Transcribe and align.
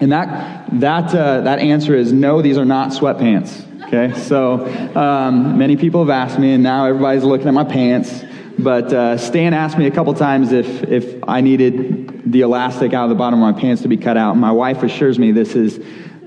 and 0.00 0.10
that 0.10 0.64
that 0.80 1.14
uh, 1.14 1.42
that 1.42 1.58
answer 1.58 1.94
is 1.94 2.10
no. 2.10 2.40
These 2.40 2.56
are 2.56 2.64
not 2.64 2.92
sweatpants. 2.92 3.68
Okay, 3.84 4.18
so 4.18 4.66
um, 4.96 5.58
many 5.58 5.76
people 5.76 6.00
have 6.00 6.08
asked 6.08 6.38
me, 6.38 6.54
and 6.54 6.62
now 6.62 6.86
everybody's 6.86 7.24
looking 7.24 7.48
at 7.48 7.54
my 7.54 7.64
pants. 7.64 8.24
But 8.62 8.92
uh, 8.92 9.18
Stan 9.18 9.54
asked 9.54 9.76
me 9.76 9.86
a 9.86 9.90
couple 9.90 10.14
times 10.14 10.52
if, 10.52 10.84
if 10.84 11.22
I 11.26 11.40
needed 11.40 12.30
the 12.30 12.42
elastic 12.42 12.92
out 12.92 13.04
of 13.04 13.08
the 13.10 13.16
bottom 13.16 13.42
of 13.42 13.54
my 13.54 13.60
pants 13.60 13.82
to 13.82 13.88
be 13.88 13.96
cut 13.96 14.16
out. 14.16 14.36
My 14.36 14.52
wife 14.52 14.82
assures 14.82 15.18
me 15.18 15.32
this 15.32 15.54
is 15.54 15.80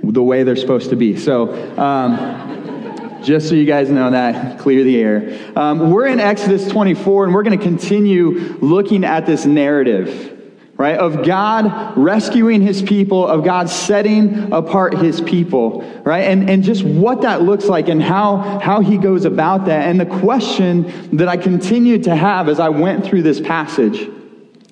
the 0.04 0.22
way 0.22 0.44
they're 0.44 0.56
supposed 0.56 0.90
to 0.90 0.96
be. 0.96 1.18
So, 1.18 1.54
um, 1.78 3.22
just 3.24 3.50
so 3.50 3.56
you 3.56 3.66
guys 3.66 3.90
know 3.90 4.12
that, 4.12 4.60
clear 4.60 4.84
the 4.84 5.02
air. 5.02 5.52
Um, 5.56 5.92
we're 5.92 6.08
in 6.08 6.20
Exodus 6.20 6.68
24, 6.68 7.26
and 7.26 7.34
we're 7.34 7.44
going 7.44 7.58
to 7.58 7.64
continue 7.64 8.58
looking 8.60 9.04
at 9.04 9.26
this 9.26 9.46
narrative 9.46 10.35
right? 10.78 10.98
Of 10.98 11.26
God 11.26 11.98
rescuing 11.98 12.62
his 12.62 12.82
people, 12.82 13.26
of 13.26 13.46
God 13.46 13.70
setting 13.70 14.52
apart 14.52 14.98
his 14.98 15.22
people, 15.22 15.82
right? 16.04 16.24
And, 16.24 16.50
and 16.50 16.64
just 16.64 16.84
what 16.84 17.22
that 17.22 17.42
looks 17.42 17.66
like 17.66 17.88
and 17.88 18.02
how, 18.02 18.60
how 18.60 18.82
he 18.82 18.98
goes 18.98 19.24
about 19.24 19.66
that. 19.66 19.88
And 19.88 20.00
the 20.00 20.06
question 20.06 21.16
that 21.16 21.30
I 21.30 21.38
continued 21.38 22.04
to 22.04 22.16
have 22.16 22.50
as 22.50 22.60
I 22.60 22.70
went 22.70 23.06
through 23.06 23.22
this 23.22 23.40
passage 23.40 24.10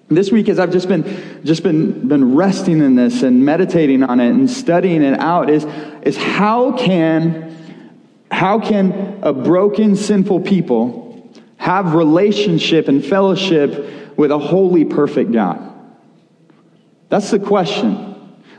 this 0.10 0.32
week 0.32 0.48
as 0.50 0.60
I've 0.60 0.72
just 0.72 0.88
been 0.88 1.42
just 1.44 1.64
been 1.64 2.08
been 2.08 2.36
resting 2.36 2.82
in 2.82 2.96
this 2.96 3.24
and 3.24 3.44
meditating 3.44 4.04
on 4.04 4.20
it 4.20 4.30
and 4.30 4.48
studying 4.50 5.02
it 5.02 5.20
out 5.20 5.50
is 5.50 5.66
is 6.04 6.18
how 6.18 6.78
can 6.78 7.56
how 8.30 8.60
can 8.60 9.20
a 9.24 9.34
broken 9.34 9.96
sinful 9.96 10.42
people 10.42 11.32
have 11.58 11.96
relationship 11.96 12.88
and 12.88 13.04
fellowship 13.04 14.18
with 14.18 14.30
a 14.32 14.38
holy 14.38 14.86
perfect 14.86 15.32
God? 15.32 15.73
That's 17.14 17.30
the 17.30 17.38
question. 17.38 18.10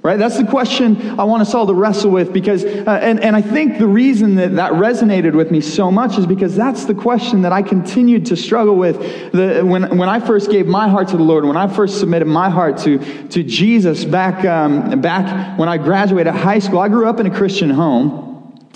Right? 0.05 0.17
That's 0.17 0.37
the 0.37 0.45
question 0.45 1.19
I 1.19 1.25
want 1.25 1.43
us 1.43 1.55
all 1.55 1.67
to 1.67 1.75
wrestle 1.75 2.13
with 2.13 2.33
because, 2.33 2.65
uh, 2.65 3.01
and, 3.03 3.19
and 3.19 3.35
I 3.35 3.43
think 3.43 3.79
the 3.79 3.89
reason 3.89 4.37
that 4.37 4.55
that 4.55 4.75
resonated 4.75 5.35
with 5.35 5.51
me 5.51 5.61
so 5.61 5.91
much 5.91 6.19
is 6.19 6.25
because 6.25 6.55
that's 6.55 6.85
the 6.85 6.95
question 6.95 7.43
that 7.43 7.53
I 7.53 7.63
continued 7.63 8.27
to 8.27 8.37
struggle 8.37 8.77
with 8.77 9.33
the, 9.33 9.63
when, 9.65 9.99
when 9.99 10.09
I 10.09 10.21
first 10.21 10.53
gave 10.53 10.69
my 10.69 10.89
heart 10.89 11.09
to 11.09 11.17
the 11.17 11.25
Lord, 11.25 11.45
when 11.45 11.57
I 11.57 11.67
first 11.67 11.99
submitted 11.99 12.27
my 12.27 12.49
heart 12.49 12.79
to, 12.85 12.99
to 13.31 13.43
Jesus 13.43 14.05
back, 14.05 14.45
um, 14.45 15.01
back 15.01 15.59
when 15.59 15.69
I 15.69 15.77
graduated 15.77 16.33
high 16.33 16.61
school. 16.61 16.79
I 16.79 16.87
grew 16.89 17.09
up 17.09 17.19
in 17.19 17.27
a 17.27 17.35
Christian 17.35 17.71
home. 17.71 18.34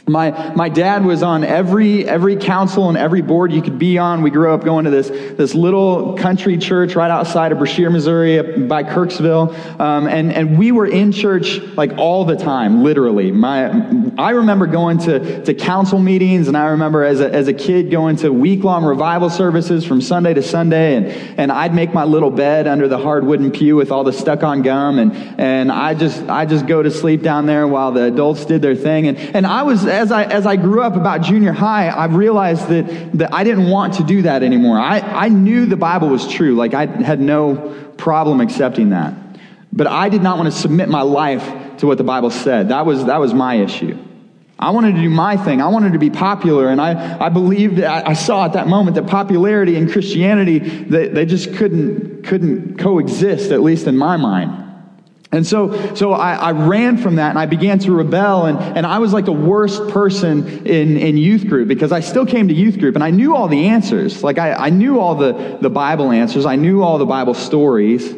My, 0.08 0.54
my 0.54 0.68
dad 0.68 1.04
was 1.04 1.22
on 1.22 1.44
every, 1.44 2.08
every 2.08 2.36
council 2.36 2.88
and 2.88 2.96
every 2.96 3.22
board 3.22 3.52
you 3.52 3.60
could 3.60 3.78
be 3.78 3.98
on. 3.98 4.22
We 4.22 4.30
grew 4.30 4.52
up 4.52 4.64
going 4.64 4.86
to 4.86 4.90
this, 4.90 5.08
this 5.08 5.54
little 5.54 6.14
country 6.16 6.56
church 6.56 6.94
right 6.94 7.10
outside 7.10 7.52
of 7.52 7.58
Brashear, 7.58 7.90
Missouri, 7.90 8.66
by 8.66 8.84
Kirksville. 8.84 9.78
Um, 9.78 10.06
and, 10.06 10.32
and 10.32 10.58
we 10.58 10.72
were 10.72 10.86
in 10.86 11.12
church 11.12 11.58
like 11.76 11.98
all 11.98 12.24
the 12.24 12.36
time, 12.36 12.82
literally. 12.82 13.30
My, 13.30 13.68
I 14.16 14.30
remember 14.30 14.66
going 14.66 14.98
to, 14.98 15.44
to 15.44 15.54
council 15.54 15.98
meetings, 15.98 16.48
and 16.48 16.56
I 16.56 16.68
remember 16.68 17.04
as 17.04 17.20
a, 17.20 17.32
as 17.32 17.48
a 17.48 17.54
kid 17.54 17.90
going 17.90 18.16
to 18.16 18.32
week 18.32 18.64
long 18.64 18.84
revival 18.84 19.30
services 19.30 19.84
from 19.84 20.00
Sunday 20.00 20.34
to 20.34 20.42
Sunday. 20.42 20.96
And, 20.96 21.06
and 21.38 21.52
I'd 21.52 21.74
make 21.74 21.92
my 21.92 22.04
little 22.04 22.30
bed 22.30 22.66
under 22.66 22.88
the 22.88 22.98
hard 22.98 23.24
wooden 23.24 23.50
pew 23.50 23.76
with 23.76 23.92
all 23.92 24.04
the 24.04 24.12
stuck 24.12 24.42
on 24.42 24.62
gum. 24.62 24.98
And, 24.98 25.12
and 25.38 25.70
I 25.70 25.94
just, 25.94 26.22
I 26.28 26.46
just 26.46 26.66
go 26.66 26.82
to 26.82 26.90
sleep 26.90 27.22
down 27.22 27.46
there 27.46 27.68
while 27.68 27.92
the 27.92 28.04
adults 28.04 28.44
did 28.46 28.62
their 28.62 28.74
thing. 28.74 29.08
And, 29.08 29.18
and 29.18 29.46
I 29.46 29.62
was, 29.62 29.86
as 29.98 30.12
I, 30.12 30.24
as 30.24 30.46
I 30.46 30.54
grew 30.56 30.80
up 30.82 30.94
about 30.94 31.22
junior 31.22 31.52
high, 31.52 31.88
I 31.88 32.06
realized 32.06 32.68
that, 32.68 33.18
that 33.18 33.34
I 33.34 33.42
didn't 33.42 33.68
want 33.68 33.94
to 33.94 34.04
do 34.04 34.22
that 34.22 34.44
anymore. 34.44 34.78
I, 34.78 35.00
I 35.00 35.28
knew 35.28 35.66
the 35.66 35.76
Bible 35.76 36.08
was 36.08 36.26
true. 36.28 36.54
Like, 36.54 36.72
I 36.72 36.86
had 36.86 37.20
no 37.20 37.56
problem 37.96 38.40
accepting 38.40 38.90
that. 38.90 39.12
But 39.72 39.88
I 39.88 40.08
did 40.08 40.22
not 40.22 40.38
want 40.38 40.52
to 40.52 40.56
submit 40.56 40.88
my 40.88 41.02
life 41.02 41.78
to 41.78 41.86
what 41.86 41.98
the 41.98 42.04
Bible 42.04 42.30
said. 42.30 42.68
That 42.68 42.86
was, 42.86 43.06
that 43.06 43.18
was 43.18 43.34
my 43.34 43.56
issue. 43.56 43.98
I 44.56 44.70
wanted 44.70 44.94
to 44.94 45.02
do 45.02 45.10
my 45.10 45.36
thing. 45.36 45.60
I 45.60 45.68
wanted 45.68 45.92
to 45.92 45.98
be 45.98 46.10
popular. 46.10 46.68
And 46.68 46.80
I, 46.80 47.26
I 47.26 47.28
believed, 47.28 47.80
I, 47.80 48.10
I 48.10 48.12
saw 48.12 48.44
at 48.44 48.52
that 48.52 48.68
moment 48.68 48.94
that 48.94 49.08
popularity 49.08 49.74
and 49.76 49.90
Christianity, 49.90 50.58
they, 50.58 51.08
they 51.08 51.26
just 51.26 51.54
couldn't, 51.54 52.24
couldn't 52.24 52.78
coexist, 52.78 53.50
at 53.50 53.62
least 53.62 53.88
in 53.88 53.96
my 53.96 54.16
mind. 54.16 54.67
And 55.30 55.46
so, 55.46 55.94
so 55.94 56.12
I, 56.12 56.34
I, 56.34 56.52
ran 56.52 56.96
from 56.96 57.16
that 57.16 57.28
and 57.28 57.38
I 57.38 57.44
began 57.44 57.78
to 57.80 57.92
rebel. 57.92 58.46
And, 58.46 58.58
and 58.58 58.86
I 58.86 58.98
was 58.98 59.12
like 59.12 59.26
the 59.26 59.32
worst 59.32 59.88
person 59.88 60.66
in, 60.66 60.96
in 60.96 61.18
youth 61.18 61.46
group 61.46 61.68
because 61.68 61.92
I 61.92 62.00
still 62.00 62.24
came 62.24 62.48
to 62.48 62.54
youth 62.54 62.78
group 62.78 62.94
and 62.94 63.04
I 63.04 63.10
knew 63.10 63.36
all 63.36 63.46
the 63.46 63.66
answers. 63.66 64.24
Like 64.24 64.38
I, 64.38 64.54
I 64.54 64.70
knew 64.70 65.00
all 65.00 65.14
the, 65.14 65.58
the 65.60 65.68
Bible 65.68 66.12
answers, 66.12 66.46
I 66.46 66.56
knew 66.56 66.82
all 66.82 66.96
the 66.96 67.04
Bible 67.04 67.34
stories. 67.34 68.14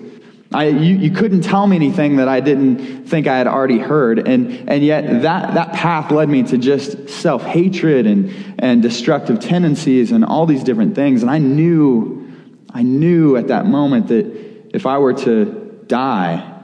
I, 0.52 0.68
you, 0.68 0.96
you 0.96 1.10
couldn't 1.10 1.42
tell 1.42 1.66
me 1.66 1.76
anything 1.76 2.16
that 2.16 2.28
I 2.28 2.38
didn't 2.38 3.06
think 3.06 3.26
I 3.26 3.38
had 3.38 3.48
already 3.48 3.78
heard. 3.78 4.28
And, 4.28 4.68
and 4.68 4.84
yet 4.84 5.22
that, 5.22 5.54
that 5.54 5.72
path 5.72 6.12
led 6.12 6.28
me 6.28 6.44
to 6.44 6.58
just 6.58 7.08
self 7.08 7.42
hatred 7.42 8.06
and, 8.06 8.54
and 8.58 8.82
destructive 8.82 9.40
tendencies 9.40 10.12
and 10.12 10.24
all 10.24 10.46
these 10.46 10.62
different 10.62 10.94
things. 10.94 11.22
And 11.22 11.30
I 11.30 11.38
knew, 11.38 12.32
I 12.72 12.82
knew 12.82 13.36
at 13.36 13.48
that 13.48 13.66
moment 13.66 14.08
that 14.08 14.70
if 14.72 14.86
I 14.86 14.98
were 14.98 15.14
to 15.14 15.82
die, 15.88 16.59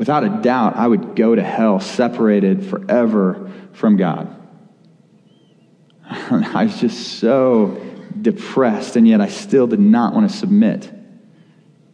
without 0.00 0.24
a 0.24 0.30
doubt, 0.30 0.76
I 0.76 0.86
would 0.86 1.14
go 1.14 1.34
to 1.34 1.42
hell 1.42 1.78
separated 1.78 2.64
forever 2.64 3.52
from 3.74 3.98
God. 3.98 4.34
I 6.10 6.64
was 6.64 6.80
just 6.80 7.18
so 7.18 7.78
depressed, 8.18 8.96
and 8.96 9.06
yet 9.06 9.20
I 9.20 9.28
still 9.28 9.66
did 9.66 9.78
not 9.78 10.14
want 10.14 10.30
to 10.30 10.34
submit 10.34 10.90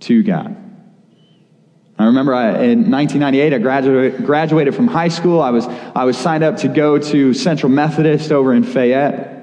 to 0.01 0.23
God. 0.23 0.57
I 1.99 2.05
remember 2.05 2.33
I, 2.33 2.51
in 2.63 2.93
1998, 2.93 3.53
I 3.53 3.59
graduated, 3.59 4.25
graduated 4.25 4.77
from 4.77 4.87
high 4.87 5.09
school. 5.09 5.43
I 5.43 5.51
was, 5.51 5.67
I 5.67 6.05
was 6.05 6.17
signed 6.17 6.45
up 6.45 6.59
to 6.59 6.69
go 6.69 6.99
to 6.99 7.35
Central 7.35 7.73
Methodist 7.73 8.31
over 8.31 8.55
in 8.55 8.63
Fayette. 8.63 9.36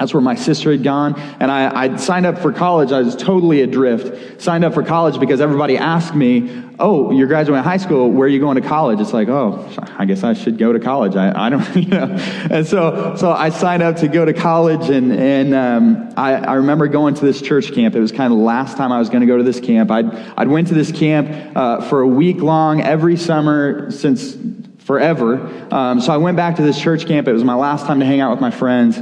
That's 0.00 0.14
where 0.14 0.22
my 0.22 0.34
sister 0.34 0.70
had 0.72 0.82
gone. 0.82 1.20
And 1.40 1.50
I, 1.50 1.82
I 1.82 1.96
signed 1.96 2.24
up 2.24 2.38
for 2.38 2.54
college. 2.54 2.90
I 2.90 3.02
was 3.02 3.14
totally 3.14 3.60
adrift. 3.60 4.40
Signed 4.40 4.64
up 4.64 4.72
for 4.72 4.82
college 4.82 5.20
because 5.20 5.42
everybody 5.42 5.76
asked 5.76 6.14
me, 6.14 6.64
Oh, 6.78 7.10
you're 7.10 7.26
graduating 7.26 7.62
high 7.62 7.76
school. 7.76 8.10
Where 8.10 8.24
are 8.24 8.30
you 8.30 8.40
going 8.40 8.54
to 8.54 8.66
college? 8.66 8.98
It's 8.98 9.12
like, 9.12 9.28
Oh, 9.28 9.70
I 9.98 10.06
guess 10.06 10.24
I 10.24 10.32
should 10.32 10.56
go 10.56 10.72
to 10.72 10.80
college. 10.80 11.16
I, 11.16 11.48
I 11.48 11.50
don't, 11.50 11.76
you 11.76 11.88
know. 11.88 12.16
And 12.50 12.66
so, 12.66 13.14
so 13.18 13.30
I 13.30 13.50
signed 13.50 13.82
up 13.82 13.96
to 13.96 14.08
go 14.08 14.24
to 14.24 14.32
college. 14.32 14.88
And, 14.88 15.12
and 15.12 15.54
um, 15.54 16.14
I, 16.16 16.32
I 16.36 16.54
remember 16.54 16.88
going 16.88 17.12
to 17.16 17.24
this 17.26 17.42
church 17.42 17.72
camp. 17.72 17.94
It 17.94 18.00
was 18.00 18.10
kind 18.10 18.32
of 18.32 18.38
the 18.38 18.44
last 18.44 18.78
time 18.78 18.92
I 18.92 18.98
was 18.98 19.10
going 19.10 19.20
to 19.20 19.26
go 19.26 19.36
to 19.36 19.44
this 19.44 19.60
camp. 19.60 19.90
I'd, 19.90 20.10
I'd 20.34 20.48
went 20.48 20.68
to 20.68 20.74
this 20.74 20.90
camp 20.90 21.54
uh, 21.54 21.82
for 21.82 22.00
a 22.00 22.08
week 22.08 22.38
long 22.38 22.80
every 22.80 23.18
summer 23.18 23.90
since 23.90 24.34
forever. 24.78 25.46
Um, 25.70 26.00
so 26.00 26.10
I 26.10 26.16
went 26.16 26.38
back 26.38 26.56
to 26.56 26.62
this 26.62 26.80
church 26.80 27.04
camp. 27.04 27.28
It 27.28 27.32
was 27.34 27.44
my 27.44 27.54
last 27.54 27.84
time 27.84 28.00
to 28.00 28.06
hang 28.06 28.20
out 28.20 28.30
with 28.30 28.40
my 28.40 28.50
friends. 28.50 28.98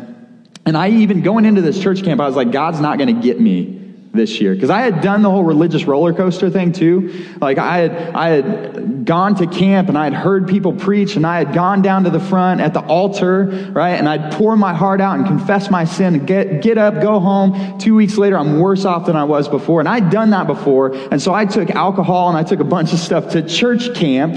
And 0.69 0.77
I 0.77 0.91
even, 0.91 1.23
going 1.23 1.47
into 1.47 1.63
this 1.63 1.83
church 1.83 2.05
camp, 2.05 2.21
I 2.21 2.27
was 2.27 2.37
like, 2.37 2.53
God's 2.53 2.79
not 2.79 2.99
going 2.99 3.15
to 3.17 3.23
get 3.23 3.41
me 3.41 3.79
this 4.13 4.41
year 4.41 4.55
because 4.55 4.71
I 4.71 4.81
had 4.81 5.01
done 5.01 5.23
the 5.23 5.31
whole 5.31 5.45
religious 5.45 5.85
roller 5.85 6.13
coaster 6.13 6.51
thing 6.51 6.73
too. 6.73 7.37
Like 7.41 7.59
I 7.59 7.79
had 7.79 7.93
I 8.15 8.29
had 8.29 9.05
gone 9.05 9.35
to 9.37 9.47
camp 9.47 9.89
and 9.89 9.97
I 9.99 10.05
had 10.05 10.15
heard 10.15 10.49
people 10.49 10.73
preach 10.73 11.17
and 11.17 11.27
I 11.27 11.39
had 11.39 11.55
gone 11.55 11.83
down 11.83 12.05
to 12.05 12.11
the 12.11 12.21
front 12.21 12.61
at 12.61 12.75
the 12.75 12.81
altar, 12.81 13.71
right? 13.73 13.95
And 13.95 14.09
I'd 14.09 14.33
pour 14.33 14.57
my 14.57 14.75
heart 14.75 15.01
out 15.01 15.19
and 15.19 15.27
confess 15.27 15.71
my 15.71 15.85
sin 15.85 16.15
and 16.15 16.27
get 16.27 16.63
get 16.63 16.79
up, 16.79 17.01
go 17.03 17.21
home. 17.21 17.79
2 17.79 17.95
weeks 17.95 18.17
later 18.17 18.37
I'm 18.39 18.59
worse 18.59 18.85
off 18.85 19.07
than 19.07 19.17
I 19.17 19.25
was 19.25 19.49
before. 19.49 19.81
And 19.81 19.89
I'd 19.89 20.11
done 20.11 20.31
that 20.31 20.47
before. 20.47 20.95
And 21.11 21.21
so 21.21 21.33
I 21.33 21.45
took 21.45 21.71
alcohol 21.71 22.29
and 22.29 22.37
I 22.37 22.43
took 22.43 22.61
a 22.61 22.65
bunch 22.65 22.93
of 22.93 22.99
stuff 22.99 23.31
to 23.31 23.43
church 23.43 23.95
camp 23.95 24.35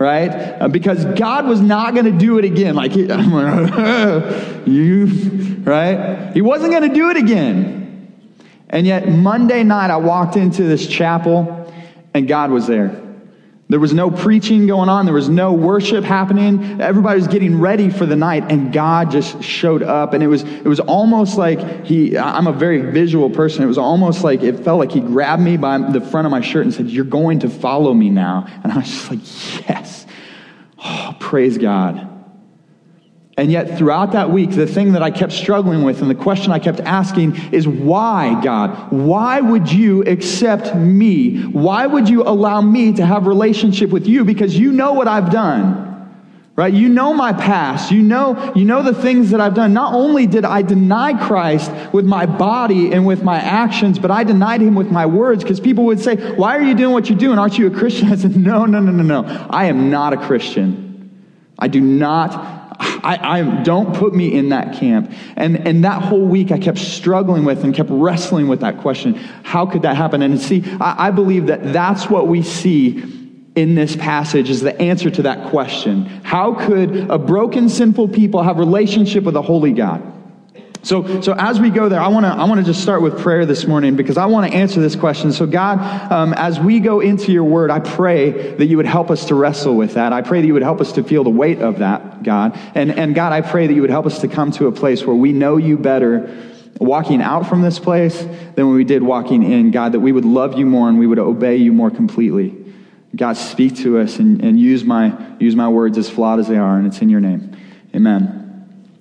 right? 0.00 0.30
Uh, 0.30 0.66
because 0.66 1.04
God 1.04 1.46
was 1.46 1.60
not 1.60 1.92
going 1.94 2.06
to 2.06 2.18
do 2.18 2.38
it 2.38 2.44
again. 2.46 2.74
Like, 2.74 2.96
you, 4.66 5.04
right? 5.62 6.32
He 6.32 6.40
wasn't 6.40 6.72
going 6.72 6.88
to 6.88 6.94
do 6.94 7.10
it 7.10 7.18
again. 7.18 7.76
And 8.70 8.86
yet, 8.86 9.08
Monday 9.08 9.62
night, 9.62 9.90
I 9.90 9.98
walked 9.98 10.36
into 10.36 10.62
this 10.64 10.86
chapel 10.86 11.72
and 12.14 12.26
God 12.26 12.50
was 12.50 12.66
there. 12.66 13.09
There 13.70 13.78
was 13.78 13.94
no 13.94 14.10
preaching 14.10 14.66
going 14.66 14.88
on. 14.88 15.04
There 15.04 15.14
was 15.14 15.28
no 15.28 15.52
worship 15.52 16.02
happening. 16.02 16.80
Everybody 16.80 17.20
was 17.20 17.28
getting 17.28 17.60
ready 17.60 17.88
for 17.88 18.04
the 18.04 18.16
night, 18.16 18.50
and 18.50 18.72
God 18.72 19.12
just 19.12 19.40
showed 19.44 19.84
up. 19.84 20.12
And 20.12 20.24
it 20.24 20.26
was, 20.26 20.42
it 20.42 20.64
was 20.64 20.80
almost 20.80 21.38
like 21.38 21.86
he, 21.86 22.18
I'm 22.18 22.48
a 22.48 22.52
very 22.52 22.80
visual 22.90 23.30
person. 23.30 23.62
It 23.62 23.68
was 23.68 23.78
almost 23.78 24.24
like 24.24 24.42
it 24.42 24.58
felt 24.64 24.80
like 24.80 24.90
he 24.90 24.98
grabbed 24.98 25.40
me 25.40 25.56
by 25.56 25.78
the 25.78 26.00
front 26.00 26.26
of 26.26 26.32
my 26.32 26.40
shirt 26.40 26.64
and 26.64 26.74
said, 26.74 26.90
You're 26.90 27.04
going 27.04 27.38
to 27.40 27.48
follow 27.48 27.94
me 27.94 28.10
now. 28.10 28.44
And 28.64 28.72
I 28.72 28.78
was 28.78 28.88
just 28.88 29.08
like, 29.08 29.68
Yes. 29.68 30.04
Oh, 30.84 31.16
praise 31.20 31.56
God. 31.56 32.19
And 33.40 33.50
yet, 33.50 33.78
throughout 33.78 34.12
that 34.12 34.30
week, 34.30 34.50
the 34.50 34.66
thing 34.66 34.92
that 34.92 35.02
I 35.02 35.10
kept 35.10 35.32
struggling 35.32 35.82
with 35.82 36.02
and 36.02 36.10
the 36.10 36.14
question 36.14 36.52
I 36.52 36.58
kept 36.58 36.78
asking 36.80 37.36
is 37.54 37.66
why, 37.66 38.38
God? 38.44 38.92
Why 38.92 39.40
would 39.40 39.72
you 39.72 40.02
accept 40.02 40.76
me? 40.76 41.44
Why 41.44 41.86
would 41.86 42.06
you 42.06 42.22
allow 42.22 42.60
me 42.60 42.92
to 42.92 43.06
have 43.06 43.26
relationship 43.26 43.88
with 43.88 44.06
you? 44.06 44.26
Because 44.26 44.58
you 44.58 44.72
know 44.72 44.92
what 44.92 45.08
I've 45.08 45.30
done. 45.30 45.86
Right? 46.54 46.74
You 46.74 46.90
know 46.90 47.14
my 47.14 47.32
past. 47.32 47.90
You 47.90 48.02
know, 48.02 48.52
you 48.54 48.66
know 48.66 48.82
the 48.82 48.92
things 48.92 49.30
that 49.30 49.40
I've 49.40 49.54
done. 49.54 49.72
Not 49.72 49.94
only 49.94 50.26
did 50.26 50.44
I 50.44 50.60
deny 50.60 51.14
Christ 51.26 51.72
with 51.94 52.04
my 52.04 52.26
body 52.26 52.92
and 52.92 53.06
with 53.06 53.22
my 53.22 53.38
actions, 53.38 53.98
but 53.98 54.10
I 54.10 54.22
denied 54.22 54.60
him 54.60 54.74
with 54.74 54.90
my 54.90 55.06
words 55.06 55.42
because 55.42 55.60
people 55.60 55.86
would 55.86 56.00
say, 56.00 56.16
Why 56.34 56.58
are 56.58 56.62
you 56.62 56.74
doing 56.74 56.92
what 56.92 57.08
you're 57.08 57.18
doing? 57.18 57.38
Aren't 57.38 57.56
you 57.56 57.68
a 57.68 57.70
Christian? 57.70 58.08
I 58.12 58.16
said, 58.16 58.36
No, 58.36 58.66
no, 58.66 58.80
no, 58.80 58.92
no, 58.92 59.22
no. 59.22 59.46
I 59.48 59.64
am 59.64 59.88
not 59.88 60.12
a 60.12 60.18
Christian. 60.18 60.90
I 61.58 61.68
do 61.68 61.80
not 61.80 62.59
I, 62.80 63.18
I, 63.22 63.62
don't 63.62 63.94
put 63.94 64.14
me 64.14 64.34
in 64.34 64.48
that 64.48 64.74
camp. 64.78 65.12
And, 65.36 65.66
and 65.66 65.84
that 65.84 66.02
whole 66.02 66.24
week 66.24 66.50
I 66.50 66.58
kept 66.58 66.78
struggling 66.78 67.44
with 67.44 67.62
and 67.62 67.74
kept 67.74 67.90
wrestling 67.92 68.48
with 68.48 68.60
that 68.60 68.78
question. 68.78 69.14
How 69.42 69.66
could 69.66 69.82
that 69.82 69.96
happen? 69.96 70.22
And 70.22 70.40
see, 70.40 70.64
I, 70.80 71.08
I 71.08 71.10
believe 71.10 71.46
that 71.48 71.72
that's 71.72 72.08
what 72.08 72.26
we 72.26 72.42
see 72.42 73.02
in 73.54 73.74
this 73.74 73.96
passage 73.96 74.48
is 74.48 74.62
the 74.62 74.78
answer 74.80 75.10
to 75.10 75.22
that 75.22 75.50
question. 75.50 76.06
How 76.22 76.54
could 76.54 77.10
a 77.10 77.18
broken, 77.18 77.68
sinful 77.68 78.08
people 78.08 78.42
have 78.42 78.58
relationship 78.58 79.24
with 79.24 79.36
a 79.36 79.42
holy 79.42 79.72
God? 79.72 80.02
So, 80.82 81.20
so 81.20 81.34
as 81.34 81.60
we 81.60 81.68
go 81.68 81.90
there, 81.90 82.00
I 82.00 82.08
want 82.08 82.24
to 82.24 82.30
I 82.30 82.44
want 82.44 82.58
to 82.58 82.64
just 82.64 82.82
start 82.82 83.02
with 83.02 83.18
prayer 83.18 83.44
this 83.44 83.66
morning 83.66 83.96
because 83.96 84.16
I 84.16 84.26
want 84.26 84.50
to 84.50 84.56
answer 84.56 84.80
this 84.80 84.96
question. 84.96 85.30
So, 85.30 85.46
God, 85.46 85.78
um, 86.10 86.32
as 86.32 86.58
we 86.58 86.80
go 86.80 87.00
into 87.00 87.32
Your 87.32 87.44
Word, 87.44 87.70
I 87.70 87.80
pray 87.80 88.54
that 88.54 88.64
You 88.64 88.78
would 88.78 88.86
help 88.86 89.10
us 89.10 89.26
to 89.26 89.34
wrestle 89.34 89.76
with 89.76 89.94
that. 89.94 90.14
I 90.14 90.22
pray 90.22 90.40
that 90.40 90.46
You 90.46 90.54
would 90.54 90.62
help 90.62 90.80
us 90.80 90.92
to 90.92 91.04
feel 91.04 91.22
the 91.22 91.30
weight 91.30 91.60
of 91.60 91.80
that, 91.80 92.22
God. 92.22 92.58
And 92.74 92.90
and 92.92 93.14
God, 93.14 93.32
I 93.32 93.42
pray 93.42 93.66
that 93.66 93.74
You 93.74 93.82
would 93.82 93.90
help 93.90 94.06
us 94.06 94.20
to 94.20 94.28
come 94.28 94.52
to 94.52 94.68
a 94.68 94.72
place 94.72 95.04
where 95.04 95.16
we 95.16 95.32
know 95.32 95.58
You 95.58 95.76
better, 95.76 96.34
walking 96.78 97.20
out 97.20 97.46
from 97.46 97.60
this 97.60 97.78
place 97.78 98.18
than 98.18 98.66
when 98.66 98.74
we 98.74 98.84
did 98.84 99.02
walking 99.02 99.42
in. 99.42 99.72
God, 99.72 99.92
that 99.92 100.00
we 100.00 100.12
would 100.12 100.24
love 100.24 100.58
You 100.58 100.64
more 100.64 100.88
and 100.88 100.98
we 100.98 101.06
would 101.06 101.18
obey 101.18 101.56
You 101.56 101.74
more 101.74 101.90
completely. 101.90 102.56
God, 103.14 103.36
speak 103.36 103.76
to 103.78 103.98
us 103.98 104.18
and, 104.18 104.42
and 104.42 104.58
use 104.58 104.82
my 104.82 105.14
use 105.38 105.54
my 105.54 105.68
words 105.68 105.98
as 105.98 106.08
flawed 106.08 106.38
as 106.40 106.48
they 106.48 106.56
are, 106.56 106.78
and 106.78 106.86
it's 106.86 107.02
in 107.02 107.10
Your 107.10 107.20
name, 107.20 107.54
Amen. 107.94 108.39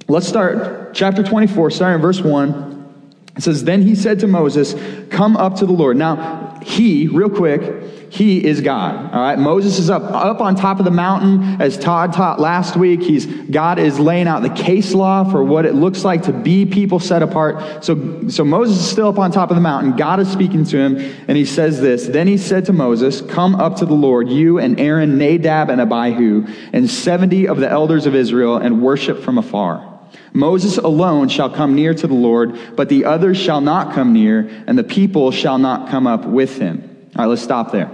Let's 0.10 0.28
start 0.28 0.96
chapter 0.96 1.22
24, 1.22 1.70
starting 1.70 1.96
in 1.98 2.02
verse 2.02 2.20
1. 2.20 3.14
It 3.38 3.44
says, 3.44 3.64
Then 3.64 3.84
he 3.84 3.94
said 3.94 4.20
to 4.22 4.28
Moses, 4.28 4.74
Come 5.12 5.38
up 5.38 5.58
to 5.58 5.68
the 5.68 5.72
Lord. 5.72 5.98
Now, 5.98 6.60
he, 6.64 7.08
real 7.08 7.30
quick, 7.30 8.12
he 8.12 8.44
is 8.44 8.62
God. 8.62 9.14
All 9.14 9.22
right. 9.22 9.38
Moses 9.38 9.78
is 9.78 9.92
up, 9.92 10.02
up 10.02 10.42
on 10.42 10.56
top 10.56 10.80
of 10.80 10.86
the 10.86 10.92
mountain, 10.92 11.62
as 11.62 11.78
Todd 11.78 12.14
taught 12.14 12.40
last 12.40 12.76
week. 12.76 13.04
He's, 13.04 13.28
God 13.28 13.78
is 13.78 14.00
laying 14.00 14.28
out 14.28 14.42
the 14.42 14.50
case 14.50 14.96
law 14.96 15.30
for 15.30 15.44
what 15.44 15.68
it 15.68 15.76
looks 15.76 16.04
like 16.04 16.24
to 16.24 16.34
be 16.34 16.66
people 16.66 17.00
set 17.00 17.22
apart. 17.22 17.86
So, 17.86 18.30
so 18.30 18.44
Moses 18.44 18.80
is 18.80 18.90
still 18.90 19.10
up 19.10 19.20
on 19.20 19.32
top 19.32 19.52
of 19.52 19.56
the 19.56 19.62
mountain. 19.62 19.96
God 19.96 20.20
is 20.20 20.28
speaking 20.28 20.66
to 20.66 20.78
him, 20.80 20.98
and 21.28 21.38
he 21.38 21.46
says 21.46 21.82
this 21.82 22.08
Then 22.08 22.26
he 22.26 22.40
said 22.40 22.66
to 22.66 22.74
Moses, 22.74 23.22
Come 23.22 23.54
up 23.54 23.76
to 23.76 23.86
the 23.86 23.94
Lord, 23.94 24.28
you 24.28 24.58
and 24.58 24.80
Aaron, 24.80 25.20
Nadab, 25.20 25.70
and 25.70 25.80
Abihu, 25.80 26.48
and 26.74 26.90
70 26.90 27.48
of 27.48 27.60
the 27.60 27.70
elders 27.70 28.08
of 28.08 28.16
Israel, 28.16 28.58
and 28.58 28.82
worship 28.82 29.22
from 29.22 29.38
afar. 29.38 29.89
Moses 30.34 30.78
alone 30.78 31.30
shall 31.30 31.50
come 31.50 31.76
near 31.76 31.94
to 31.94 32.08
the 32.08 32.14
Lord, 32.14 32.58
but 32.76 32.90
the 32.90 33.06
others 33.06 33.38
shall 33.38 33.62
not 33.62 33.94
come 33.94 34.14
near, 34.14 34.50
and 34.68 34.78
the 34.78 34.84
people 34.84 35.32
shall 35.32 35.58
not 35.58 35.90
come 35.90 36.08
up 36.08 36.26
with 36.26 36.58
him. 36.58 37.10
All 37.16 37.26
right, 37.26 37.30
let's 37.30 37.42
stop 37.42 37.72
there. 37.72 37.92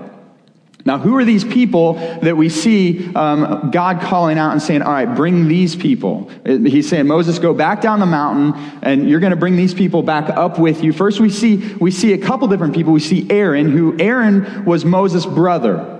Now, 0.86 1.00
who 1.00 1.18
are 1.18 1.26
these 1.26 1.44
people 1.44 1.94
that 2.22 2.38
we 2.38 2.48
see 2.48 3.12
um, 3.16 3.72
God 3.72 4.02
calling 4.02 4.38
out 4.38 4.52
and 4.52 4.62
saying, 4.62 4.84
All 4.84 4.92
right, 4.92 5.16
bring 5.16 5.48
these 5.48 5.76
people? 5.76 6.30
He's 6.46 6.88
saying, 6.88 7.08
Moses, 7.08 7.40
go 7.40 7.56
back 7.56 7.82
down 7.82 8.00
the 8.00 8.06
mountain, 8.06 8.54
and 8.84 9.10
you're 9.10 9.20
going 9.20 9.32
to 9.32 9.36
bring 9.36 9.56
these 9.56 9.74
people 9.74 10.04
back 10.04 10.30
up 10.30 10.60
with 10.60 10.84
you. 10.84 10.94
First, 10.94 11.20
we 11.20 11.32
see, 11.32 11.74
we 11.76 11.90
see 11.90 12.14
a 12.14 12.20
couple 12.20 12.48
different 12.48 12.76
people. 12.76 12.94
We 12.94 13.00
see 13.00 13.26
Aaron, 13.32 13.72
who 13.72 13.98
Aaron 14.00 14.64
was 14.66 14.86
Moses' 14.86 15.26
brother 15.26 15.92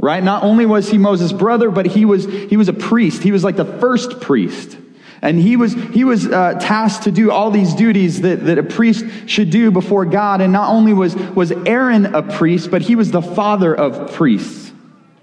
right 0.00 0.24
not 0.24 0.42
only 0.42 0.66
was 0.66 0.90
he 0.90 0.96
moses 0.98 1.32
brother 1.32 1.70
but 1.70 1.86
he 1.86 2.04
was 2.04 2.24
he 2.24 2.56
was 2.56 2.68
a 2.68 2.72
priest 2.72 3.22
he 3.22 3.30
was 3.30 3.44
like 3.44 3.56
the 3.56 3.78
first 3.78 4.20
priest 4.20 4.76
and 5.22 5.38
he 5.38 5.56
was, 5.56 5.72
he 5.72 6.02
was 6.02 6.26
uh, 6.26 6.54
tasked 6.54 7.04
to 7.04 7.12
do 7.12 7.30
all 7.30 7.52
these 7.52 7.74
duties 7.74 8.22
that, 8.22 8.44
that 8.44 8.58
a 8.58 8.64
priest 8.64 9.04
should 9.26 9.50
do 9.50 9.70
before 9.70 10.04
God. 10.04 10.40
And 10.40 10.52
not 10.52 10.68
only 10.68 10.92
was, 10.92 11.14
was 11.14 11.52
Aaron 11.52 12.06
a 12.06 12.22
priest, 12.24 12.72
but 12.72 12.82
he 12.82 12.96
was 12.96 13.12
the 13.12 13.22
father 13.22 13.72
of 13.72 14.12
priests. 14.14 14.72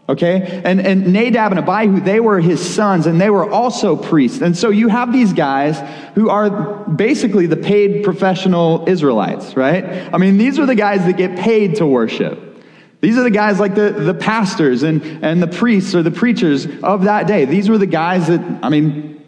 Okay? 0.07 0.61
And, 0.63 0.79
and 0.79 1.11
Nadab 1.11 1.51
and 1.51 1.59
Abihu, 1.59 1.99
they 1.99 2.21
were 2.21 2.39
his 2.39 2.67
sons, 2.67 3.07
and 3.07 3.19
they 3.19 3.29
were 3.29 3.51
also 3.51 3.97
priests. 3.97 4.41
And 4.41 4.57
so 4.57 4.69
you 4.69 4.87
have 4.87 5.11
these 5.11 5.33
guys 5.33 5.77
who 6.15 6.29
are 6.29 6.49
basically 6.85 7.45
the 7.45 7.57
paid 7.57 8.03
professional 8.03 8.87
Israelites, 8.87 9.57
right? 9.57 9.83
I 10.13 10.17
mean, 10.17 10.37
these 10.37 10.57
are 10.59 10.65
the 10.65 10.75
guys 10.75 11.05
that 11.05 11.17
get 11.17 11.37
paid 11.37 11.75
to 11.75 11.85
worship. 11.85 12.63
These 13.01 13.17
are 13.17 13.23
the 13.23 13.31
guys 13.31 13.59
like 13.59 13.75
the, 13.75 13.91
the 13.91 14.13
pastors 14.13 14.83
and, 14.83 15.23
and 15.23 15.43
the 15.43 15.47
priests 15.47 15.93
or 15.93 16.03
the 16.03 16.11
preachers 16.11 16.65
of 16.81 17.03
that 17.03 17.27
day. 17.27 17.45
These 17.45 17.69
were 17.69 17.77
the 17.77 17.85
guys 17.85 18.27
that, 18.27 18.41
I 18.63 18.69
mean, 18.69 19.18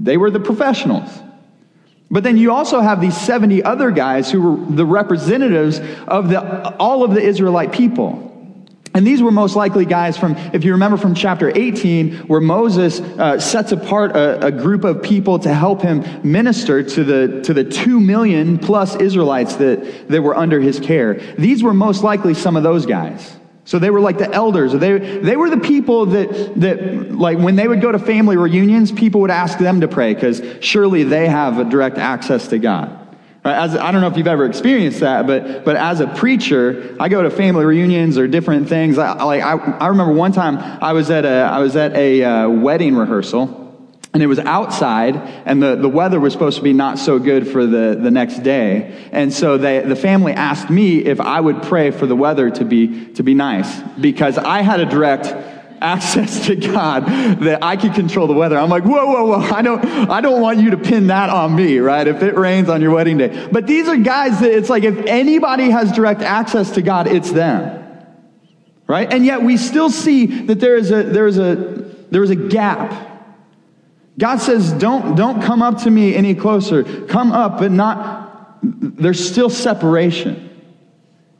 they 0.00 0.16
were 0.16 0.30
the 0.30 0.40
professionals. 0.40 1.10
But 2.10 2.24
then 2.24 2.36
you 2.36 2.52
also 2.52 2.80
have 2.80 3.00
these 3.00 3.16
70 3.16 3.62
other 3.62 3.92
guys 3.92 4.30
who 4.30 4.42
were 4.42 4.74
the 4.74 4.84
representatives 4.84 5.80
of 6.08 6.28
the, 6.28 6.76
all 6.76 7.04
of 7.04 7.12
the 7.12 7.20
Israelite 7.20 7.70
people. 7.70 8.26
And 8.92 9.06
these 9.06 9.22
were 9.22 9.30
most 9.30 9.54
likely 9.54 9.84
guys 9.84 10.16
from, 10.16 10.36
if 10.52 10.64
you 10.64 10.72
remember 10.72 10.96
from 10.96 11.14
chapter 11.14 11.56
18, 11.56 12.26
where 12.26 12.40
Moses 12.40 13.00
uh, 13.00 13.38
sets 13.38 13.70
apart 13.70 14.16
a, 14.16 14.46
a, 14.46 14.50
group 14.50 14.82
of 14.82 15.00
people 15.00 15.38
to 15.38 15.54
help 15.54 15.82
him 15.82 16.04
minister 16.28 16.82
to 16.82 17.04
the, 17.04 17.40
to 17.42 17.54
the 17.54 17.62
two 17.62 18.00
million 18.00 18.58
plus 18.58 18.96
Israelites 18.96 19.54
that, 19.56 20.08
that 20.08 20.22
were 20.22 20.36
under 20.36 20.60
his 20.60 20.80
care. 20.80 21.14
These 21.38 21.62
were 21.62 21.72
most 21.72 22.02
likely 22.02 22.34
some 22.34 22.56
of 22.56 22.64
those 22.64 22.84
guys. 22.84 23.36
So 23.64 23.78
they 23.78 23.90
were 23.90 24.00
like 24.00 24.18
the 24.18 24.32
elders. 24.32 24.72
They, 24.72 24.98
they 24.98 25.36
were 25.36 25.50
the 25.50 25.58
people 25.60 26.06
that, 26.06 26.60
that, 26.60 27.12
like, 27.12 27.38
when 27.38 27.56
they 27.56 27.68
would 27.68 27.80
go 27.80 27.92
to 27.92 27.98
family 27.98 28.36
reunions, 28.36 28.90
people 28.90 29.20
would 29.20 29.30
ask 29.30 29.58
them 29.58 29.82
to 29.82 29.88
pray 29.88 30.14
because 30.14 30.42
surely 30.60 31.04
they 31.04 31.28
have 31.28 31.58
a 31.58 31.64
direct 31.64 31.98
access 31.98 32.48
to 32.48 32.58
God. 32.58 32.96
As, 33.44 33.74
I 33.76 33.90
don't 33.90 34.00
know 34.00 34.08
if 34.08 34.16
you've 34.16 34.26
ever 34.26 34.44
experienced 34.44 35.00
that, 35.00 35.26
but, 35.26 35.64
but 35.64 35.76
as 35.76 36.00
a 36.00 36.06
preacher, 36.06 36.96
I 37.00 37.08
go 37.08 37.22
to 37.22 37.30
family 37.30 37.64
reunions 37.64 38.18
or 38.18 38.26
different 38.26 38.68
things. 38.68 38.98
I, 38.98 39.22
like, 39.22 39.42
I, 39.42 39.52
I 39.54 39.88
remember 39.88 40.12
one 40.12 40.32
time 40.32 40.58
I 40.58 40.92
was 40.92 41.10
at 41.10 41.24
a, 41.24 41.28
I 41.28 41.58
was 41.58 41.76
at 41.76 41.94
a 41.94 42.22
uh, 42.22 42.48
wedding 42.48 42.96
rehearsal 42.96 43.59
and 44.12 44.22
it 44.22 44.26
was 44.26 44.40
outside, 44.40 45.14
and 45.46 45.62
the, 45.62 45.76
the 45.76 45.88
weather 45.88 46.18
was 46.18 46.32
supposed 46.32 46.56
to 46.58 46.64
be 46.64 46.72
not 46.72 46.98
so 46.98 47.20
good 47.20 47.46
for 47.46 47.64
the, 47.64 47.96
the 48.00 48.10
next 48.10 48.40
day. 48.40 49.08
And 49.12 49.32
so 49.32 49.56
they, 49.56 49.80
the 49.80 49.94
family 49.94 50.32
asked 50.32 50.68
me 50.68 50.98
if 50.98 51.20
I 51.20 51.40
would 51.40 51.62
pray 51.62 51.92
for 51.92 52.06
the 52.06 52.16
weather 52.16 52.50
to 52.50 52.64
be, 52.64 53.12
to 53.12 53.22
be 53.22 53.34
nice, 53.34 53.80
because 54.00 54.36
I 54.36 54.62
had 54.62 54.80
a 54.80 54.86
direct 54.86 55.26
access 55.80 56.46
to 56.46 56.56
God 56.56 57.06
that 57.06 57.62
I 57.62 57.76
could 57.76 57.94
control 57.94 58.26
the 58.26 58.34
weather. 58.34 58.58
I'm 58.58 58.68
like, 58.68 58.84
whoa, 58.84 59.06
whoa, 59.06 59.24
whoa, 59.26 59.54
I 59.54 59.62
don't, 59.62 59.82
I 59.84 60.20
don't 60.20 60.42
want 60.42 60.58
you 60.58 60.70
to 60.70 60.76
pin 60.76 61.06
that 61.06 61.30
on 61.30 61.54
me, 61.54 61.78
right? 61.78 62.06
If 62.06 62.22
it 62.22 62.36
rains 62.36 62.68
on 62.68 62.82
your 62.82 62.90
wedding 62.90 63.16
day. 63.16 63.48
But 63.50 63.66
these 63.66 63.88
are 63.88 63.96
guys 63.96 64.40
that 64.40 64.50
it's 64.50 64.68
like 64.68 64.82
if 64.82 65.06
anybody 65.06 65.70
has 65.70 65.92
direct 65.92 66.20
access 66.20 66.72
to 66.72 66.82
God, 66.82 67.06
it's 67.06 67.30
them. 67.30 67.78
Right? 68.88 69.10
And 69.10 69.24
yet 69.24 69.42
we 69.42 69.56
still 69.56 69.88
see 69.88 70.26
that 70.46 70.58
there 70.58 70.74
is 70.74 70.90
a, 70.90 71.04
there 71.04 71.28
is 71.28 71.38
a, 71.38 71.54
there 72.10 72.24
is 72.24 72.30
a 72.30 72.36
gap 72.36 73.09
God 74.18 74.38
says, 74.38 74.72
don't, 74.72 75.14
don't 75.14 75.42
come 75.42 75.62
up 75.62 75.78
to 75.82 75.90
me 75.90 76.14
any 76.14 76.34
closer. 76.34 77.06
Come 77.06 77.32
up, 77.32 77.58
but 77.58 77.70
not, 77.70 78.58
there's 78.62 79.26
still 79.26 79.48
separation. 79.48 80.46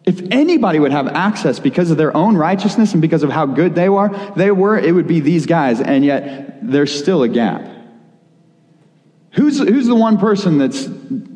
If 0.06 0.22
anybody 0.30 0.78
would 0.78 0.92
have 0.92 1.08
access 1.08 1.58
because 1.58 1.90
of 1.90 1.98
their 1.98 2.16
own 2.16 2.36
righteousness 2.36 2.92
and 2.92 3.02
because 3.02 3.22
of 3.22 3.30
how 3.30 3.44
good 3.46 3.74
they 3.74 3.88
were, 3.88 4.08
they 4.34 4.50
were, 4.50 4.78
it 4.78 4.92
would 4.92 5.06
be 5.06 5.20
these 5.20 5.44
guys, 5.44 5.80
and 5.80 6.04
yet 6.04 6.58
there's 6.62 6.96
still 6.96 7.22
a 7.22 7.28
gap. 7.28 7.66
Who's, 9.32 9.58
who's 9.58 9.86
the 9.86 9.94
one 9.94 10.18
person 10.18 10.58
that's, 10.58 10.88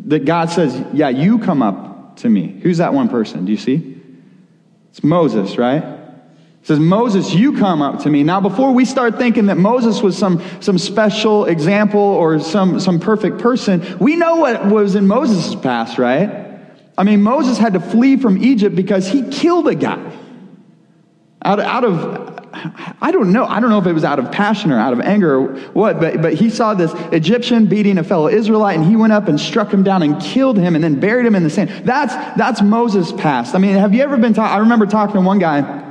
that 0.07 0.25
God 0.25 0.51
says, 0.51 0.83
yeah, 0.93 1.11
you 1.11 1.39
come 1.39 1.63
up 1.63 2.17
to 2.17 2.29
me? 2.29 2.59
Who's 2.63 2.79
that 2.79 2.95
one 2.95 3.09
person? 3.09 3.45
Do 3.45 3.53
you 3.53 3.59
see? 3.59 4.01
It's 4.91 5.05
Moses, 5.05 5.59
right? 5.59 5.85
Says, 6.65 6.81
Moses, 6.81 7.33
you 7.35 7.59
come 7.59 7.83
up 7.83 8.03
to 8.03 8.11
me. 8.11 8.23
Now, 8.23 8.41
before 8.41 8.73
we 8.73 8.87
start 8.87 9.19
thinking 9.19 9.47
that 9.47 9.59
Moses 9.59 10.01
was 10.01 10.17
some, 10.17 10.43
some 10.61 10.79
special 10.79 11.45
example 11.45 12.01
or 12.01 12.41
some, 12.41 12.81
some 12.81 12.99
perfect 12.99 13.39
person, 13.39 13.99
we 13.99 14.17
know 14.17 14.37
what 14.37 14.65
was 14.67 14.95
in 14.95 15.07
Moses' 15.07 15.55
past, 15.55 15.99
right? 15.99 16.59
I 16.97 17.05
mean, 17.05 17.23
Moses 17.23 17.59
had 17.59 17.75
to 17.75 17.81
flee 17.81 18.17
from 18.17 18.43
Egypt 18.43 18.75
because 18.75 19.07
he 19.07 19.29
killed 19.29 19.69
a 19.69 19.75
guy. 19.75 20.11
Out, 21.45 21.61
out 21.61 21.85
of, 21.85 22.49
I 23.03 23.11
don't 23.11 23.31
know. 23.31 23.45
I 23.45 23.61
don't 23.61 23.69
know 23.69 23.79
if 23.79 23.87
it 23.87 23.93
was 23.93 24.05
out 24.05 24.19
of 24.19 24.33
passion 24.33 24.73
or 24.73 24.79
out 24.79 24.95
of 24.95 25.01
anger 25.01 25.35
or 25.35 25.59
what, 25.73 26.01
but, 26.01 26.23
but 26.23 26.33
he 26.33 26.49
saw 26.49 26.73
this 26.73 26.95
Egyptian 27.13 27.67
beating 27.67 27.99
a 27.99 28.05
fellow 28.05 28.29
Israelite 28.29 28.79
and 28.79 28.87
he 28.87 28.97
went 28.97 29.13
up 29.13 29.29
and 29.29 29.39
struck 29.39 29.71
him 29.71 29.83
down 29.83 30.03
and 30.03 30.19
killed 30.23 30.57
him 30.57 30.75
and 30.75 30.83
then 30.83 30.99
buried 30.99 31.27
him 31.27 31.35
in 31.35 31.43
the 31.43 31.51
sand. 31.51 31.69
That's, 31.85 32.15
that's 32.39 32.63
Moses' 32.63 33.13
past. 33.13 33.55
I 33.55 33.59
mean, 33.59 33.75
have 33.75 33.93
you 33.93 34.03
ever 34.03 34.17
been, 34.17 34.33
ta- 34.33 34.51
I 34.51 34.59
remember 34.59 34.87
talking 34.87 35.17
to 35.17 35.21
one 35.21 35.39
guy 35.39 35.84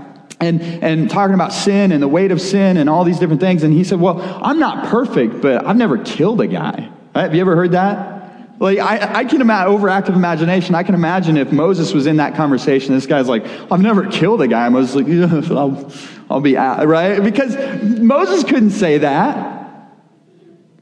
and, 0.43 0.61
and 0.83 1.09
talking 1.09 1.33
about 1.33 1.53
sin 1.53 1.91
and 1.91 2.01
the 2.01 2.07
weight 2.07 2.31
of 2.31 2.41
sin 2.41 2.77
and 2.77 2.89
all 2.89 3.03
these 3.03 3.19
different 3.19 3.41
things. 3.41 3.63
And 3.63 3.73
he 3.73 3.83
said, 3.83 3.99
Well, 3.99 4.21
I'm 4.43 4.59
not 4.59 4.87
perfect, 4.87 5.41
but 5.41 5.65
I've 5.65 5.77
never 5.77 5.97
killed 5.97 6.41
a 6.41 6.47
guy. 6.47 6.89
Right? 7.15 7.23
Have 7.23 7.35
you 7.35 7.41
ever 7.41 7.55
heard 7.55 7.71
that? 7.71 8.13
Like, 8.59 8.79
I, 8.79 9.19
I 9.19 9.25
can 9.25 9.41
imagine, 9.41 9.73
overactive 9.73 10.15
imagination, 10.15 10.75
I 10.75 10.83
can 10.83 10.95
imagine 10.95 11.37
if 11.37 11.51
Moses 11.51 11.93
was 11.93 12.07
in 12.07 12.17
that 12.17 12.35
conversation, 12.35 12.93
this 12.93 13.07
guy's 13.07 13.27
like, 13.27 13.45
I've 13.71 13.81
never 13.81 14.05
killed 14.07 14.41
a 14.41 14.47
guy. 14.47 14.69
Moses 14.69 14.95
like, 14.95 15.07
yeah, 15.07 15.55
I'll, 15.57 15.91
I'll 16.29 16.39
be 16.39 16.55
out, 16.55 16.87
right? 16.87 17.21
Because 17.21 17.55
Moses 17.83 18.43
couldn't 18.43 18.71
say 18.71 18.99
that. 18.99 19.52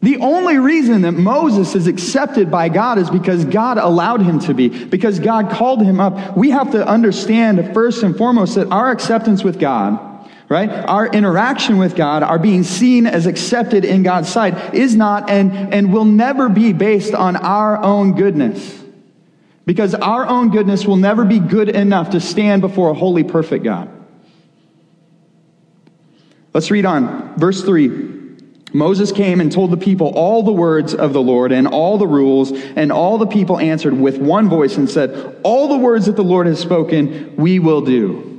The 0.01 0.17
only 0.17 0.57
reason 0.57 1.03
that 1.03 1.11
Moses 1.11 1.75
is 1.75 1.85
accepted 1.85 2.49
by 2.49 2.69
God 2.69 2.97
is 2.97 3.09
because 3.09 3.45
God 3.45 3.77
allowed 3.77 4.21
him 4.21 4.39
to 4.39 4.53
be, 4.53 4.69
because 4.69 5.19
God 5.19 5.51
called 5.51 5.83
him 5.83 5.99
up. 5.99 6.35
We 6.35 6.49
have 6.49 6.71
to 6.71 6.87
understand 6.87 7.73
first 7.73 8.01
and 8.01 8.17
foremost 8.17 8.55
that 8.55 8.71
our 8.71 8.89
acceptance 8.89 9.43
with 9.43 9.59
God 9.59 10.07
right? 10.51 10.69
Our 10.69 11.07
interaction 11.07 11.77
with 11.77 11.95
God, 11.95 12.23
our 12.23 12.37
being 12.37 12.63
seen 12.63 13.07
as 13.07 13.25
accepted 13.25 13.85
in 13.85 14.03
God's 14.03 14.27
sight, 14.27 14.73
is 14.75 14.97
not 14.97 15.29
and, 15.29 15.73
and 15.73 15.93
will 15.93 16.03
never 16.03 16.49
be 16.49 16.73
based 16.73 17.13
on 17.13 17.37
our 17.37 17.81
own 17.81 18.15
goodness. 18.15 18.83
Because 19.65 19.95
our 19.95 20.27
own 20.27 20.49
goodness 20.49 20.85
will 20.85 20.97
never 20.97 21.23
be 21.23 21.39
good 21.39 21.69
enough 21.69 22.09
to 22.09 22.19
stand 22.19 22.61
before 22.61 22.89
a 22.89 22.93
holy, 22.93 23.23
perfect 23.23 23.63
God. 23.63 23.89
Let's 26.53 26.69
read 26.69 26.85
on. 26.85 27.39
Verse 27.39 27.63
3. 27.63 28.10
Moses 28.73 29.11
came 29.11 29.41
and 29.41 29.51
told 29.51 29.71
the 29.71 29.77
people 29.77 30.07
all 30.15 30.43
the 30.43 30.51
words 30.51 30.93
of 30.93 31.13
the 31.13 31.21
Lord 31.21 31.51
and 31.51 31.67
all 31.67 31.97
the 31.97 32.07
rules, 32.07 32.51
and 32.51 32.91
all 32.91 33.17
the 33.17 33.27
people 33.27 33.59
answered 33.59 33.93
with 33.93 34.17
one 34.17 34.49
voice 34.49 34.77
and 34.77 34.89
said, 34.89 35.39
All 35.43 35.67
the 35.67 35.77
words 35.77 36.05
that 36.05 36.15
the 36.15 36.23
Lord 36.23 36.47
has 36.47 36.59
spoken, 36.59 37.35
we 37.35 37.59
will 37.59 37.81
do. 37.81 38.31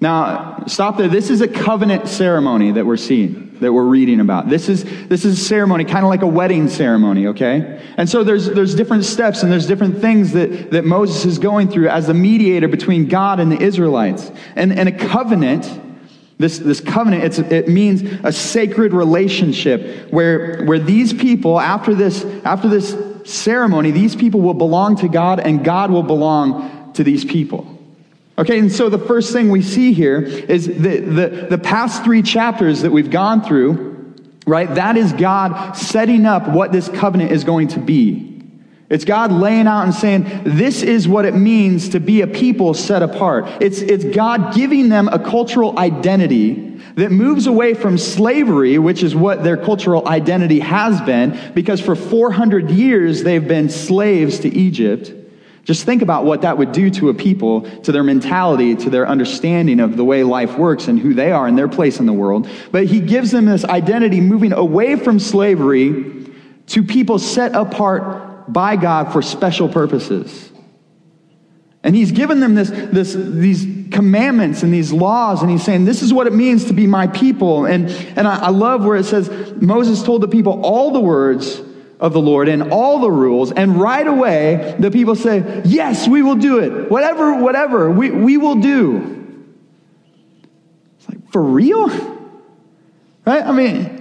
Now, 0.00 0.64
stop 0.66 0.96
there. 0.96 1.08
This 1.08 1.30
is 1.30 1.40
a 1.40 1.48
covenant 1.48 2.08
ceremony 2.08 2.72
that 2.72 2.86
we're 2.86 2.96
seeing, 2.96 3.56
that 3.60 3.72
we're 3.72 3.82
reading 3.82 4.20
about. 4.20 4.48
This 4.48 4.68
is, 4.68 4.84
this 5.08 5.24
is 5.24 5.40
a 5.40 5.44
ceremony, 5.44 5.84
kind 5.84 6.04
of 6.04 6.10
like 6.10 6.22
a 6.22 6.26
wedding 6.26 6.68
ceremony, 6.68 7.26
okay? 7.28 7.82
And 7.96 8.08
so 8.08 8.22
there's, 8.22 8.46
there's 8.46 8.76
different 8.76 9.04
steps 9.04 9.42
and 9.42 9.50
there's 9.50 9.66
different 9.66 10.00
things 10.00 10.32
that, 10.32 10.70
that 10.70 10.84
Moses 10.84 11.24
is 11.24 11.38
going 11.38 11.68
through 11.68 11.88
as 11.88 12.06
the 12.06 12.14
mediator 12.14 12.68
between 12.68 13.08
God 13.08 13.40
and 13.40 13.50
the 13.50 13.60
Israelites. 13.60 14.30
And, 14.54 14.72
and 14.72 14.88
a 14.88 14.92
covenant, 14.92 15.64
this, 16.38 16.58
this 16.58 16.80
covenant, 16.80 17.24
it's, 17.24 17.38
it 17.38 17.68
means 17.68 18.02
a 18.22 18.32
sacred 18.32 18.92
relationship 18.92 20.10
where, 20.12 20.64
where 20.64 20.78
these 20.78 21.12
people, 21.12 21.58
after 21.58 21.94
this, 21.94 22.24
after 22.44 22.68
this 22.68 22.96
ceremony, 23.24 23.90
these 23.90 24.14
people 24.14 24.40
will 24.40 24.54
belong 24.54 24.96
to 24.96 25.08
God 25.08 25.40
and 25.40 25.64
God 25.64 25.90
will 25.90 26.04
belong 26.04 26.92
to 26.94 27.02
these 27.02 27.24
people. 27.24 27.66
Okay, 28.38 28.60
and 28.60 28.70
so 28.70 28.88
the 28.88 29.00
first 29.00 29.32
thing 29.32 29.50
we 29.50 29.62
see 29.62 29.92
here 29.92 30.20
is 30.22 30.66
the, 30.66 31.00
the, 31.00 31.46
the 31.50 31.58
past 31.58 32.04
three 32.04 32.22
chapters 32.22 32.82
that 32.82 32.92
we've 32.92 33.10
gone 33.10 33.42
through, 33.42 34.14
right? 34.46 34.72
That 34.76 34.96
is 34.96 35.12
God 35.12 35.72
setting 35.72 36.24
up 36.24 36.48
what 36.48 36.70
this 36.70 36.88
covenant 36.88 37.32
is 37.32 37.42
going 37.42 37.68
to 37.68 37.80
be. 37.80 38.37
It's 38.90 39.04
God 39.04 39.30
laying 39.32 39.66
out 39.66 39.82
and 39.82 39.94
saying, 39.94 40.42
this 40.44 40.82
is 40.82 41.06
what 41.06 41.26
it 41.26 41.34
means 41.34 41.90
to 41.90 42.00
be 42.00 42.22
a 42.22 42.26
people 42.26 42.72
set 42.72 43.02
apart. 43.02 43.46
It's, 43.60 43.80
it's 43.80 44.04
God 44.04 44.54
giving 44.54 44.88
them 44.88 45.08
a 45.08 45.18
cultural 45.18 45.78
identity 45.78 46.80
that 46.94 47.12
moves 47.12 47.46
away 47.46 47.74
from 47.74 47.98
slavery, 47.98 48.78
which 48.78 49.02
is 49.02 49.14
what 49.14 49.44
their 49.44 49.58
cultural 49.58 50.08
identity 50.08 50.60
has 50.60 51.00
been, 51.02 51.38
because 51.54 51.80
for 51.80 51.94
400 51.94 52.70
years 52.70 53.22
they've 53.22 53.46
been 53.46 53.68
slaves 53.68 54.40
to 54.40 54.48
Egypt. 54.48 55.12
Just 55.64 55.84
think 55.84 56.00
about 56.00 56.24
what 56.24 56.40
that 56.42 56.56
would 56.56 56.72
do 56.72 56.88
to 56.92 57.10
a 57.10 57.14
people, 57.14 57.60
to 57.82 57.92
their 57.92 58.02
mentality, 58.02 58.74
to 58.74 58.88
their 58.88 59.06
understanding 59.06 59.80
of 59.80 59.98
the 59.98 60.04
way 60.04 60.24
life 60.24 60.56
works 60.56 60.88
and 60.88 60.98
who 60.98 61.12
they 61.12 61.30
are 61.30 61.46
and 61.46 61.58
their 61.58 61.68
place 61.68 62.00
in 62.00 62.06
the 62.06 62.12
world. 62.14 62.48
But 62.72 62.86
he 62.86 63.00
gives 63.00 63.32
them 63.32 63.44
this 63.44 63.66
identity 63.66 64.22
moving 64.22 64.54
away 64.54 64.96
from 64.96 65.18
slavery 65.18 66.26
to 66.68 66.82
people 66.82 67.18
set 67.18 67.54
apart 67.54 68.27
by 68.52 68.76
God 68.76 69.12
for 69.12 69.22
special 69.22 69.68
purposes. 69.68 70.50
And 71.82 71.94
he's 71.94 72.12
given 72.12 72.40
them 72.40 72.54
this, 72.54 72.70
this, 72.70 73.14
these 73.14 73.92
commandments 73.92 74.62
and 74.62 74.74
these 74.74 74.92
laws, 74.92 75.42
and 75.42 75.50
he's 75.50 75.62
saying, 75.62 75.84
This 75.84 76.02
is 76.02 76.12
what 76.12 76.26
it 76.26 76.34
means 76.34 76.64
to 76.66 76.72
be 76.72 76.86
my 76.86 77.06
people. 77.06 77.66
And, 77.66 77.88
and 77.88 78.26
I, 78.26 78.46
I 78.46 78.48
love 78.50 78.84
where 78.84 78.96
it 78.96 79.04
says, 79.04 79.30
Moses 79.60 80.02
told 80.02 80.22
the 80.22 80.28
people 80.28 80.60
all 80.64 80.90
the 80.90 81.00
words 81.00 81.62
of 82.00 82.12
the 82.12 82.20
Lord 82.20 82.48
and 82.48 82.72
all 82.72 83.00
the 83.00 83.10
rules. 83.10 83.52
And 83.52 83.80
right 83.80 84.06
away, 84.06 84.76
the 84.78 84.90
people 84.90 85.14
say, 85.14 85.62
Yes, 85.64 86.08
we 86.08 86.22
will 86.22 86.36
do 86.36 86.58
it. 86.58 86.90
Whatever, 86.90 87.40
whatever, 87.40 87.90
we, 87.90 88.10
we 88.10 88.36
will 88.36 88.56
do. 88.56 89.14
It's 90.98 91.08
like, 91.08 91.30
for 91.30 91.42
real? 91.42 91.88
Right? 93.24 93.44
I 93.44 93.52
mean, 93.52 93.97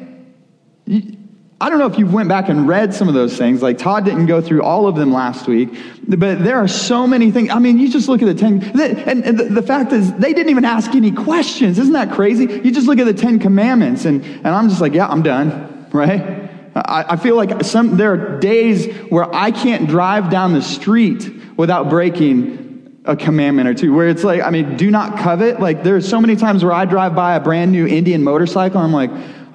I 1.59 1.69
don't 1.69 1.79
know 1.79 1.87
if 1.87 1.97
you 1.97 2.05
went 2.05 2.29
back 2.29 2.49
and 2.49 2.67
read 2.67 2.93
some 2.93 3.07
of 3.07 3.15
those 3.15 3.35
things. 3.35 3.63
Like 3.63 3.79
Todd 3.79 4.05
didn't 4.05 4.27
go 4.27 4.41
through 4.41 4.61
all 4.61 4.85
of 4.85 4.95
them 4.95 5.11
last 5.11 5.47
week, 5.47 5.75
but 6.07 6.43
there 6.43 6.57
are 6.57 6.67
so 6.67 7.07
many 7.07 7.31
things. 7.31 7.49
I 7.49 7.57
mean, 7.57 7.79
you 7.79 7.89
just 7.89 8.07
look 8.07 8.21
at 8.21 8.25
the 8.25 8.35
10, 8.35 8.61
and, 9.07 9.39
the, 9.39 9.63
fact 9.63 9.91
is, 9.91 10.13
they 10.13 10.33
didn't 10.33 10.51
even 10.51 10.65
ask 10.65 10.93
any 10.93 11.11
questions. 11.11 11.79
Isn't 11.79 11.93
that 11.93 12.11
crazy? 12.11 12.43
You 12.43 12.71
just 12.71 12.85
look 12.85 12.99
at 12.99 13.05
the 13.05 13.13
10 13.13 13.39
commandments, 13.39 14.05
and, 14.05 14.23
and 14.23 14.47
I'm 14.47 14.69
just 14.69 14.81
like, 14.81 14.93
yeah, 14.93 15.07
I'm 15.07 15.23
done, 15.23 15.87
right? 15.91 16.47
I, 16.75 17.05
I 17.09 17.15
feel 17.15 17.35
like 17.35 17.63
some, 17.63 17.97
there 17.97 18.11
are 18.13 18.39
days 18.39 18.93
where 19.09 19.33
I 19.33 19.49
can't 19.49 19.87
drive 19.87 20.29
down 20.29 20.53
the 20.53 20.61
street 20.61 21.27
without 21.57 21.89
breaking 21.89 22.67
a 23.05 23.15
commandment 23.15 23.69
or 23.69 23.73
two 23.73 23.93
where 23.93 24.09
it's 24.09 24.25
like 24.25 24.41
i 24.41 24.49
mean 24.49 24.75
do 24.75 24.91
not 24.91 25.17
covet 25.17 25.61
like 25.61 25.81
there's 25.81 26.05
so 26.05 26.19
many 26.19 26.35
times 26.35 26.61
where 26.61 26.73
i 26.73 26.83
drive 26.83 27.15
by 27.15 27.35
a 27.35 27.39
brand 27.39 27.71
new 27.71 27.87
indian 27.87 28.21
motorcycle 28.21 28.81
i'm 28.81 28.91
like 28.91 29.09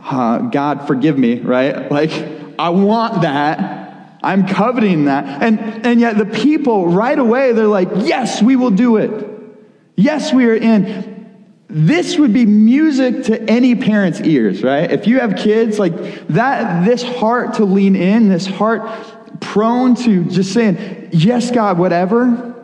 uh, 0.04 0.38
god 0.38 0.86
forgive 0.86 1.18
me 1.18 1.40
right? 1.40 1.90
Like 1.90 2.12
i 2.58 2.68
want 2.68 3.22
that. 3.22 3.80
I'm 4.24 4.46
coveting 4.46 5.06
that. 5.06 5.42
And 5.42 5.84
and 5.86 6.00
yet 6.00 6.16
the 6.16 6.26
people 6.26 6.88
right 6.88 7.18
away 7.18 7.52
they're 7.52 7.66
like 7.66 7.88
yes 7.96 8.42
we 8.42 8.56
will 8.56 8.70
do 8.70 8.96
it. 8.96 9.28
Yes 9.96 10.32
we 10.32 10.46
are 10.46 10.54
in. 10.54 11.12
This 11.68 12.18
would 12.18 12.34
be 12.34 12.44
music 12.44 13.24
to 13.24 13.50
any 13.50 13.74
parent's 13.74 14.20
ears, 14.20 14.62
right? 14.62 14.90
If 14.90 15.06
you 15.06 15.20
have 15.20 15.36
kids, 15.36 15.78
like 15.78 15.94
that, 16.28 16.84
this 16.84 17.02
heart 17.02 17.54
to 17.54 17.64
lean 17.64 17.96
in, 17.96 18.28
this 18.28 18.46
heart 18.46 18.82
prone 19.40 19.94
to 19.94 20.24
just 20.24 20.52
saying, 20.52 21.08
yes, 21.12 21.50
God, 21.50 21.78
whatever. 21.78 22.54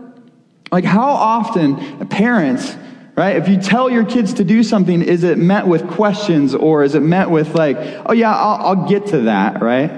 Like, 0.70 0.84
how 0.84 1.08
often 1.08 2.06
parents, 2.08 2.76
right, 3.18 3.36
if 3.36 3.48
you 3.48 3.58
tell 3.58 3.90
your 3.90 4.04
kids 4.04 4.34
to 4.34 4.44
do 4.44 4.62
something, 4.62 5.02
is 5.02 5.24
it 5.24 5.38
met 5.38 5.66
with 5.66 5.88
questions 5.88 6.54
or 6.54 6.84
is 6.84 6.94
it 6.94 7.00
met 7.00 7.30
with, 7.30 7.54
like, 7.54 7.76
oh, 8.06 8.12
yeah, 8.12 8.34
I'll, 8.34 8.66
I'll 8.66 8.88
get 8.88 9.08
to 9.08 9.22
that, 9.22 9.60
right? 9.60 9.90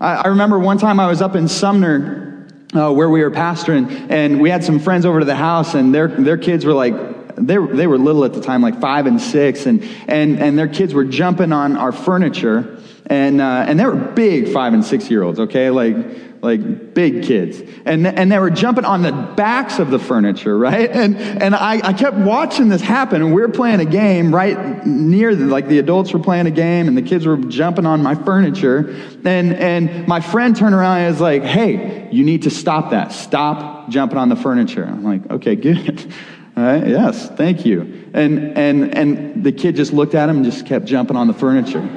I, 0.00 0.14
I 0.14 0.26
remember 0.28 0.58
one 0.58 0.78
time 0.78 1.00
I 1.00 1.08
was 1.08 1.20
up 1.20 1.34
in 1.34 1.48
Sumner 1.48 2.48
uh, 2.74 2.92
where 2.92 3.10
we 3.10 3.22
were 3.22 3.30
pastoring, 3.30 4.10
and 4.10 4.40
we 4.40 4.50
had 4.50 4.62
some 4.62 4.78
friends 4.78 5.06
over 5.06 5.20
to 5.20 5.24
the 5.24 5.36
house, 5.36 5.74
and 5.74 5.94
their, 5.94 6.08
their 6.08 6.38
kids 6.38 6.64
were 6.64 6.74
like 6.74 6.94
they, 7.40 7.56
they 7.56 7.86
were 7.86 7.98
little 7.98 8.24
at 8.24 8.32
the 8.32 8.40
time, 8.40 8.62
like 8.62 8.80
five 8.80 9.06
and 9.06 9.20
six, 9.20 9.66
and, 9.66 9.82
and, 10.08 10.38
and 10.38 10.58
their 10.58 10.68
kids 10.68 10.94
were 10.94 11.04
jumping 11.04 11.52
on 11.52 11.76
our 11.76 11.92
furniture. 11.92 12.82
And, 13.06 13.40
uh, 13.40 13.64
and 13.66 13.80
they 13.80 13.86
were 13.86 13.94
big 13.94 14.52
five 14.52 14.74
and 14.74 14.84
six 14.84 15.10
year 15.10 15.22
olds, 15.22 15.40
okay? 15.40 15.70
Like, 15.70 15.96
like 16.42 16.94
big 16.94 17.24
kids. 17.24 17.60
And, 17.84 18.06
and 18.06 18.30
they 18.30 18.38
were 18.38 18.50
jumping 18.50 18.84
on 18.84 19.02
the 19.02 19.12
backs 19.12 19.78
of 19.78 19.90
the 19.90 19.98
furniture, 19.98 20.56
right? 20.56 20.90
And, 20.90 21.16
and 21.16 21.54
I, 21.54 21.80
I 21.82 21.92
kept 21.92 22.16
watching 22.16 22.68
this 22.68 22.80
happen. 22.80 23.22
And 23.22 23.34
we 23.34 23.40
were 23.40 23.48
playing 23.48 23.80
a 23.80 23.84
game 23.84 24.34
right 24.34 24.86
near, 24.86 25.34
the, 25.34 25.46
like 25.46 25.68
the 25.68 25.78
adults 25.78 26.12
were 26.12 26.20
playing 26.20 26.46
a 26.46 26.52
game 26.52 26.88
and 26.88 26.96
the 26.96 27.02
kids 27.02 27.26
were 27.26 27.36
jumping 27.36 27.86
on 27.86 28.02
my 28.02 28.14
furniture. 28.14 28.90
And, 29.24 29.54
and 29.54 30.06
my 30.06 30.20
friend 30.20 30.54
turned 30.54 30.74
around 30.74 30.98
and 30.98 31.12
was 31.12 31.20
like, 31.20 31.42
hey, 31.42 32.08
you 32.12 32.24
need 32.24 32.42
to 32.42 32.50
stop 32.50 32.90
that. 32.90 33.12
Stop 33.12 33.88
jumping 33.90 34.18
on 34.18 34.28
the 34.28 34.36
furniture. 34.36 34.84
I'm 34.84 35.04
like, 35.04 35.30
okay, 35.30 35.56
good. 35.56 36.12
Right? 36.58 36.88
Yes, 36.88 37.28
thank 37.36 37.64
you. 37.64 38.10
And, 38.14 38.58
and, 38.58 38.92
and 38.92 39.44
the 39.44 39.52
kid 39.52 39.76
just 39.76 39.92
looked 39.92 40.16
at 40.16 40.28
him 40.28 40.38
and 40.38 40.44
just 40.44 40.66
kept 40.66 40.86
jumping 40.86 41.16
on 41.16 41.28
the 41.28 41.32
furniture. 41.32 41.88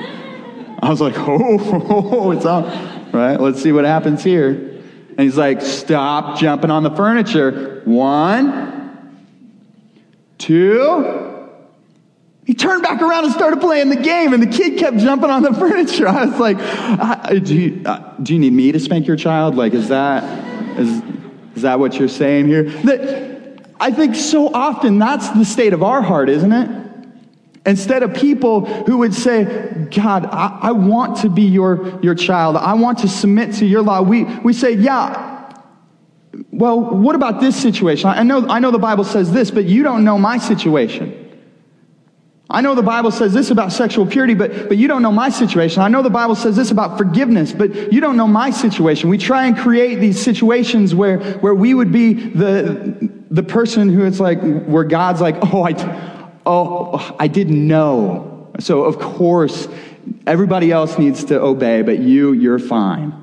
I 0.82 0.90
was 0.90 1.02
like, 1.02 1.16
oh, 1.18 1.58
oh, 1.90 2.32
it's 2.38 2.46
on. 2.46 3.01
Right? 3.12 3.40
Let's 3.40 3.62
see 3.62 3.72
what 3.72 3.86
happens 3.86 4.24
here. 4.24 4.50
And 4.50 5.20
he's 5.20 5.38
like, 5.38 5.62
stop 5.62 6.40
jumping 6.40 6.72
on 6.72 6.84
the 6.84 6.92
furniture. 6.92 7.82
One, 7.86 9.28
two. 10.38 11.50
He 12.46 12.54
turned 12.54 12.84
back 12.84 13.02
around 13.02 13.26
and 13.26 13.34
started 13.34 13.60
playing 13.60 13.90
the 13.90 13.98
game, 13.98 14.34
and 14.34 14.42
the 14.42 14.48
kid 14.48 14.80
kept 14.80 14.98
jumping 14.98 15.30
on 15.30 15.44
the 15.44 15.54
furniture. 15.60 16.08
I 16.08 16.26
was 16.26 16.40
like, 16.40 17.44
do 17.44 17.56
you, 17.56 17.82
uh, 17.86 18.16
do 18.22 18.34
you 18.34 18.40
need 18.40 18.54
me 18.54 18.72
to 18.72 18.80
spank 18.80 19.08
your 19.08 19.16
child? 19.16 19.56
Like, 19.56 19.74
is 19.74 19.90
that, 19.90 20.24
is, 20.80 21.02
is 21.56 21.62
that 21.62 21.80
what 21.80 22.00
you're 22.00 22.08
saying 22.08 22.48
here? 22.48 22.64
That, 22.64 23.66
I 23.80 23.92
think 23.92 24.16
so 24.16 24.54
often 24.54 25.00
that's 25.00 25.30
the 25.30 25.46
state 25.46 25.74
of 25.74 25.84
our 25.84 26.02
heart, 26.02 26.30
isn't 26.30 26.52
it? 26.52 26.91
Instead 27.66 28.02
of 28.02 28.16
people 28.16 28.66
who 28.86 28.98
would 28.98 29.14
say, 29.14 29.44
God, 29.96 30.26
I, 30.26 30.60
I, 30.64 30.72
want 30.72 31.18
to 31.18 31.30
be 31.30 31.44
your, 31.44 32.00
your 32.02 32.16
child. 32.16 32.58
I 32.58 32.74
want 32.74 33.00
to 33.00 33.08
submit 33.08 33.54
to 33.56 33.68
your 33.68 33.84
law. 33.84 34.02
We, 34.02 34.24
we 34.24 34.52
say, 34.52 34.74
yeah, 34.74 35.54
well, 36.52 36.80
what 36.80 37.16
about 37.16 37.40
this 37.40 37.56
situation? 37.62 38.10
I 38.10 38.24
know, 38.24 38.48
I 38.48 38.60
know 38.60 38.72
the 38.72 38.80
Bible 38.80 39.04
says 39.04 39.32
this, 39.32 39.52
but 39.52 39.66
you 39.66 39.84
don't 39.84 40.04
know 40.04 40.18
my 40.18 40.40
situation. 40.40 41.18
I 42.50 42.62
know 42.62 42.76
the 42.76 42.82
Bible 42.82 43.12
says 43.12 43.32
this 43.32 43.50
about 43.50 43.72
sexual 43.72 44.06
purity, 44.06 44.34
but, 44.34 44.68
but 44.68 44.78
you 44.78 44.88
don't 44.88 45.02
know 45.02 45.12
my 45.12 45.30
situation. 45.30 45.82
I 45.82 45.88
know 45.88 46.02
the 46.02 46.10
Bible 46.10 46.36
says 46.36 46.56
this 46.56 46.72
about 46.72 46.98
forgiveness, 46.98 47.54
but 47.54 47.94
you 47.94 48.02
don't 48.02 48.18
know 48.18 48.28
my 48.28 48.50
situation. 48.50 49.10
We 49.10 49.18
try 49.18 49.46
and 49.46 49.58
create 49.58 50.00
these 50.00 50.22
situations 50.22 50.94
where, 50.94 51.20
where 51.40 51.56
we 51.56 51.74
would 51.74 51.92
be 51.92 52.14
the, 52.14 53.10
the 53.30 53.44
person 53.44 53.88
who 53.88 54.04
it's 54.04 54.20
like, 54.20 54.42
where 54.42 54.84
God's 54.84 55.22
like, 55.22 55.38
oh, 55.54 55.64
I, 55.64 55.72
oh, 56.46 57.16
I 57.20 57.28
didn't 57.28 57.68
know. 57.68 58.52
So, 58.60 58.84
of 58.84 59.00
course, 59.00 59.68
everybody 60.28 60.72
else 60.72 60.98
needs 60.98 61.26
to 61.26 61.40
obey, 61.40 61.82
but 61.82 62.00
you, 62.00 62.34
you're 62.34 62.60
fine. 62.60 63.14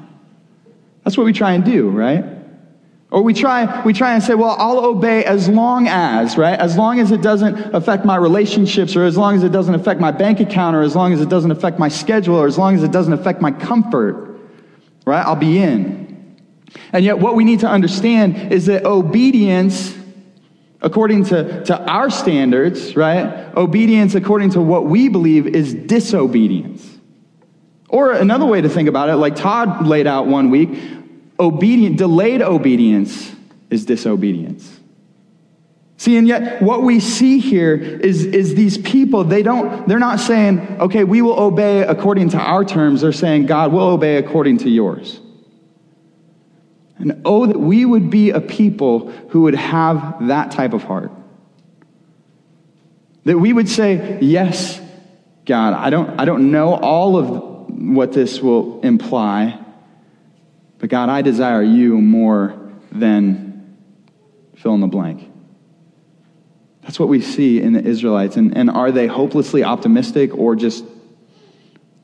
That's 1.04 1.16
what 1.16 1.24
we 1.24 1.32
try 1.32 1.52
and 1.52 1.64
do, 1.64 1.88
right? 1.90 2.24
Or 3.10 3.22
we 3.22 3.32
try, 3.32 3.82
we 3.84 3.94
try 3.94 4.12
and 4.12 4.22
say, 4.22 4.34
well, 4.34 4.54
I'll 4.58 4.84
obey 4.84 5.24
as 5.24 5.48
long 5.48 5.88
as, 5.88 6.36
right? 6.36 6.58
As 6.58 6.76
long 6.76 7.00
as 7.00 7.10
it 7.10 7.22
doesn't 7.22 7.74
affect 7.74 8.04
my 8.04 8.16
relationships, 8.16 8.94
or 8.94 9.04
as 9.04 9.16
long 9.16 9.34
as 9.34 9.42
it 9.42 9.50
doesn't 9.50 9.74
affect 9.74 9.98
my 9.98 10.10
bank 10.10 10.40
account, 10.40 10.76
or 10.76 10.82
as 10.82 10.94
long 10.94 11.14
as 11.14 11.20
it 11.22 11.30
doesn't 11.30 11.50
affect 11.50 11.78
my 11.78 11.88
schedule, 11.88 12.36
or 12.36 12.46
as 12.46 12.58
long 12.58 12.74
as 12.74 12.82
it 12.82 12.92
doesn't 12.92 13.14
affect 13.14 13.40
my 13.40 13.50
comfort, 13.50 14.38
right? 15.06 15.24
I'll 15.24 15.36
be 15.36 15.58
in. 15.58 16.36
And 16.92 17.02
yet, 17.02 17.18
what 17.18 17.34
we 17.34 17.44
need 17.44 17.60
to 17.60 17.66
understand 17.66 18.52
is 18.52 18.66
that 18.66 18.84
obedience, 18.84 19.96
according 20.80 21.24
to, 21.24 21.64
to 21.64 21.78
our 21.90 22.10
standards, 22.10 22.94
right? 22.96 23.54
Obedience, 23.56 24.14
according 24.14 24.50
to 24.50 24.60
what 24.60 24.86
we 24.86 25.08
believe, 25.08 25.46
is 25.46 25.74
disobedience. 25.74 26.98
Or 27.88 28.12
another 28.12 28.44
way 28.44 28.60
to 28.60 28.68
think 28.68 28.88
about 28.88 29.08
it, 29.08 29.16
like 29.16 29.34
Todd 29.34 29.86
laid 29.86 30.06
out 30.06 30.26
one 30.26 30.50
week, 30.50 30.70
obedient, 31.40 31.96
delayed 31.96 32.42
obedience 32.42 33.34
is 33.70 33.84
disobedience. 33.86 34.78
See, 35.96 36.16
and 36.16 36.28
yet 36.28 36.62
what 36.62 36.82
we 36.82 37.00
see 37.00 37.40
here 37.40 37.74
is, 37.74 38.24
is 38.24 38.54
these 38.54 38.78
people, 38.78 39.24
they 39.24 39.42
don't, 39.42 39.88
they're 39.88 39.98
not 39.98 40.20
saying, 40.20 40.60
okay, 40.80 41.02
we 41.02 41.22
will 41.22 41.38
obey 41.38 41.80
according 41.80 42.28
to 42.30 42.38
our 42.38 42.64
terms. 42.64 43.00
They're 43.00 43.12
saying, 43.12 43.46
God, 43.46 43.72
will 43.72 43.88
obey 43.88 44.16
according 44.16 44.58
to 44.58 44.70
yours. 44.70 45.20
And 46.98 47.22
oh, 47.24 47.46
that 47.46 47.58
we 47.58 47.84
would 47.84 48.10
be 48.10 48.30
a 48.30 48.40
people 48.40 49.10
who 49.30 49.42
would 49.42 49.54
have 49.54 50.28
that 50.28 50.50
type 50.50 50.72
of 50.72 50.82
heart. 50.82 51.12
That 53.24 53.38
we 53.38 53.52
would 53.52 53.68
say, 53.68 54.18
yes, 54.20 54.80
God, 55.44 55.74
I 55.74 55.90
don't, 55.90 56.18
I 56.18 56.24
don't 56.24 56.50
know 56.50 56.74
all 56.74 57.16
of 57.16 57.70
what 57.70 58.12
this 58.12 58.40
will 58.40 58.80
imply, 58.80 59.58
but 60.78 60.88
God, 60.88 61.08
I 61.08 61.22
desire 61.22 61.62
you 61.62 62.00
more 62.00 62.72
than 62.90 63.76
fill 64.56 64.74
in 64.74 64.80
the 64.80 64.86
blank. 64.86 65.30
That's 66.82 66.98
what 66.98 67.08
we 67.08 67.20
see 67.20 67.60
in 67.60 67.74
the 67.74 67.84
Israelites. 67.84 68.36
And, 68.36 68.56
and 68.56 68.70
are 68.70 68.90
they 68.90 69.06
hopelessly 69.06 69.62
optimistic 69.62 70.34
or 70.34 70.56
just 70.56 70.84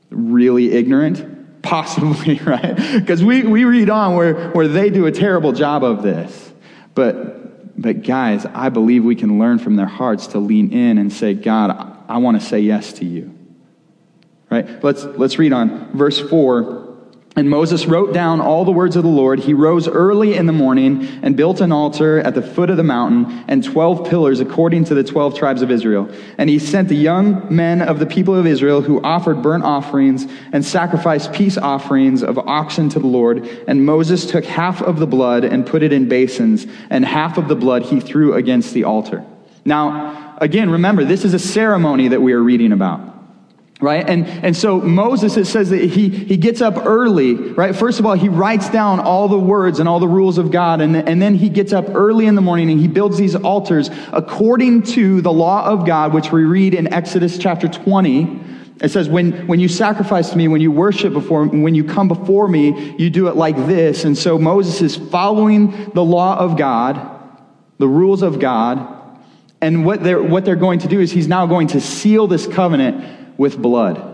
really 0.09 0.71
ignorant? 0.71 1.34
Possibly, 1.65 2.39
right? 2.45 2.75
Because 2.75 3.23
we, 3.23 3.43
we 3.43 3.65
read 3.65 3.89
on 3.89 4.15
where, 4.15 4.51
where 4.51 4.67
they 4.67 4.89
do 4.89 5.07
a 5.07 5.11
terrible 5.11 5.51
job 5.51 5.83
of 5.83 6.03
this. 6.03 6.53
But, 6.93 7.81
but 7.81 8.03
guys, 8.03 8.45
I 8.45 8.69
believe 8.69 9.03
we 9.03 9.15
can 9.15 9.39
learn 9.39 9.59
from 9.59 9.75
their 9.75 9.87
hearts 9.87 10.27
to 10.27 10.39
lean 10.39 10.71
in 10.71 10.97
and 10.97 11.11
say, 11.11 11.33
God, 11.33 12.03
I, 12.07 12.19
want 12.19 12.39
to 12.39 12.45
say 12.45 12.59
yes 12.59 12.93
to 12.93 13.05
you. 13.05 13.35
Right? 14.49 14.83
Let's, 14.83 15.03
let's 15.03 15.39
read 15.39 15.51
on. 15.51 15.91
Verse 15.97 16.19
4 16.29 16.84
and 17.37 17.49
Moses 17.49 17.85
wrote 17.85 18.13
down 18.13 18.39
all 18.39 18.63
the 18.63 18.71
words 18.71 18.95
of 18.95 19.03
the 19.03 19.09
Lord. 19.09 19.39
He 19.39 19.53
rose 19.53 19.89
early 19.89 20.35
in 20.35 20.45
the 20.45 20.53
morning 20.53 21.05
and 21.21 21.35
built 21.35 21.59
an 21.59 21.73
altar 21.73 22.19
at 22.19 22.33
the 22.33 22.41
foot 22.41 22.69
of 22.69 22.77
the 22.77 22.83
mountain 22.83 23.43
and 23.49 23.61
12 23.61 24.09
pillars 24.09 24.39
according 24.39 24.85
to 24.85 24.95
the 24.95 25.03
12 25.03 25.37
tribes 25.37 25.61
of 25.61 25.69
Israel. 25.69 26.09
And 26.37 26.49
he 26.49 26.59
sent 26.59 26.87
the 26.87 26.95
young 26.95 27.53
men 27.53 27.81
of 27.81 27.99
the 27.99 28.05
people 28.05 28.35
of 28.35 28.47
Israel 28.47 28.81
who 28.81 29.01
offered 29.03 29.41
burnt 29.41 29.65
offerings 29.65 30.25
and 30.53 30.63
sacrificed 30.63 31.33
peace 31.33 31.57
offerings 31.57 32.23
of 32.23 32.37
oxen 32.37 32.87
to 32.89 32.99
the 32.99 33.07
Lord. 33.07 33.45
And 33.67 33.85
Moses 33.85 34.25
took 34.25 34.45
half 34.45 34.81
of 34.81 34.99
the 34.99 35.07
blood 35.07 35.43
and 35.43 35.67
put 35.67 35.83
it 35.83 35.91
in 35.91 36.07
basins, 36.07 36.65
and 36.89 37.03
half 37.03 37.37
of 37.37 37.49
the 37.49 37.55
blood 37.55 37.83
he 37.83 37.99
threw 37.99 38.33
against 38.33 38.73
the 38.73 38.85
altar. 38.85 39.25
Now, 39.65 40.37
again, 40.39 40.69
remember, 40.69 41.03
this 41.03 41.25
is 41.25 41.33
a 41.33 41.39
ceremony 41.39 42.07
that 42.09 42.21
we 42.21 42.31
are 42.31 42.41
reading 42.41 42.71
about 42.71 43.14
right? 43.81 44.07
And 44.07 44.25
and 44.25 44.55
so 44.55 44.79
moses 44.79 45.35
it 45.35 45.45
says 45.45 45.69
that 45.71 45.83
he 45.83 46.09
he 46.09 46.37
gets 46.37 46.61
up 46.61 46.85
early 46.85 47.33
right? 47.33 47.75
First 47.75 47.99
of 47.99 48.05
all 48.05 48.13
he 48.13 48.29
writes 48.29 48.69
down 48.69 48.99
all 48.99 49.27
the 49.27 49.37
words 49.37 49.79
and 49.79 49.89
all 49.89 49.99
the 49.99 50.07
rules 50.07 50.37
of 50.37 50.51
god 50.51 50.81
and, 50.81 50.95
and 50.95 51.21
then 51.21 51.35
he 51.35 51.49
gets 51.49 51.73
up 51.73 51.85
early 51.89 52.25
in 52.25 52.35
the 52.35 52.41
morning 52.41 52.69
and 52.69 52.79
he 52.79 52.87
builds 52.87 53.17
these 53.17 53.35
altars 53.35 53.89
according 54.13 54.83
to 54.83 55.21
the 55.21 55.31
law 55.31 55.65
of 55.65 55.85
god 55.85 56.13
which 56.13 56.31
we 56.31 56.43
read 56.43 56.73
in 56.73 56.93
exodus 56.93 57.37
chapter 57.37 57.67
20 57.67 58.39
it 58.81 58.89
says 58.89 59.07
when 59.07 59.47
when 59.47 59.59
you 59.59 59.67
sacrifice 59.67 60.29
to 60.31 60.37
me 60.37 60.47
when 60.47 60.61
you 60.61 60.71
worship 60.71 61.13
before 61.13 61.45
when 61.45 61.75
you 61.75 61.83
come 61.83 62.07
before 62.07 62.47
me 62.47 62.95
you 62.97 63.09
do 63.09 63.27
it 63.27 63.35
like 63.35 63.55
this. 63.55 64.03
And 64.03 64.17
so 64.17 64.37
moses 64.37 64.81
is 64.81 64.95
following 64.95 65.91
the 65.93 66.03
law 66.03 66.37
of 66.37 66.57
god 66.57 67.11
the 67.77 67.87
rules 67.87 68.21
of 68.21 68.39
god 68.39 68.95
and 69.61 69.85
what 69.85 70.03
they're 70.03 70.21
what 70.21 70.43
they're 70.43 70.55
going 70.55 70.79
to 70.79 70.87
do 70.87 70.99
is 70.99 71.11
he's 71.11 71.27
now 71.27 71.45
going 71.45 71.67
to 71.67 71.81
seal 71.81 72.27
this 72.27 72.47
covenant 72.47 73.24
with 73.37 73.61
blood. 73.61 74.13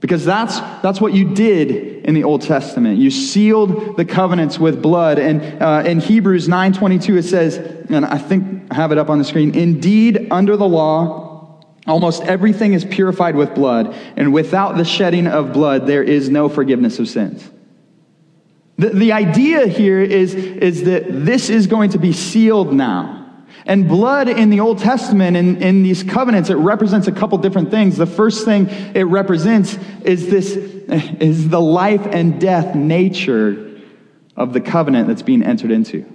Because 0.00 0.24
that's, 0.24 0.58
that's 0.82 1.00
what 1.00 1.12
you 1.12 1.34
did 1.34 2.04
in 2.06 2.14
the 2.14 2.24
Old 2.24 2.42
Testament. 2.42 2.98
You 2.98 3.10
sealed 3.10 3.98
the 3.98 4.04
covenants 4.06 4.58
with 4.58 4.80
blood. 4.80 5.18
And 5.18 5.62
uh, 5.62 5.82
in 5.84 6.00
Hebrews 6.00 6.48
9.22 6.48 7.18
it 7.18 7.22
says, 7.24 7.58
and 7.90 8.06
I 8.06 8.16
think 8.16 8.70
I 8.70 8.76
have 8.76 8.92
it 8.92 8.98
up 8.98 9.10
on 9.10 9.18
the 9.18 9.24
screen, 9.24 9.54
Indeed, 9.54 10.28
under 10.30 10.56
the 10.56 10.66
law, 10.66 11.60
almost 11.86 12.22
everything 12.22 12.72
is 12.72 12.84
purified 12.84 13.34
with 13.34 13.54
blood, 13.54 13.94
and 14.16 14.32
without 14.32 14.76
the 14.76 14.84
shedding 14.84 15.26
of 15.26 15.52
blood, 15.52 15.86
there 15.86 16.02
is 16.02 16.28
no 16.28 16.48
forgiveness 16.48 16.98
of 16.98 17.08
sins. 17.08 17.48
The, 18.78 18.90
the 18.90 19.12
idea 19.12 19.66
here 19.66 20.00
is, 20.00 20.34
is 20.34 20.84
that 20.84 21.04
this 21.08 21.50
is 21.50 21.66
going 21.66 21.90
to 21.90 21.98
be 21.98 22.12
sealed 22.12 22.72
now. 22.72 23.19
And 23.66 23.88
blood 23.88 24.28
in 24.28 24.50
the 24.50 24.60
Old 24.60 24.78
Testament, 24.78 25.36
in, 25.36 25.62
in 25.62 25.82
these 25.82 26.02
covenants, 26.02 26.50
it 26.50 26.54
represents 26.54 27.06
a 27.06 27.12
couple 27.12 27.38
different 27.38 27.70
things. 27.70 27.96
The 27.96 28.06
first 28.06 28.44
thing 28.44 28.68
it 28.68 29.04
represents 29.04 29.78
is 30.04 30.28
this, 30.30 30.56
is 30.56 31.48
the 31.48 31.60
life 31.60 32.06
and 32.06 32.40
death 32.40 32.74
nature 32.74 33.80
of 34.36 34.52
the 34.52 34.60
covenant 34.60 35.08
that's 35.08 35.22
being 35.22 35.42
entered 35.42 35.70
into. 35.70 36.06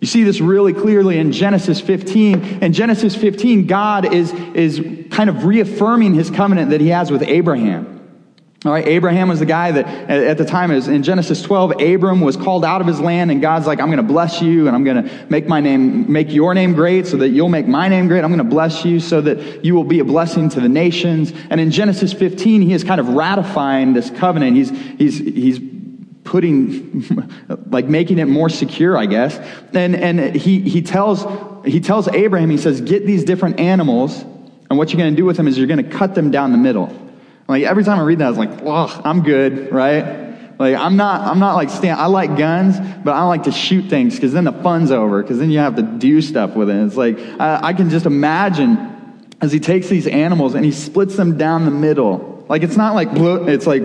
You 0.00 0.08
see 0.08 0.24
this 0.24 0.40
really 0.40 0.72
clearly 0.72 1.18
in 1.18 1.30
Genesis 1.30 1.80
15. 1.80 2.62
In 2.62 2.72
Genesis 2.72 3.14
15, 3.14 3.68
God 3.68 4.12
is, 4.12 4.32
is 4.32 4.84
kind 5.10 5.30
of 5.30 5.44
reaffirming 5.44 6.14
his 6.14 6.28
covenant 6.28 6.70
that 6.70 6.80
he 6.80 6.88
has 6.88 7.12
with 7.12 7.22
Abraham. 7.22 8.01
All 8.64 8.70
right, 8.70 8.86
Abraham 8.86 9.28
was 9.28 9.40
the 9.40 9.46
guy 9.46 9.72
that 9.72 9.86
at 10.08 10.38
the 10.38 10.44
time 10.44 10.70
is 10.70 10.86
in 10.86 11.02
Genesis 11.02 11.42
12, 11.42 11.80
Abram 11.80 12.20
was 12.20 12.36
called 12.36 12.64
out 12.64 12.80
of 12.80 12.86
his 12.86 13.00
land 13.00 13.32
and 13.32 13.40
God's 13.40 13.66
like, 13.66 13.80
I'm 13.80 13.88
going 13.88 13.96
to 13.96 14.04
bless 14.04 14.40
you 14.40 14.68
and 14.68 14.76
I'm 14.76 14.84
going 14.84 15.02
to 15.02 15.26
make 15.28 15.48
my 15.48 15.60
name, 15.60 16.10
make 16.12 16.30
your 16.30 16.54
name 16.54 16.72
great 16.72 17.08
so 17.08 17.16
that 17.16 17.30
you'll 17.30 17.48
make 17.48 17.66
my 17.66 17.88
name 17.88 18.06
great. 18.06 18.22
I'm 18.22 18.30
going 18.30 18.38
to 18.38 18.44
bless 18.44 18.84
you 18.84 19.00
so 19.00 19.20
that 19.22 19.64
you 19.64 19.74
will 19.74 19.82
be 19.82 19.98
a 19.98 20.04
blessing 20.04 20.48
to 20.50 20.60
the 20.60 20.68
nations. 20.68 21.32
And 21.50 21.60
in 21.60 21.72
Genesis 21.72 22.12
15, 22.12 22.62
he 22.62 22.72
is 22.72 22.84
kind 22.84 23.00
of 23.00 23.08
ratifying 23.08 23.94
this 23.94 24.10
covenant. 24.10 24.56
He's, 24.56 24.70
he's, 24.70 25.18
he's 25.18 25.60
putting, 26.22 27.04
like 27.68 27.86
making 27.86 28.20
it 28.20 28.26
more 28.26 28.48
secure, 28.48 28.96
I 28.96 29.06
guess. 29.06 29.36
And, 29.74 29.96
and 29.96 30.36
he, 30.36 30.60
he 30.60 30.82
tells, 30.82 31.24
he 31.64 31.80
tells 31.80 32.06
Abraham, 32.06 32.50
he 32.50 32.58
says, 32.58 32.80
get 32.80 33.06
these 33.06 33.24
different 33.24 33.58
animals 33.58 34.24
and 34.72 34.78
what 34.78 34.90
you're 34.90 34.98
going 34.98 35.12
to 35.12 35.16
do 35.18 35.26
with 35.26 35.36
them 35.36 35.46
is 35.46 35.58
you're 35.58 35.66
going 35.66 35.84
to 35.84 35.90
cut 35.90 36.14
them 36.14 36.30
down 36.30 36.50
the 36.52 36.56
middle. 36.56 36.86
Like 37.48 37.64
every 37.64 37.84
time 37.84 37.98
I 37.98 38.02
read 38.02 38.18
that, 38.18 38.26
I 38.26 38.28
was 38.28 38.38
like, 38.38 38.62
oh, 38.62 39.00
I'm 39.04 39.22
good, 39.22 39.72
right? 39.72 40.58
Like 40.58 40.76
I'm 40.76 40.96
not, 40.96 41.22
I'm 41.22 41.38
not 41.38 41.54
like 41.56 41.70
stand. 41.70 41.98
I 41.98 42.06
like 42.06 42.36
guns, 42.36 42.78
but 43.04 43.12
I 43.12 43.24
like 43.24 43.44
to 43.44 43.52
shoot 43.52 43.88
things 43.88 44.14
because 44.14 44.32
then 44.32 44.44
the 44.44 44.52
fun's 44.52 44.90
over. 44.90 45.22
Because 45.22 45.38
then 45.38 45.50
you 45.50 45.58
have 45.58 45.76
to 45.76 45.82
do 45.82 46.20
stuff 46.22 46.54
with 46.54 46.70
it. 46.70 46.76
It's 46.86 46.96
like 46.96 47.18
I, 47.18 47.60
I 47.62 47.72
can 47.72 47.90
just 47.90 48.06
imagine 48.06 48.88
as 49.40 49.50
he 49.50 49.58
takes 49.58 49.88
these 49.88 50.06
animals 50.06 50.54
and 50.54 50.64
he 50.64 50.72
splits 50.72 51.16
them 51.16 51.36
down 51.36 51.64
the 51.64 51.70
middle. 51.70 52.44
Like 52.48 52.62
it's 52.62 52.76
not 52.76 52.94
like 52.94 53.08
it's 53.12 53.66
like 53.66 53.82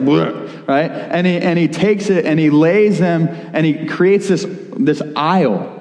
right? 0.67 0.91
And 0.91 1.25
he 1.25 1.37
and 1.37 1.57
he 1.57 1.67
takes 1.67 2.09
it 2.09 2.25
and 2.25 2.39
he 2.39 2.49
lays 2.49 2.99
them 2.99 3.27
and 3.27 3.65
he 3.65 3.87
creates 3.87 4.27
this 4.27 4.45
this 4.77 5.01
aisle 5.15 5.76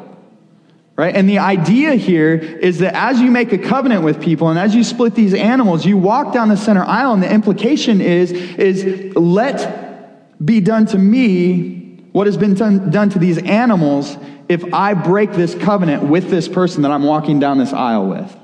Right? 0.97 1.15
And 1.15 1.29
the 1.29 1.41
idea 1.41 1.95
here 1.95 2.35
is 2.35 2.79
that 2.79 2.95
as 2.95 3.21
you 3.21 3.31
make 3.31 3.53
a 3.53 3.59
covenant 3.59 4.03
with 4.03 4.21
people 4.21 4.49
and 4.49 4.59
as 4.59 4.75
you 4.75 4.83
split 4.83 5.15
these 5.15 5.35
animals, 5.35 5.85
you 5.85 5.99
walk 5.99 6.33
down 6.33 6.49
the 6.49 6.57
center 6.57 6.83
aisle 6.83 7.13
and 7.13 7.23
the 7.23 7.31
implication 7.31 8.01
is, 8.01 8.33
is 8.33 9.15
let 9.15 10.45
be 10.45 10.61
done 10.61 10.87
to 10.87 10.99
me 10.99 11.99
what 12.13 12.27
has 12.27 12.39
been 12.39 12.55
done, 12.55 12.91
done 12.91 13.11
to 13.11 13.19
these 13.19 13.37
animals 13.37 14.17
if 14.49 14.73
I 14.73 14.95
break 14.95 15.33
this 15.33 15.55
covenant 15.55 16.05
with 16.05 16.31
this 16.31 16.49
person 16.49 16.83
that 16.83 16.91
I'm 16.91 17.03
walking 17.03 17.41
down 17.41 17.59
this 17.59 17.75
aisle 17.75 18.09
with. 18.09 18.35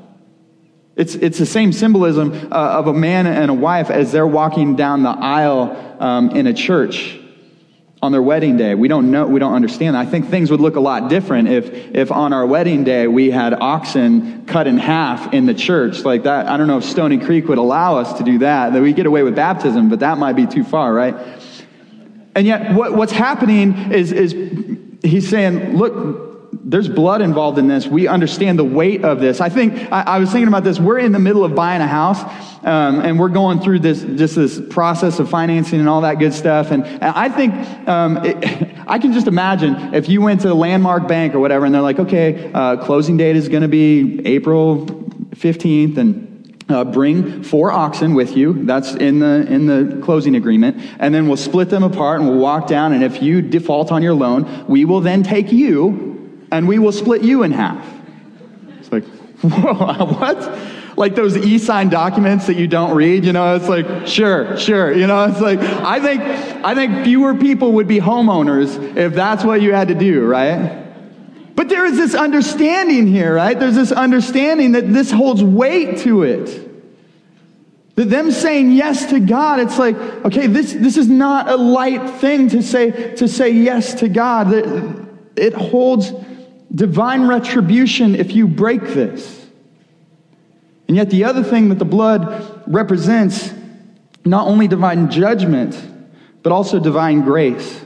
It's, 0.95 1.15
it's 1.15 1.39
the 1.39 1.47
same 1.47 1.73
symbolism 1.73 2.33
uh, 2.53 2.55
of 2.55 2.87
a 2.87 2.93
man 2.93 3.27
and 3.27 3.51
a 3.51 3.55
wife 3.55 3.89
as 3.89 4.13
they're 4.13 4.27
walking 4.27 4.77
down 4.77 5.03
the 5.03 5.11
aisle 5.11 5.97
um, 6.01 6.31
in 6.33 6.47
a 6.47 6.53
church. 6.53 7.19
On 8.03 8.11
their 8.11 8.23
wedding 8.23 8.57
day. 8.57 8.75
We 8.75 8.89
don't 8.89 9.13
know, 9.13 9.27
we 9.29 9.39
don't 9.39 9.55
understand. 9.55 9.97
I 9.97 10.05
think 10.05 10.29
things 10.29 10.51
would 10.51 10.61
look 10.61 10.75
a 10.75 10.81
lot 10.81 11.09
different 11.09 11.49
if, 11.49 11.73
if 11.95 12.11
on 12.11 12.33
our 12.33 12.45
wedding 12.45 12.83
day 12.83 13.07
we 13.07 13.31
had 13.31 13.55
oxen 13.55 14.45
cut 14.47 14.67
in 14.67 14.77
half 14.77 15.33
in 15.33 15.47
the 15.47 15.55
church 15.55 16.05
like 16.05 16.25
that. 16.25 16.49
I 16.49 16.57
don't 16.57 16.67
know 16.67 16.79
if 16.79 16.85
Stony 16.85 17.19
Creek 17.19 17.47
would 17.47 17.59
allow 17.59 17.97
us 17.99 18.15
to 18.15 18.25
do 18.25 18.39
that, 18.39 18.73
that 18.73 18.83
we 18.83 18.93
get 18.93 19.07
away 19.07 19.23
with 19.23 19.37
baptism, 19.37 19.89
but 19.89 20.01
that 20.01 20.19
might 20.19 20.33
be 20.33 20.49
too 20.49 20.65
far, 20.65 20.93
right? 20.93 21.15
And 22.35 22.45
yet 22.45 22.75
what, 22.75 22.97
what's 22.97 23.13
happening 23.13 23.93
is, 23.93 24.11
is 24.11 24.33
he's 25.05 25.29
saying, 25.29 25.77
look, 25.77 26.32
there's 26.65 26.89
blood 26.89 27.23
involved 27.23 27.59
in 27.59 27.67
this. 27.67 27.87
We 27.87 28.07
understand 28.07 28.59
the 28.59 28.65
weight 28.65 29.05
of 29.05 29.21
this. 29.21 29.41
I 29.41 29.49
think, 29.49 29.75
I, 29.93 30.03
I 30.03 30.19
was 30.19 30.31
thinking 30.31 30.49
about 30.49 30.65
this. 30.65 30.79
We're 30.79 30.99
in 30.99 31.13
the 31.13 31.19
middle 31.19 31.45
of 31.45 31.55
buying 31.55 31.81
a 31.81 31.87
house, 31.87 32.23
um, 32.65 33.01
and 33.01 33.19
we're 33.19 33.31
going 33.31 33.61
through 33.61 33.81
this, 33.81 34.03
just 34.03 34.37
this 34.37 34.61
process 34.71 35.19
of 35.19 35.29
financing 35.29 35.81
and 35.81 35.89
all 35.89 36.03
that 36.03 36.19
good 36.19 36.33
stuff. 36.33 36.71
And, 36.71 36.85
and 36.85 37.05
I 37.05 37.29
think, 37.29 37.55
um, 37.89 38.25
it, 38.25 38.77
I 38.87 38.99
can 38.99 39.13
just 39.13 39.27
imagine 39.27 39.95
if 39.95 40.09
you 40.09 40.23
went 40.23 40.43
to 40.43 40.55
Landmark 40.55 41.09
Bank 41.09 41.35
or 41.35 41.41
whatever, 41.41 41.67
and 41.67 41.75
they're 41.75 41.83
like, 41.83 41.99
okay, 41.99 42.53
uh, 42.53 42.77
closing 42.77 43.17
date 43.17 43.37
is 43.37 43.49
going 43.49 43.63
to 43.63 43.69
be 43.69 44.25
April 44.25 44.87
15th, 44.87 45.97
and 45.97 46.29
uh, 46.69 46.85
bring 46.85 47.43
four 47.43 47.73
oxen 47.73 48.15
with 48.15 48.37
you. 48.37 48.65
That's 48.65 48.95
in 48.95 49.19
the 49.19 49.47
in 49.49 49.67
the 49.67 50.01
closing 50.03 50.37
agreement, 50.37 50.81
and 51.01 51.13
then 51.15 51.27
we'll 51.27 51.37
split 51.37 51.69
them 51.69 51.83
apart 51.83 52.21
and 52.21 52.29
we'll 52.31 52.39
walk 52.39 52.67
down. 52.67 52.93
And 52.93 53.03
if 53.03 53.21
you 53.21 53.43
default 53.43 53.93
on 53.93 54.03
your 54.03 54.15
loan, 54.15 54.65
we 54.69 54.85
will 54.85 55.01
then 55.01 55.23
take 55.23 55.53
you 55.53 56.12
and 56.53 56.69
we 56.69 56.79
will 56.79 56.93
split 56.93 57.23
you 57.23 57.43
in 57.43 57.51
half. 57.51 57.85
It's 58.79 58.93
like, 58.93 59.05
whoa, 59.43 60.05
what? 60.05 60.99
Like 60.99 61.15
those 61.15 61.37
e-sign 61.37 61.89
documents 61.89 62.47
that 62.47 62.55
you 62.55 62.69
don't 62.69 62.95
read, 62.95 63.25
you 63.25 63.33
know, 63.33 63.57
it's 63.57 63.69
like, 63.69 64.07
sure, 64.07 64.59
sure, 64.59 64.93
you 64.93 65.07
know, 65.07 65.25
it's 65.25 65.41
like, 65.41 65.59
I 65.59 65.99
think, 65.99 66.21
I 66.63 66.75
think 66.75 67.05
fewer 67.05 67.35
people 67.35 67.73
would 67.73 67.89
be 67.89 67.99
homeowners 67.99 68.97
if 68.97 69.15
that's 69.15 69.43
what 69.43 69.63
you 69.63 69.73
had 69.73 69.89
to 69.89 69.95
do, 69.95 70.25
right? 70.27 70.81
But 71.57 71.71
there 71.71 71.87
is 71.87 71.97
this 71.97 72.15
understanding 72.15 73.07
here, 73.07 73.35
right? 73.35 73.59
There's 73.59 73.75
this 73.75 73.91
understanding 73.91 74.73
that 74.73 74.93
this 74.93 75.11
holds 75.11 75.43
weight 75.43 75.99
to 76.01 76.23
it. 76.23 76.69
That 77.95 78.11
them 78.11 78.31
saying 78.31 78.73
yes 78.73 79.07
to 79.07 79.21
God, 79.21 79.61
it's 79.61 79.79
like, 79.79 79.97
okay, 79.97 80.47
this, 80.47 80.73
this 80.73 80.97
is 80.97 81.09
not 81.09 81.49
a 81.49 81.57
light 81.57 82.11
thing 82.21 82.49
to 82.51 82.63
say, 82.63 83.15
to 83.17 83.29
say 83.29 83.51
yes 83.51 83.95
to 83.95 84.09
God. 84.09 84.53
It 85.37 85.55
holds 85.55 86.13
divine 86.75 87.27
retribution 87.27 88.15
if 88.15 88.33
you 88.33 88.49
break 88.49 88.83
this. 88.83 89.47
And 90.89 90.97
yet, 90.97 91.11
the 91.11 91.25
other 91.25 91.43
thing 91.43 91.69
that 91.71 91.79
the 91.79 91.85
blood 91.85 92.63
represents 92.67 93.53
not 94.25 94.47
only 94.47 94.69
divine 94.69 95.11
judgment, 95.11 95.81
but 96.43 96.53
also 96.53 96.79
divine 96.79 97.23
grace. 97.23 97.81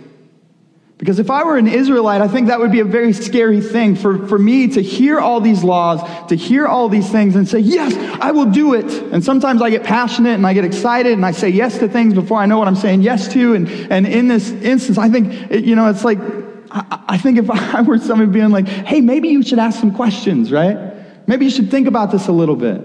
Because 0.99 1.19
if 1.19 1.31
I 1.31 1.45
were 1.45 1.59
an 1.59 1.67
Israelite, 1.67 2.23
I 2.23 2.29
think 2.29 2.49
that 2.49 2.59
would 2.59 2.73
be 2.73 2.81
a 2.81 2.85
very 2.85 3.13
scary 3.13 3.61
thing 3.61 3.97
for, 3.97 4.27
for 4.29 4.39
me 4.39 4.69
to 4.69 4.83
hear 4.83 5.21
all 5.21 5.43
these 5.43 5.63
laws, 5.63 6.01
to 6.29 6.35
hear 6.35 6.67
all 6.67 6.89
these 6.89 7.11
things 7.11 7.37
and 7.37 7.47
say, 7.47 7.59
yes, 7.59 7.95
I 8.19 8.31
will 8.31 8.47
do 8.47 8.73
it. 8.73 8.91
And 9.13 9.23
sometimes 9.23 9.61
I 9.61 9.69
get 9.69 9.85
passionate 9.85 10.35
and 10.35 10.47
I 10.47 10.55
get 10.55 10.65
excited 10.65 11.13
and 11.13 11.25
I 11.25 11.33
say 11.33 11.51
yes 11.51 11.79
to 11.79 11.89
things 11.89 12.15
before 12.15 12.39
I 12.39 12.47
know 12.47 12.59
what 12.59 12.67
I'm 12.67 12.77
saying 12.77 13.03
yes 13.03 13.29
to. 13.35 13.55
And, 13.55 13.69
and 13.93 14.07
in 14.07 14.29
this 14.29 14.51
instance, 14.51 14.97
I 14.97 15.11
think, 15.11 15.51
you 15.53 15.77
know, 15.77 15.91
it's 15.91 16.03
like 16.03 16.19
I, 16.71 17.19
think 17.19 17.39
if 17.39 17.51
I 17.75 17.83
were 17.83 17.99
somebody 17.99 18.31
being 18.31 18.51
like, 18.51 18.69
hey, 18.69 19.01
maybe 19.01 19.29
you 19.29 19.43
should 19.43 19.59
ask 19.59 19.81
some 19.81 19.95
questions, 19.95 20.53
right? 20.53 20.77
Maybe 21.27 21.45
you 21.45 21.51
should 21.51 21.71
think 21.71 21.87
about 21.87 22.11
this 22.11 22.29
a 22.29 22.33
little 22.33 22.57
bit. 22.57 22.83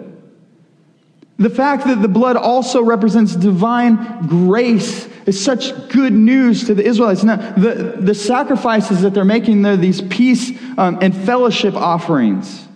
The 1.37 1.49
fact 1.49 1.85
that 1.87 2.01
the 2.01 2.07
blood 2.07 2.35
also 2.35 2.83
represents 2.83 3.35
divine 3.35 4.27
grace 4.27 5.07
is 5.25 5.43
such 5.43 5.89
good 5.89 6.13
news 6.13 6.65
to 6.65 6.75
the 6.75 6.83
Israelites. 6.85 7.23
Now, 7.23 7.37
the, 7.53 7.95
the 7.99 8.13
sacrifices 8.13 9.01
that 9.01 9.13
they're 9.13 9.25
making, 9.25 9.63
they're 9.63 9.77
these 9.77 10.01
peace 10.01 10.51
um, 10.77 10.99
and 11.01 11.15
fellowship 11.15 11.73
offerings. 11.73 12.67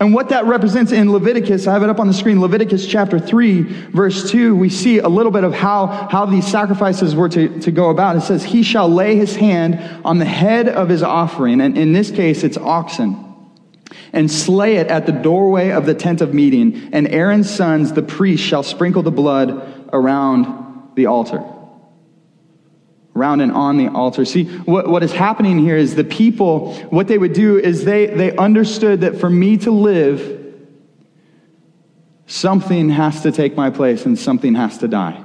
And 0.00 0.14
what 0.14 0.28
that 0.28 0.44
represents 0.44 0.92
in 0.92 1.10
Leviticus, 1.10 1.66
I 1.66 1.72
have 1.72 1.82
it 1.82 1.90
up 1.90 1.98
on 1.98 2.06
the 2.06 2.14
screen, 2.14 2.40
Leviticus 2.40 2.86
chapter 2.86 3.18
3, 3.18 3.62
verse 3.62 4.30
2, 4.30 4.54
we 4.54 4.68
see 4.68 4.98
a 4.98 5.08
little 5.08 5.32
bit 5.32 5.42
of 5.42 5.52
how, 5.52 5.86
how 5.86 6.24
these 6.24 6.46
sacrifices 6.46 7.16
were 7.16 7.28
to, 7.30 7.58
to 7.60 7.72
go 7.72 7.90
about. 7.90 8.14
It 8.14 8.20
says, 8.20 8.44
He 8.44 8.62
shall 8.62 8.88
lay 8.88 9.16
his 9.16 9.34
hand 9.34 9.80
on 10.04 10.18
the 10.18 10.24
head 10.24 10.68
of 10.68 10.88
his 10.88 11.02
offering, 11.02 11.60
and 11.60 11.76
in 11.76 11.92
this 11.92 12.12
case, 12.12 12.44
it's 12.44 12.56
oxen, 12.56 13.24
and 14.12 14.30
slay 14.30 14.76
it 14.76 14.86
at 14.86 15.06
the 15.06 15.12
doorway 15.12 15.70
of 15.70 15.84
the 15.84 15.94
tent 15.94 16.20
of 16.20 16.32
meeting, 16.32 16.90
and 16.92 17.08
Aaron's 17.08 17.50
sons, 17.50 17.92
the 17.92 18.02
priests, 18.02 18.46
shall 18.46 18.62
sprinkle 18.62 19.02
the 19.02 19.10
blood 19.10 19.88
around 19.92 20.94
the 20.94 21.06
altar 21.06 21.42
around 23.18 23.40
and 23.40 23.52
on 23.52 23.76
the 23.76 23.88
altar. 23.88 24.24
See, 24.24 24.44
what, 24.44 24.88
what 24.88 25.02
is 25.02 25.12
happening 25.12 25.58
here 25.58 25.76
is 25.76 25.94
the 25.94 26.04
people, 26.04 26.74
what 26.90 27.08
they 27.08 27.18
would 27.18 27.32
do 27.32 27.58
is 27.58 27.84
they, 27.84 28.06
they 28.06 28.36
understood 28.36 29.00
that 29.02 29.18
for 29.18 29.28
me 29.28 29.56
to 29.58 29.70
live, 29.70 30.36
something 32.26 32.90
has 32.90 33.22
to 33.22 33.32
take 33.32 33.56
my 33.56 33.70
place 33.70 34.06
and 34.06 34.18
something 34.18 34.54
has 34.54 34.78
to 34.78 34.88
die. 34.88 35.24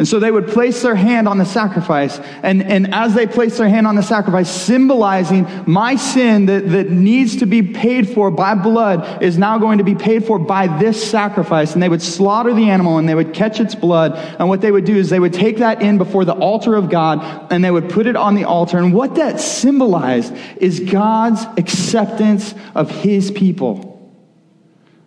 And 0.00 0.08
so 0.08 0.18
they 0.18 0.30
would 0.30 0.48
place 0.48 0.80
their 0.80 0.94
hand 0.94 1.28
on 1.28 1.36
the 1.36 1.44
sacrifice. 1.44 2.18
And, 2.42 2.62
and 2.62 2.94
as 2.94 3.12
they 3.12 3.26
place 3.26 3.58
their 3.58 3.68
hand 3.68 3.86
on 3.86 3.96
the 3.96 4.02
sacrifice, 4.02 4.50
symbolizing 4.50 5.46
my 5.66 5.96
sin 5.96 6.46
that, 6.46 6.70
that 6.70 6.88
needs 6.88 7.36
to 7.36 7.46
be 7.46 7.60
paid 7.60 8.08
for 8.08 8.30
by 8.30 8.54
blood 8.54 9.22
is 9.22 9.36
now 9.36 9.58
going 9.58 9.76
to 9.76 9.84
be 9.84 9.94
paid 9.94 10.24
for 10.24 10.38
by 10.38 10.68
this 10.78 11.10
sacrifice. 11.10 11.74
And 11.74 11.82
they 11.82 11.88
would 11.90 12.00
slaughter 12.00 12.54
the 12.54 12.70
animal 12.70 12.96
and 12.96 13.06
they 13.06 13.14
would 13.14 13.34
catch 13.34 13.60
its 13.60 13.74
blood. 13.74 14.14
And 14.38 14.48
what 14.48 14.62
they 14.62 14.72
would 14.72 14.86
do 14.86 14.96
is 14.96 15.10
they 15.10 15.20
would 15.20 15.34
take 15.34 15.58
that 15.58 15.82
in 15.82 15.98
before 15.98 16.24
the 16.24 16.32
altar 16.32 16.76
of 16.76 16.88
God 16.88 17.52
and 17.52 17.62
they 17.62 17.70
would 17.70 17.90
put 17.90 18.06
it 18.06 18.16
on 18.16 18.34
the 18.34 18.44
altar. 18.44 18.78
And 18.78 18.94
what 18.94 19.16
that 19.16 19.38
symbolized 19.38 20.34
is 20.56 20.80
God's 20.80 21.44
acceptance 21.58 22.54
of 22.74 22.90
his 22.90 23.30
people. 23.30 23.89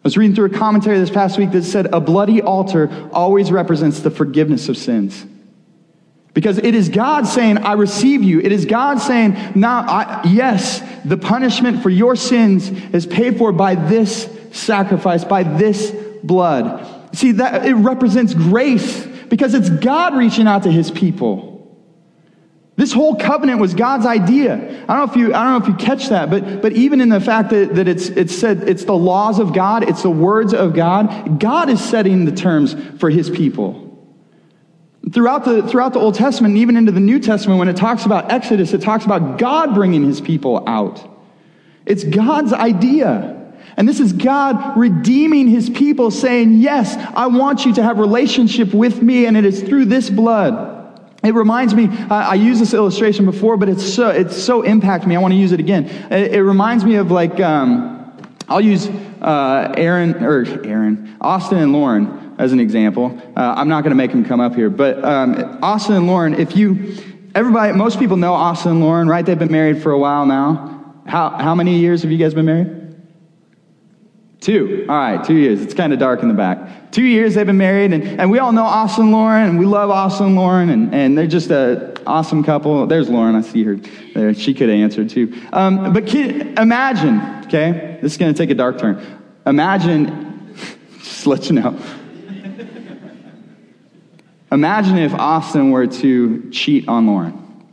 I 0.03 0.07
was 0.07 0.17
reading 0.17 0.35
through 0.35 0.47
a 0.47 0.49
commentary 0.49 0.99
this 0.99 1.09
past 1.09 1.37
week 1.37 1.51
that 1.51 1.63
said 1.63 1.85
a 1.93 2.01
bloody 2.01 2.41
altar 2.41 3.09
always 3.13 3.53
represents 3.53 4.01
the 4.01 4.11
forgiveness 4.11 4.67
of 4.67 4.75
sins. 4.75 5.25
Because 6.33 6.57
it 6.57 6.75
is 6.75 6.89
God 6.89 7.25
saying, 7.25 7.59
I 7.59 7.73
receive 7.73 8.21
you. 8.21 8.41
It 8.41 8.51
is 8.51 8.65
God 8.65 8.99
saying, 8.99 9.37
now, 9.55 9.79
I, 9.81 10.21
yes, 10.25 10.81
the 11.05 11.15
punishment 11.15 11.81
for 11.81 11.89
your 11.89 12.17
sins 12.17 12.69
is 12.69 13.05
paid 13.05 13.37
for 13.37 13.53
by 13.53 13.75
this 13.75 14.29
sacrifice, 14.51 15.23
by 15.23 15.43
this 15.43 15.95
blood. 16.21 17.15
See, 17.15 17.33
that 17.33 17.65
it 17.65 17.75
represents 17.75 18.33
grace 18.33 19.05
because 19.05 19.53
it's 19.53 19.69
God 19.69 20.17
reaching 20.17 20.47
out 20.47 20.63
to 20.63 20.71
his 20.71 20.91
people. 20.91 21.52
This 22.75 22.91
whole 22.91 23.15
covenant 23.15 23.59
was 23.59 23.75
God's 23.75 24.05
idea. 24.05 24.55
I 24.89 24.97
don't 24.97 25.05
know 25.05 25.11
if 25.11 25.15
you, 25.15 25.33
I 25.33 25.43
don't 25.43 25.59
know 25.59 25.65
if 25.65 25.67
you 25.67 25.85
catch 25.85 26.09
that, 26.09 26.31
but, 26.31 26.61
but 26.61 26.73
even 26.73 27.01
in 27.01 27.09
the 27.09 27.21
fact 27.21 27.51
that, 27.51 27.75
that 27.75 27.87
it's, 27.87 28.07
it's 28.09 28.35
said 28.35 28.67
it's 28.67 28.85
the 28.85 28.97
laws 28.97 29.37
of 29.37 29.53
God, 29.53 29.87
it's 29.87 30.01
the 30.01 30.09
words 30.09 30.53
of 30.55 30.73
God, 30.73 31.39
God 31.39 31.69
is 31.69 31.83
setting 31.83 32.25
the 32.25 32.31
terms 32.31 32.75
for 32.99 33.11
his 33.11 33.29
people. 33.29 33.79
Throughout 35.11 35.45
the, 35.45 35.67
throughout 35.67 35.93
the 35.93 35.99
Old 35.99 36.15
Testament, 36.15 36.53
and 36.53 36.61
even 36.61 36.75
into 36.75 36.91
the 36.91 36.99
New 36.99 37.19
Testament, 37.19 37.59
when 37.59 37.67
it 37.67 37.75
talks 37.75 38.05
about 38.05 38.31
Exodus, 38.31 38.73
it 38.73 38.81
talks 38.81 39.05
about 39.05 39.37
God 39.37 39.75
bringing 39.75 40.03
his 40.03 40.19
people 40.19 40.63
out. 40.67 41.07
It's 41.85 42.03
God's 42.03 42.53
idea. 42.53 43.39
And 43.77 43.87
this 43.87 43.99
is 43.99 44.13
God 44.13 44.77
redeeming 44.77 45.47
his 45.47 45.69
people, 45.69 46.09
saying, 46.09 46.53
Yes, 46.53 46.95
I 47.15 47.27
want 47.27 47.65
you 47.65 47.73
to 47.75 47.83
have 47.83 47.99
relationship 47.99 48.73
with 48.73 49.01
me, 49.01 49.25
and 49.25 49.35
it 49.35 49.45
is 49.45 49.61
through 49.61 49.85
this 49.85 50.09
blood. 50.09 50.72
It 51.23 51.33
reminds 51.33 51.73
me, 51.73 51.87
I, 52.09 52.33
used 52.33 52.59
this 52.59 52.73
illustration 52.73 53.25
before, 53.25 53.55
but 53.55 53.69
it's 53.69 53.93
so, 53.93 54.09
it's 54.09 54.35
so 54.35 54.61
impacted 54.61 55.07
me. 55.07 55.15
I 55.15 55.19
want 55.19 55.31
to 55.31 55.37
use 55.37 55.53
it 55.53 55.59
again. 55.61 55.85
It, 55.85 56.33
it 56.33 56.43
reminds 56.43 56.83
me 56.83 56.95
of 56.95 57.11
like, 57.11 57.39
um, 57.39 58.13
I'll 58.49 58.59
use 58.59 58.89
uh, 59.21 59.73
Aaron, 59.77 60.21
or 60.21 60.43
Aaron, 60.65 61.15
Austin 61.21 61.59
and 61.59 61.71
Lauren 61.71 62.35
as 62.37 62.51
an 62.51 62.59
example. 62.59 63.17
Uh, 63.37 63.53
I'm 63.55 63.69
not 63.69 63.83
going 63.83 63.91
to 63.91 63.95
make 63.95 64.11
them 64.11 64.25
come 64.25 64.41
up 64.41 64.53
here, 64.53 64.69
but 64.69 65.01
um, 65.05 65.59
Austin 65.63 65.95
and 65.95 66.07
Lauren, 66.07 66.33
if 66.33 66.57
you, 66.57 66.97
everybody, 67.33 67.71
most 67.71 67.99
people 67.99 68.17
know 68.17 68.33
Austin 68.33 68.71
and 68.71 68.81
Lauren, 68.81 69.07
right? 69.07 69.25
They've 69.25 69.39
been 69.39 69.51
married 69.51 69.81
for 69.81 69.93
a 69.93 69.99
while 69.99 70.25
now. 70.25 71.01
How, 71.07 71.29
how 71.29 71.55
many 71.55 71.79
years 71.79 72.01
have 72.01 72.11
you 72.11 72.17
guys 72.17 72.33
been 72.33 72.45
married? 72.45 72.82
Two. 74.43 74.85
All 74.89 74.95
right, 74.97 75.23
two 75.23 75.35
years. 75.35 75.61
It's 75.61 75.73
kind 75.73 75.93
of 75.93 75.99
dark 75.99 76.21
in 76.21 76.27
the 76.27 76.33
back. 76.33 76.91
Two 76.91 77.05
years 77.05 77.33
they've 77.35 77.47
been 77.47 77.57
married, 77.57 77.93
and, 77.93 78.03
and 78.19 78.29
we 78.29 78.39
all 78.39 78.51
know 78.51 78.65
Austin 78.65 79.09
Lauren, 79.09 79.47
and 79.47 79.57
we 79.57 79.65
love 79.65 79.89
Austin 79.89 80.35
Lauren, 80.35 80.69
and, 80.69 80.93
and 80.93 81.17
they're 81.17 81.27
just 81.27 81.49
an 81.49 81.93
awesome 82.05 82.43
couple. 82.43 82.85
There's 82.85 83.09
Lauren. 83.09 83.35
I 83.35 83.41
see 83.41 83.63
her 83.63 83.77
there. 84.13 84.33
She 84.33 84.53
could 84.53 84.67
have 84.67 84.77
answered 84.77 85.09
too. 85.09 85.33
Um, 85.53 85.93
but 85.93 86.07
can, 86.07 86.57
imagine, 86.57 87.21
okay, 87.45 87.97
this 88.01 88.11
is 88.11 88.17
going 88.17 88.33
to 88.33 88.37
take 88.37 88.49
a 88.49 88.53
dark 88.53 88.79
turn. 88.79 89.01
Imagine, 89.45 90.53
just 90.97 91.25
let 91.25 91.47
you 91.47 91.53
know. 91.53 91.79
Imagine 94.51 94.97
if 94.97 95.13
Austin 95.13 95.71
were 95.71 95.87
to 95.87 96.51
cheat 96.51 96.89
on 96.89 97.07
Lauren. 97.07 97.65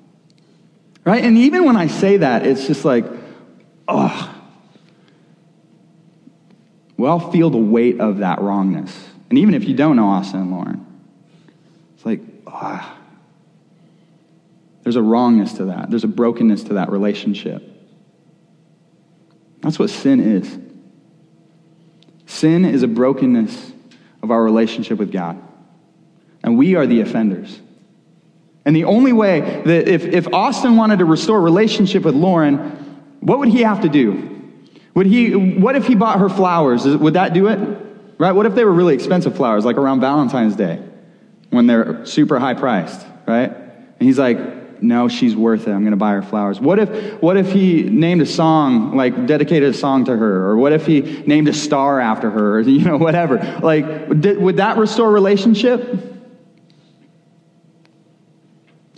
Right? 1.05 1.25
And 1.25 1.37
even 1.37 1.65
when 1.65 1.77
I 1.77 1.89
say 1.89 2.19
that, 2.19 2.47
it's 2.47 2.69
just 2.69 2.85
like, 2.85 3.07
oh, 3.89 4.40
we 7.01 7.09
all 7.09 7.31
feel 7.33 7.49
the 7.49 7.57
weight 7.57 7.99
of 7.99 8.19
that 8.19 8.43
wrongness. 8.43 8.95
And 9.31 9.39
even 9.39 9.55
if 9.55 9.65
you 9.65 9.75
don't 9.75 9.97
know 9.97 10.09
Austin 10.09 10.41
and 10.41 10.51
Lauren, 10.51 10.87
it's 11.95 12.05
like, 12.05 12.21
ah. 12.47 12.99
There's 14.83 14.97
a 14.97 15.03
wrongness 15.03 15.55
to 15.55 15.67
that, 15.67 15.89
there's 15.89 16.05
a 16.05 16.09
brokenness 16.09 16.65
to 16.65 16.75
that 16.75 16.91
relationship. 16.91 17.63
That's 19.63 19.79
what 19.79 19.89
sin 19.89 20.21
is. 20.21 20.59
Sin 22.27 22.67
is 22.67 22.83
a 22.83 22.89
brokenness 22.89 23.73
of 24.23 24.31
our 24.31 24.43
relationship 24.43 24.99
with 24.99 25.11
God. 25.11 25.43
And 26.43 26.59
we 26.59 26.75
are 26.75 26.87
the 26.87 27.01
offenders. 27.01 27.61
And 28.67 28.77
the 28.77 28.85
only 28.85 29.13
way 29.13 29.63
that 29.65 29.89
if, 29.89 30.05
if 30.05 30.33
Austin 30.35 30.77
wanted 30.77 30.99
to 30.99 31.07
restore 31.07 31.41
relationship 31.41 32.03
with 32.03 32.15
Lauren, 32.15 32.57
what 33.21 33.39
would 33.39 33.49
he 33.49 33.63
have 33.63 33.83
to 33.83 33.89
do? 33.89 34.40
Would 34.95 35.07
he, 35.07 35.35
what 35.35 35.77
if 35.77 35.87
he 35.87 35.95
bought 35.95 36.19
her 36.19 36.29
flowers? 36.29 36.85
Would 36.87 37.15
that 37.15 37.33
do 37.33 37.49
it? 37.49 37.59
Right? 38.19 38.33
What 38.33 38.47
if 38.47 38.55
they 38.55 38.65
were 38.65 38.73
really 38.73 38.95
expensive 38.95 39.37
flowers, 39.37 39.65
like 39.65 39.77
around 39.77 40.01
Valentine's 40.01 40.57
Day, 40.57 40.83
when 41.51 41.67
they're 41.67 42.05
super 42.05 42.39
high 42.39 42.55
priced, 42.55 43.07
right? 43.27 43.51
And 43.51 43.99
he's 43.99 44.19
like, 44.19 44.83
no, 44.83 45.09
she's 45.09 45.37
worth 45.37 45.69
it. 45.69 45.73
I'm 45.73 45.81
going 45.81 45.93
to 45.93 45.97
buy 45.97 46.13
her 46.13 46.23
flowers. 46.23 46.59
What 46.59 46.79
if, 46.79 47.23
what 47.23 47.37
if 47.37 47.53
he 47.53 47.83
named 47.83 48.23
a 48.23 48.27
song, 48.27 48.97
like 48.97 49.27
dedicated 49.27 49.71
a 49.71 49.75
song 49.75 50.07
to 50.07 50.17
her? 50.17 50.49
Or 50.49 50.57
what 50.57 50.73
if 50.73 50.87
he 50.87 51.01
named 51.27 51.49
a 51.49 51.53
star 51.53 52.01
after 52.01 52.31
her? 52.31 52.59
Or, 52.59 52.61
you 52.69 52.85
know, 52.85 52.97
whatever. 52.97 53.37
Like, 53.63 54.09
would 54.09 54.57
that 54.57 54.77
restore 54.79 55.11
relationship? 55.11 56.20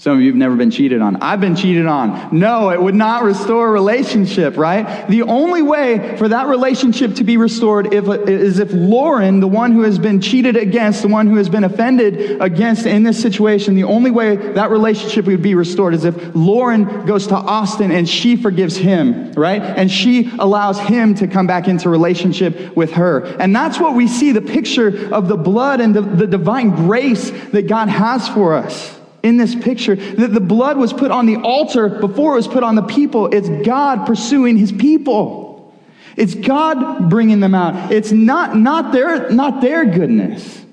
Some 0.03 0.17
of 0.17 0.21
you 0.21 0.31
have 0.31 0.37
never 0.37 0.57
been 0.57 0.73
cheated 0.73 1.01
on. 1.01 1.23
I've 1.23 1.41
been 1.41 1.55
cheated 1.55 1.87
on. 1.87 2.37
No, 2.37 2.71
it 2.71 2.83
would 2.83 2.97
not 2.97 3.23
restore 3.23 3.69
a 3.69 3.71
relationship, 3.71 4.57
right? 4.57 5.07
The 5.07 5.23
only 5.23 5.62
way 5.62 6.17
for 6.17 6.27
that 6.27 6.49
relationship 6.49 7.15
to 7.15 7.23
be 7.23 7.37
restored 7.37 7.95
if, 7.95 8.09
is 8.29 8.59
if 8.59 8.73
Lauren, 8.73 9.38
the 9.38 9.47
one 9.47 9.71
who 9.71 9.83
has 9.83 10.01
been 10.01 10.21
cheated 10.21 10.57
against, 10.57 11.03
the 11.03 11.09
one 11.09 11.29
who 11.29 11.37
has 11.37 11.49
been 11.49 11.62
offended 11.62 12.43
against 12.43 12.85
in 12.85 13.05
this 13.05 13.23
situation, 13.23 13.77
the 13.77 13.85
only 13.85 14.11
way 14.11 14.35
that 14.35 14.73
relationship 14.73 15.27
would 15.27 15.41
be 15.41 15.55
restored 15.55 15.95
is 15.95 16.05
if 16.05 16.35
Lauren 16.35 17.07
goes 17.07 17.29
to 17.29 17.37
Austin 17.37 17.93
and 17.93 18.09
she 18.09 18.35
forgives 18.35 18.77
him, 18.77 19.31
right? 19.35 19.62
And 19.62 19.88
she 19.88 20.33
allows 20.41 20.81
him 20.81 21.15
to 21.15 21.29
come 21.29 21.47
back 21.47 21.69
into 21.69 21.88
relationship 21.88 22.77
with 22.77 22.91
her. 22.95 23.21
And 23.38 23.55
that's 23.55 23.79
what 23.79 23.95
we 23.95 24.09
see 24.09 24.33
the 24.33 24.43
picture 24.43 25.15
of 25.15 25.29
the 25.29 25.37
blood 25.37 25.81
and 25.81 25.95
the, 25.95 26.03
the 26.03 26.27
divine 26.27 26.71
grace 26.71 27.31
that 27.53 27.69
God 27.69 27.88
has 27.88 28.29
for 28.29 28.55
us 28.55 28.99
in 29.22 29.37
this 29.37 29.54
picture 29.54 29.94
that 29.94 30.32
the 30.32 30.40
blood 30.40 30.76
was 30.76 30.92
put 30.92 31.11
on 31.11 31.26
the 31.26 31.37
altar 31.37 31.88
before 31.88 32.32
it 32.32 32.37
was 32.37 32.48
put 32.48 32.62
on 32.62 32.74
the 32.74 32.82
people. 32.82 33.32
It's 33.32 33.48
God 33.64 34.06
pursuing 34.06 34.56
his 34.56 34.72
people. 34.72 35.72
It's 36.16 36.35
God 36.35 37.08
bringing 37.08 37.40
them 37.40 37.54
out. 37.54 37.92
It's 37.92 38.12
not, 38.12 38.56
not, 38.56 38.92
their, 38.92 39.30
not 39.30 39.61
their 39.61 39.85
goodness, 39.85 40.64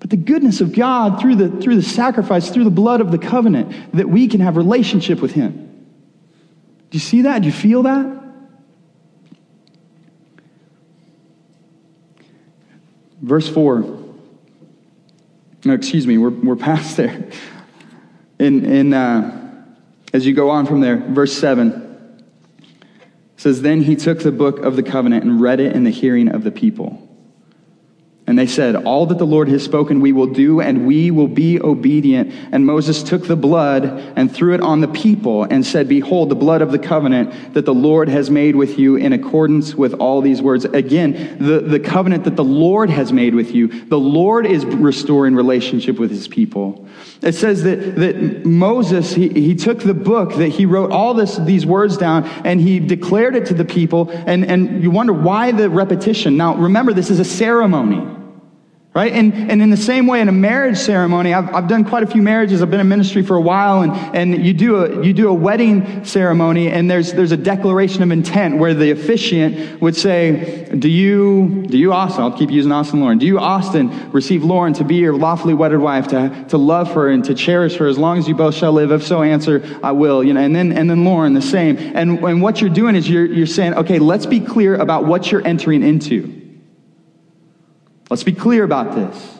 but 0.00 0.10
the 0.10 0.16
goodness 0.16 0.60
of 0.60 0.72
God 0.72 1.20
through 1.20 1.36
the, 1.36 1.48
through 1.62 1.76
the 1.76 1.82
sacrifice, 1.82 2.50
through 2.50 2.64
the 2.64 2.70
blood 2.70 3.00
of 3.00 3.10
the 3.10 3.18
covenant, 3.18 3.92
that 3.94 4.08
we 4.08 4.28
can 4.28 4.40
have 4.40 4.56
relationship 4.56 5.20
with 5.20 5.32
him. 5.32 5.64
Do 6.90 6.96
you 6.96 7.00
see 7.00 7.22
that? 7.22 7.42
Do 7.42 7.46
you 7.46 7.52
feel 7.52 7.84
that? 7.84 8.18
Verse 13.20 13.48
4 13.48 13.97
no, 15.68 15.74
excuse 15.74 16.06
me, 16.06 16.16
we're, 16.16 16.30
we're 16.30 16.56
past 16.56 16.96
there. 16.96 17.28
In, 18.38 18.64
in, 18.64 18.94
uh, 18.94 19.64
as 20.14 20.26
you 20.26 20.32
go 20.32 20.48
on 20.48 20.64
from 20.64 20.80
there, 20.80 20.96
verse 20.96 21.36
7 21.36 22.24
says, 23.36 23.60
Then 23.60 23.82
he 23.82 23.94
took 23.94 24.20
the 24.20 24.32
book 24.32 24.60
of 24.60 24.76
the 24.76 24.82
covenant 24.82 25.24
and 25.24 25.40
read 25.40 25.60
it 25.60 25.76
in 25.76 25.84
the 25.84 25.90
hearing 25.90 26.28
of 26.28 26.42
the 26.42 26.50
people. 26.50 27.07
And 28.28 28.38
they 28.38 28.46
said, 28.46 28.76
All 28.76 29.06
that 29.06 29.16
the 29.16 29.26
Lord 29.26 29.48
has 29.48 29.64
spoken 29.64 30.02
we 30.02 30.12
will 30.12 30.26
do, 30.26 30.60
and 30.60 30.86
we 30.86 31.10
will 31.10 31.28
be 31.28 31.58
obedient. 31.58 32.30
And 32.52 32.66
Moses 32.66 33.02
took 33.02 33.26
the 33.26 33.36
blood 33.36 33.84
and 34.16 34.30
threw 34.30 34.52
it 34.52 34.60
on 34.60 34.82
the 34.82 34.88
people 34.88 35.44
and 35.44 35.64
said, 35.64 35.88
Behold, 35.88 36.28
the 36.28 36.34
blood 36.34 36.60
of 36.60 36.70
the 36.70 36.78
covenant 36.78 37.54
that 37.54 37.64
the 37.64 37.72
Lord 37.72 38.10
has 38.10 38.30
made 38.30 38.54
with 38.54 38.78
you 38.78 38.96
in 38.96 39.14
accordance 39.14 39.74
with 39.74 39.94
all 39.94 40.20
these 40.20 40.42
words. 40.42 40.66
Again, 40.66 41.38
the, 41.40 41.60
the 41.60 41.80
covenant 41.80 42.24
that 42.24 42.36
the 42.36 42.44
Lord 42.44 42.90
has 42.90 43.14
made 43.14 43.34
with 43.34 43.52
you. 43.52 43.68
The 43.86 43.98
Lord 43.98 44.44
is 44.44 44.62
restoring 44.66 45.34
relationship 45.34 45.98
with 45.98 46.10
his 46.10 46.28
people. 46.28 46.86
It 47.22 47.32
says 47.32 47.62
that, 47.62 47.96
that 47.96 48.44
Moses, 48.44 49.14
he, 49.14 49.30
he 49.30 49.54
took 49.54 49.78
the 49.78 49.94
book, 49.94 50.34
that 50.34 50.48
he 50.48 50.66
wrote 50.66 50.90
all 50.90 51.14
this, 51.14 51.36
these 51.38 51.64
words 51.64 51.96
down, 51.96 52.26
and 52.44 52.60
he 52.60 52.78
declared 52.78 53.36
it 53.36 53.46
to 53.46 53.54
the 53.54 53.64
people. 53.64 54.10
And, 54.10 54.44
and 54.44 54.82
you 54.82 54.90
wonder 54.90 55.14
why 55.14 55.50
the 55.52 55.70
repetition. 55.70 56.36
Now, 56.36 56.56
remember, 56.56 56.92
this 56.92 57.08
is 57.08 57.20
a 57.20 57.24
ceremony. 57.24 58.17
Right? 58.98 59.12
And, 59.12 59.32
and 59.32 59.62
in 59.62 59.70
the 59.70 59.76
same 59.76 60.08
way, 60.08 60.20
in 60.20 60.28
a 60.28 60.32
marriage 60.32 60.76
ceremony, 60.76 61.32
I've, 61.32 61.54
I've 61.54 61.68
done 61.68 61.84
quite 61.84 62.02
a 62.02 62.06
few 62.08 62.20
marriages. 62.20 62.62
I've 62.62 62.70
been 62.72 62.80
in 62.80 62.88
ministry 62.88 63.22
for 63.22 63.36
a 63.36 63.40
while, 63.40 63.82
and, 63.82 63.92
and 63.92 64.44
you, 64.44 64.52
do 64.52 64.74
a, 64.74 65.04
you 65.04 65.12
do 65.12 65.28
a 65.28 65.32
wedding 65.32 66.04
ceremony, 66.04 66.68
and 66.68 66.90
there's, 66.90 67.12
there's 67.12 67.30
a 67.30 67.36
declaration 67.36 68.02
of 68.02 68.10
intent 68.10 68.58
where 68.58 68.74
the 68.74 68.90
officiant 68.90 69.80
would 69.80 69.94
say, 69.94 70.68
Do 70.76 70.88
you, 70.88 71.64
do 71.68 71.78
you, 71.78 71.92
Austin, 71.92 72.24
I'll 72.24 72.36
keep 72.36 72.50
using 72.50 72.72
Austin 72.72 72.98
Lauren, 72.98 73.18
do 73.18 73.26
you, 73.26 73.38
Austin, 73.38 74.10
receive 74.10 74.42
Lauren 74.42 74.72
to 74.72 74.82
be 74.82 74.96
your 74.96 75.14
lawfully 75.14 75.54
wedded 75.54 75.78
wife, 75.78 76.08
to, 76.08 76.46
to 76.48 76.58
love 76.58 76.90
her 76.94 77.08
and 77.08 77.24
to 77.26 77.36
cherish 77.36 77.76
her 77.76 77.86
as 77.86 77.98
long 77.98 78.18
as 78.18 78.26
you 78.26 78.34
both 78.34 78.56
shall 78.56 78.72
live? 78.72 78.90
If 78.90 79.06
so, 79.06 79.22
answer, 79.22 79.78
I 79.80 79.92
will. 79.92 80.24
You 80.24 80.34
know, 80.34 80.40
and, 80.40 80.56
then, 80.56 80.72
and 80.72 80.90
then 80.90 81.04
Lauren, 81.04 81.34
the 81.34 81.40
same. 81.40 81.78
And, 81.78 82.18
and 82.24 82.42
what 82.42 82.60
you're 82.60 82.68
doing 82.68 82.96
is 82.96 83.08
you're, 83.08 83.26
you're 83.26 83.46
saying, 83.46 83.74
Okay, 83.74 84.00
let's 84.00 84.26
be 84.26 84.40
clear 84.40 84.74
about 84.74 85.04
what 85.04 85.30
you're 85.30 85.46
entering 85.46 85.84
into. 85.84 86.37
Let's 88.10 88.24
be 88.24 88.32
clear 88.32 88.64
about 88.64 88.94
this. 88.94 89.38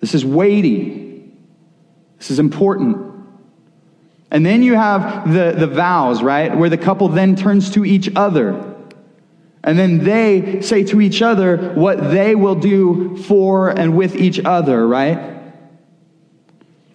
This 0.00 0.14
is 0.14 0.24
weighty. 0.24 1.32
This 2.18 2.30
is 2.30 2.38
important. 2.38 3.12
And 4.30 4.44
then 4.44 4.62
you 4.62 4.74
have 4.74 5.32
the, 5.32 5.54
the 5.56 5.66
vows, 5.66 6.22
right? 6.22 6.56
Where 6.56 6.70
the 6.70 6.78
couple 6.78 7.08
then 7.08 7.36
turns 7.36 7.70
to 7.72 7.84
each 7.84 8.10
other. 8.16 8.74
And 9.64 9.78
then 9.78 10.04
they 10.04 10.60
say 10.60 10.84
to 10.84 11.00
each 11.00 11.22
other 11.22 11.72
what 11.74 12.10
they 12.10 12.34
will 12.34 12.56
do 12.56 13.16
for 13.16 13.68
and 13.68 13.96
with 13.96 14.16
each 14.16 14.40
other, 14.44 14.86
right? 14.86 15.31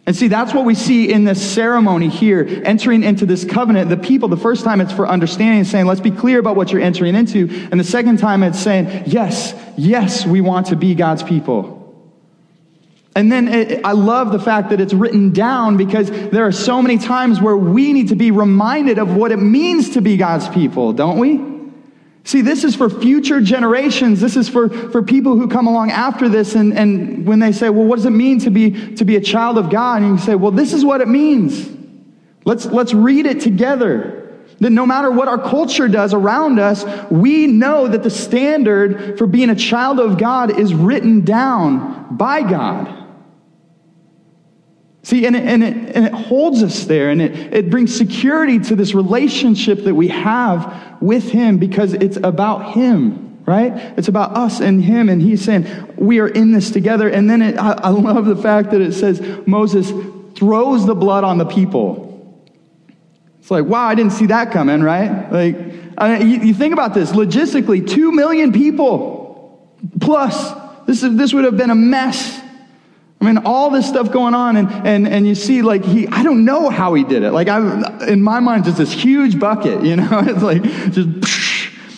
And 0.08 0.16
see, 0.16 0.30
that's 0.30 0.54
what 0.54 0.64
we 0.64 0.74
see 0.74 1.12
in 1.12 1.26
this 1.26 1.54
ceremony 1.54 2.08
here, 2.08 2.48
entering 2.64 3.04
into 3.04 3.26
this 3.26 3.44
covenant. 3.44 3.90
The 3.90 3.98
people, 3.98 4.30
the 4.30 4.38
first 4.38 4.64
time 4.64 4.80
it's 4.80 4.94
for 4.94 5.06
understanding, 5.06 5.66
saying, 5.66 5.86
let's 5.86 6.00
be 6.00 6.12
clear 6.12 6.40
about 6.40 6.56
what 6.56 6.72
you're 6.72 6.82
entering 6.82 7.14
into. 7.14 7.50
And 7.72 7.78
the 7.78 7.84
second 7.84 8.18
time 8.18 8.42
it's 8.42 8.58
saying, 8.58 9.04
yes, 9.06 9.54
yes, 9.76 10.26
we 10.26 10.40
want 10.40 10.68
to 10.68 10.78
be 10.78 10.96
God's 10.96 11.24
people. 11.24 11.76
And 13.18 13.30
then 13.30 13.50
it, 13.50 13.84
I 13.84 13.92
love 13.92 14.32
the 14.32 14.40
fact 14.40 14.70
that 14.70 14.80
it's 14.80 14.94
written 14.94 15.34
down 15.34 15.76
because 15.76 16.10
there 16.10 16.46
are 16.46 16.54
so 16.54 16.82
many 16.82 17.00
times 17.00 17.42
where 17.42 17.58
we 17.58 17.92
need 17.92 18.08
to 18.08 18.16
be 18.16 18.32
reminded 18.32 19.00
of 19.00 19.14
what 19.14 19.34
it 19.34 19.38
means 19.38 19.90
to 19.96 20.02
be 20.02 20.16
God's 20.16 20.48
people, 20.48 20.94
don't 20.94 21.18
we? 21.18 21.57
See, 22.28 22.42
this 22.42 22.66
is 22.66 22.76
for 22.76 22.90
future 22.90 23.40
generations. 23.40 24.20
This 24.20 24.36
is 24.36 24.50
for, 24.50 24.68
for 24.68 25.02
people 25.02 25.38
who 25.38 25.48
come 25.48 25.66
along 25.66 25.92
after 25.92 26.28
this. 26.28 26.56
And, 26.56 26.78
and 26.78 27.26
when 27.26 27.40
they 27.40 27.54
say, 27.54 27.70
well, 27.70 27.86
what 27.86 27.96
does 27.96 28.06
it 28.06 28.10
mean 28.10 28.38
to 28.40 28.50
be, 28.50 28.96
to 28.96 29.06
be 29.06 29.16
a 29.16 29.22
child 29.22 29.58
of 29.58 29.70
God? 29.70 30.02
And 30.02 30.12
you 30.12 30.18
say, 30.18 30.36
well, 30.36 30.52
this 30.52 30.74
is 30.74 30.84
what 30.84 31.00
it 31.00 31.08
means. 31.08 31.70
Let's, 32.44 32.66
let's 32.66 32.94
read 32.94 33.28
it 33.28 33.40
together. 33.40 34.44
That 34.60 34.72
no 34.72 34.86
matter 34.86 35.10
what 35.10 35.30
our 35.30 35.42
culture 35.42 35.88
does 35.88 36.14
around 36.14 36.60
us, 36.60 36.84
we 37.10 37.48
know 37.48 37.88
that 37.88 38.04
the 38.04 38.10
standard 38.10 39.18
for 39.18 39.26
being 39.26 39.50
a 39.50 39.56
child 39.56 40.02
of 40.02 40.18
God 40.18 40.60
is 40.60 40.74
written 40.74 41.24
down 41.24 42.18
by 42.18 42.42
God. 42.42 42.94
See, 45.08 45.26
and 45.26 45.38
it, 45.38 45.44
and 45.44 45.64
it, 45.64 45.96
and 45.96 46.06
it 46.06 46.12
holds 46.12 46.62
us 46.62 46.84
there, 46.84 47.12
and 47.12 47.22
it, 47.22 47.54
it 47.54 47.70
brings 47.70 47.96
security 47.96 48.60
to 48.60 48.76
this 48.76 48.94
relationship 48.94 49.86
that 49.86 49.96
we 49.96 50.10
have 50.10 50.98
with 51.00 51.32
Him 51.32 51.60
because 51.60 51.94
it's 51.94 52.18
about 52.18 52.74
Him, 52.74 53.42
right? 53.46 53.72
It's 53.98 54.10
about 54.10 54.36
us 54.36 54.60
and 54.60 54.84
Him, 54.84 55.08
and 55.08 55.22
He's 55.22 55.42
saying, 55.42 55.66
we 55.96 56.20
are 56.20 56.28
in 56.28 56.52
this 56.52 56.72
together. 56.72 57.08
And 57.08 57.30
then 57.30 57.42
it, 57.42 57.58
I, 57.58 57.72
I 57.84 57.90
love 57.92 58.26
the 58.26 58.36
fact 58.36 58.72
that 58.72 58.82
it 58.82 58.92
says 58.92 59.22
Moses 59.48 59.92
throws 60.38 60.86
the 60.86 60.94
blood 60.94 61.24
on 61.24 61.38
the 61.38 61.46
people. 61.46 62.46
It's 63.40 63.50
like, 63.50 63.64
wow, 63.64 63.88
I 63.88 63.96
didn't 63.96 64.12
see 64.12 64.26
that 64.26 64.52
coming, 64.52 64.82
right? 64.82 65.32
Like, 65.32 65.56
I 65.98 66.20
mean, 66.20 66.30
you, 66.30 66.48
you 66.48 66.54
think 66.54 66.74
about 66.74 66.94
this 66.94 67.14
logistically, 67.14 67.90
two 67.90 68.12
million 68.12 68.52
people 68.52 69.74
plus. 70.02 70.52
This, 70.86 71.02
is, 71.02 71.16
this 71.16 71.34
would 71.34 71.46
have 71.46 71.56
been 71.56 71.72
a 71.72 71.76
mess. 71.76 72.42
I 73.20 73.26
mean, 73.26 73.40
all 73.46 73.72
this 73.72 73.88
stuff 73.88 74.12
going 74.12 74.36
on, 74.36 74.58
and, 74.58 74.70
and, 74.88 75.08
and 75.08 75.28
you 75.28 75.34
see, 75.34 75.64
like, 75.64 75.84
he, 75.84 76.08
I 76.08 76.22
don't 76.22 76.46
know 76.46 76.70
how 76.70 76.94
he 76.94 77.04
did 77.04 77.24
it. 77.24 77.32
Like, 77.32 77.48
I, 77.48 78.08
in 78.08 78.22
my 78.22 78.40
mind, 78.40 78.66
just 78.66 78.78
this 78.78 78.92
huge 78.92 79.40
bucket, 79.40 79.84
you 79.84 79.96
know? 79.96 80.20
It's 80.28 80.44
like, 80.44 80.62
just, 80.92 81.10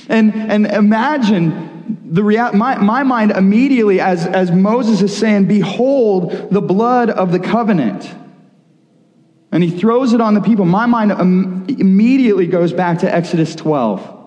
and, 0.07 0.33
and 0.33 0.65
imagine 0.65 2.05
the 2.05 2.23
rea- 2.23 2.51
my, 2.53 2.77
my 2.77 3.03
mind 3.03 3.31
immediately, 3.31 3.99
as, 3.99 4.25
as 4.25 4.49
Moses 4.51 5.01
is 5.01 5.15
saying, 5.15 5.45
Behold 5.45 6.51
the 6.51 6.61
blood 6.61 7.09
of 7.09 7.31
the 7.31 7.39
covenant. 7.39 8.09
And 9.51 9.63
he 9.63 9.71
throws 9.71 10.13
it 10.13 10.21
on 10.21 10.35
the 10.35 10.41
people. 10.41 10.63
My 10.63 10.85
mind 10.85 11.11
immediately 11.69 12.47
goes 12.47 12.71
back 12.71 12.99
to 12.99 13.13
Exodus 13.13 13.55
12 13.55 14.18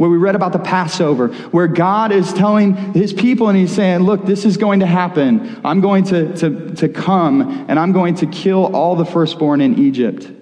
where 0.00 0.08
we 0.08 0.16
read 0.16 0.34
about 0.34 0.54
the 0.54 0.58
Passover, 0.58 1.28
where 1.50 1.66
God 1.66 2.10
is 2.10 2.32
telling 2.32 2.74
his 2.94 3.12
people 3.12 3.50
and 3.50 3.58
he's 3.58 3.70
saying, 3.70 4.00
Look, 4.00 4.24
this 4.24 4.46
is 4.46 4.56
going 4.56 4.80
to 4.80 4.86
happen. 4.86 5.60
I'm 5.62 5.82
going 5.82 6.04
to, 6.04 6.34
to, 6.38 6.74
to 6.76 6.88
come 6.88 7.66
and 7.68 7.78
I'm 7.78 7.92
going 7.92 8.14
to 8.14 8.26
kill 8.26 8.74
all 8.74 8.96
the 8.96 9.04
firstborn 9.04 9.60
in 9.60 9.78
Egypt. 9.78 10.24
And 10.24 10.38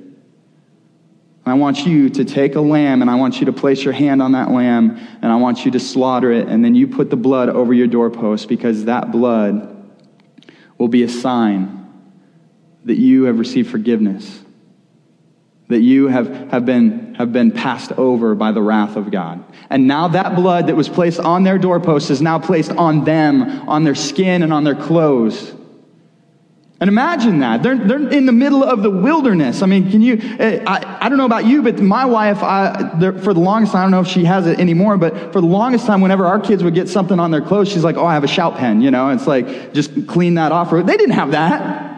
I 1.44 1.54
want 1.54 1.84
you 1.84 2.08
to 2.08 2.24
take 2.24 2.54
a 2.54 2.60
lamb 2.60 3.02
and 3.02 3.10
I 3.10 3.16
want 3.16 3.40
you 3.40 3.46
to 3.46 3.52
place 3.52 3.82
your 3.82 3.94
hand 3.94 4.22
on 4.22 4.30
that 4.30 4.52
lamb 4.52 4.96
and 5.22 5.32
I 5.32 5.34
want 5.34 5.64
you 5.64 5.72
to 5.72 5.80
slaughter 5.80 6.30
it. 6.30 6.46
And 6.46 6.64
then 6.64 6.76
you 6.76 6.86
put 6.86 7.10
the 7.10 7.16
blood 7.16 7.48
over 7.48 7.74
your 7.74 7.88
doorpost 7.88 8.48
because 8.48 8.84
that 8.84 9.10
blood 9.10 9.74
will 10.78 10.86
be 10.86 11.02
a 11.02 11.08
sign 11.08 11.84
that 12.84 12.96
you 12.96 13.24
have 13.24 13.40
received 13.40 13.72
forgiveness 13.72 14.40
that 15.68 15.80
you 15.80 16.08
have, 16.08 16.50
have, 16.50 16.64
been, 16.64 17.14
have 17.14 17.32
been 17.32 17.52
passed 17.52 17.92
over 17.92 18.34
by 18.34 18.52
the 18.52 18.62
wrath 18.62 18.96
of 18.96 19.10
God. 19.10 19.44
And 19.68 19.86
now 19.86 20.08
that 20.08 20.34
blood 20.34 20.68
that 20.68 20.76
was 20.76 20.88
placed 20.88 21.20
on 21.20 21.44
their 21.44 21.58
doorpost 21.58 22.10
is 22.10 22.22
now 22.22 22.38
placed 22.38 22.70
on 22.72 23.04
them, 23.04 23.68
on 23.68 23.84
their 23.84 23.94
skin, 23.94 24.42
and 24.42 24.52
on 24.52 24.64
their 24.64 24.74
clothes. 24.74 25.54
And 26.80 26.86
imagine 26.86 27.40
that. 27.40 27.62
They're, 27.62 27.76
they're 27.76 28.08
in 28.08 28.24
the 28.24 28.32
middle 28.32 28.62
of 28.62 28.82
the 28.82 28.90
wilderness. 28.90 29.62
I 29.62 29.66
mean, 29.66 29.90
can 29.90 30.00
you, 30.00 30.18
eh, 30.38 30.62
I, 30.64 30.98
I 31.04 31.08
don't 31.08 31.18
know 31.18 31.26
about 31.26 31.44
you, 31.44 31.60
but 31.60 31.80
my 31.80 32.04
wife, 32.04 32.42
I, 32.42 32.90
for 33.20 33.34
the 33.34 33.40
longest 33.40 33.72
time, 33.72 33.80
I 33.80 33.84
don't 33.84 33.90
know 33.90 34.00
if 34.00 34.06
she 34.06 34.24
has 34.24 34.46
it 34.46 34.60
anymore, 34.60 34.96
but 34.96 35.32
for 35.32 35.40
the 35.40 35.46
longest 35.46 35.86
time, 35.86 36.00
whenever 36.00 36.24
our 36.24 36.38
kids 36.40 36.62
would 36.62 36.74
get 36.74 36.88
something 36.88 37.18
on 37.18 37.30
their 37.32 37.42
clothes, 37.42 37.68
she's 37.68 37.82
like, 37.82 37.96
oh, 37.96 38.06
I 38.06 38.14
have 38.14 38.24
a 38.24 38.28
shout 38.28 38.56
pen, 38.56 38.80
you 38.80 38.92
know? 38.92 39.10
It's 39.10 39.26
like, 39.26 39.74
just 39.74 40.06
clean 40.06 40.34
that 40.34 40.52
off. 40.52 40.70
They 40.70 40.96
didn't 40.96 41.10
have 41.10 41.32
that. 41.32 41.97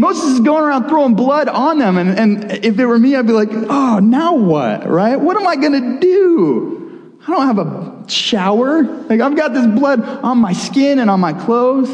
Moses 0.00 0.24
is 0.34 0.40
going 0.40 0.62
around 0.62 0.88
throwing 0.88 1.14
blood 1.14 1.48
on 1.48 1.78
them. 1.78 1.98
And, 1.98 2.16
and 2.16 2.64
if 2.64 2.78
it 2.78 2.86
were 2.86 3.00
me, 3.00 3.16
I'd 3.16 3.26
be 3.26 3.32
like, 3.32 3.50
oh, 3.52 3.98
now 3.98 4.36
what, 4.36 4.88
right? 4.88 5.16
What 5.16 5.36
am 5.36 5.44
I 5.44 5.56
going 5.56 5.72
to 5.72 5.98
do? 5.98 7.18
I 7.26 7.32
don't 7.32 7.46
have 7.46 7.58
a 7.58 8.04
shower. 8.08 8.82
Like, 8.82 9.20
I've 9.20 9.36
got 9.36 9.52
this 9.52 9.66
blood 9.66 10.00
on 10.02 10.38
my 10.38 10.52
skin 10.52 11.00
and 11.00 11.10
on 11.10 11.18
my 11.18 11.32
clothes, 11.32 11.90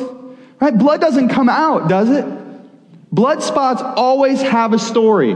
right? 0.61 0.77
Blood 0.77 1.01
doesn't 1.01 1.31
come 1.31 1.49
out, 1.49 1.89
does 1.89 2.11
it? 2.11 2.27
Blood 3.11 3.43
spots 3.43 3.81
always 3.81 4.43
have 4.43 4.75
a 4.75 4.79
story, 4.79 5.35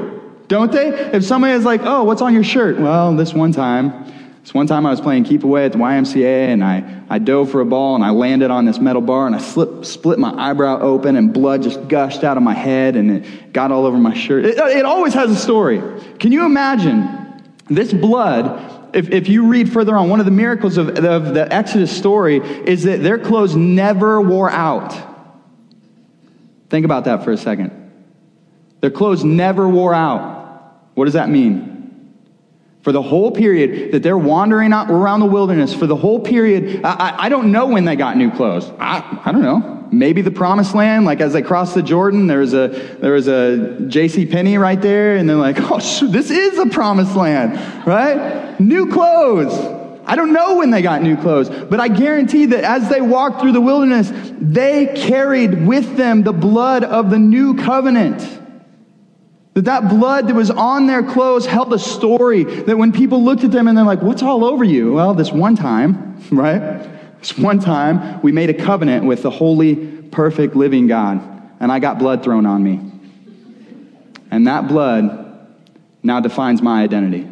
don't 0.48 0.70
they? 0.70 0.88
If 0.88 1.24
somebody 1.24 1.54
is 1.54 1.64
like, 1.64 1.81
oh, 1.85 2.04
what's 2.04 2.20
on 2.20 2.35
your 2.35 2.44
shirt? 2.44 2.78
Well, 2.78 3.16
this 3.16 3.33
one 3.33 3.52
time, 3.52 4.12
one 4.54 4.66
time 4.66 4.87
I 4.87 4.90
was 4.90 5.00
playing 5.00 5.24
keep 5.24 5.44
away 5.44 5.66
at 5.66 5.72
the 5.72 5.78
YMCA 5.78 6.48
and 6.48 6.64
I, 6.64 7.02
I 7.11 7.18
dove 7.18 7.50
for 7.50 7.61
a 7.61 7.66
ball 7.66 7.96
and 7.96 8.04
I 8.04 8.11
landed 8.11 8.50
on 8.50 8.64
this 8.64 8.78
metal 8.78 9.02
bar 9.02 9.26
and 9.26 9.34
I 9.37 9.40
slipped, 9.40 9.84
split 9.84 10.18
my 10.18 10.32
eyebrow 10.32 10.80
open 10.80 11.16
and 11.16 11.34
blood 11.34 11.62
just 11.62 11.87
gushed 11.88 12.24
out 12.24 12.37
of 12.37 12.42
my 12.42 12.54
head 12.54 12.96
and 12.96 13.11
it 13.11 13.52
got 13.52 13.72
all 13.72 13.84
over 13.84 13.98
my 13.98 14.14
shirt. 14.14 14.46
It, 14.46 14.56
it 14.56 14.84
always 14.84 15.12
has 15.12 15.30
a 15.30 15.37
story. 15.37 15.82
Can 16.18 16.32
you 16.32 16.46
imagine 16.46 17.42
this 17.66 17.92
blood? 17.92 18.94
If, 18.94 19.11
if 19.11 19.28
you 19.28 19.48
read 19.48 19.70
further 19.70 19.94
on, 19.96 20.08
one 20.08 20.18
of 20.18 20.24
the 20.24 20.32
miracles 20.32 20.78
of, 20.78 20.96
of 21.04 21.34
the 21.34 21.52
Exodus 21.52 21.94
story 21.94 22.38
is 22.38 22.84
that 22.84 23.02
their 23.02 23.18
clothes 23.18 23.54
never 23.54 24.20
wore 24.20 24.50
out. 24.50 24.96
Think 26.70 26.87
about 26.87 27.04
that 27.04 27.22
for 27.22 27.32
a 27.32 27.37
second. 27.37 27.72
Their 28.80 28.90
clothes 28.90 29.24
never 29.24 29.68
wore 29.68 29.92
out. 29.92 30.88
What 30.94 31.04
does 31.04 31.14
that 31.14 31.28
mean? 31.28 31.77
For 32.82 32.92
the 32.92 33.02
whole 33.02 33.32
period 33.32 33.92
that 33.92 34.02
they're 34.02 34.18
wandering 34.18 34.72
out 34.72 34.90
around 34.90 35.20
the 35.20 35.26
wilderness, 35.26 35.74
for 35.74 35.86
the 35.86 35.96
whole 35.96 36.20
period, 36.20 36.82
I, 36.84 37.24
I 37.24 37.28
don't 37.28 37.50
know 37.50 37.66
when 37.66 37.84
they 37.84 37.96
got 37.96 38.16
new 38.16 38.30
clothes. 38.30 38.70
I, 38.78 39.20
I 39.24 39.32
don't 39.32 39.42
know. 39.42 39.88
Maybe 39.90 40.22
the 40.22 40.30
promised 40.30 40.74
land, 40.74 41.04
like 41.04 41.20
as 41.20 41.32
they 41.32 41.42
crossed 41.42 41.74
the 41.74 41.82
Jordan, 41.82 42.26
there 42.26 42.38
was 42.38 42.54
a, 42.54 42.68
there 43.00 43.12
was 43.12 43.26
a 43.26 43.80
J.C. 43.88 44.26
Penney 44.26 44.58
right 44.58 44.80
there, 44.80 45.16
and 45.16 45.28
they're 45.28 45.36
like, 45.36 45.56
oh, 45.58 45.78
this 46.06 46.30
is 46.30 46.56
the 46.56 46.66
promised 46.70 47.16
land, 47.16 47.86
right? 47.86 48.58
New 48.60 48.92
clothes. 48.92 49.54
I 50.08 50.16
don't 50.16 50.32
know 50.32 50.56
when 50.56 50.70
they 50.70 50.80
got 50.80 51.02
new 51.02 51.16
clothes, 51.16 51.50
but 51.50 51.80
I 51.80 51.88
guarantee 51.88 52.46
that 52.46 52.64
as 52.64 52.88
they 52.88 53.02
walked 53.02 53.42
through 53.42 53.52
the 53.52 53.60
wilderness, 53.60 54.10
they 54.40 54.86
carried 54.94 55.66
with 55.66 55.96
them 55.96 56.22
the 56.22 56.32
blood 56.32 56.82
of 56.82 57.10
the 57.10 57.18
new 57.18 57.56
covenant. 57.56 58.38
That 59.59 59.64
that 59.64 59.88
blood 59.88 60.29
that 60.29 60.37
was 60.37 60.53
on 60.53 60.87
their 60.87 61.03
clothes 61.03 61.44
held 61.44 61.73
a 61.73 61.81
story 61.81 62.44
that 62.44 62.79
when 62.79 62.92
people 62.92 63.25
looked 63.25 63.42
at 63.42 63.51
them 63.51 63.66
and 63.66 63.77
they're 63.77 63.85
like, 63.85 64.03
what's 64.03 64.23
all 64.23 64.44
over 64.44 64.62
you? 64.62 64.92
Well, 64.92 65.14
this 65.14 65.33
one 65.33 65.57
time, 65.57 66.23
right? 66.31 66.61
This 67.18 67.37
one 67.37 67.59
time 67.59 68.23
we 68.23 68.31
made 68.31 68.51
a 68.51 68.55
covenant 68.55 69.05
with 69.05 69.23
the 69.23 69.31
holy, 69.31 69.75
perfect, 70.12 70.55
living 70.55 70.87
God, 70.87 71.21
and 71.59 71.73
I 71.73 71.81
got 71.81 71.99
blood 71.99 72.23
thrown 72.23 72.47
on 72.47 72.62
me. 72.62 72.81
And 74.31 74.47
that 74.47 74.68
blood 74.68 75.49
now 76.05 76.21
defines 76.21 76.62
my 76.62 76.85
identity. 76.85 77.29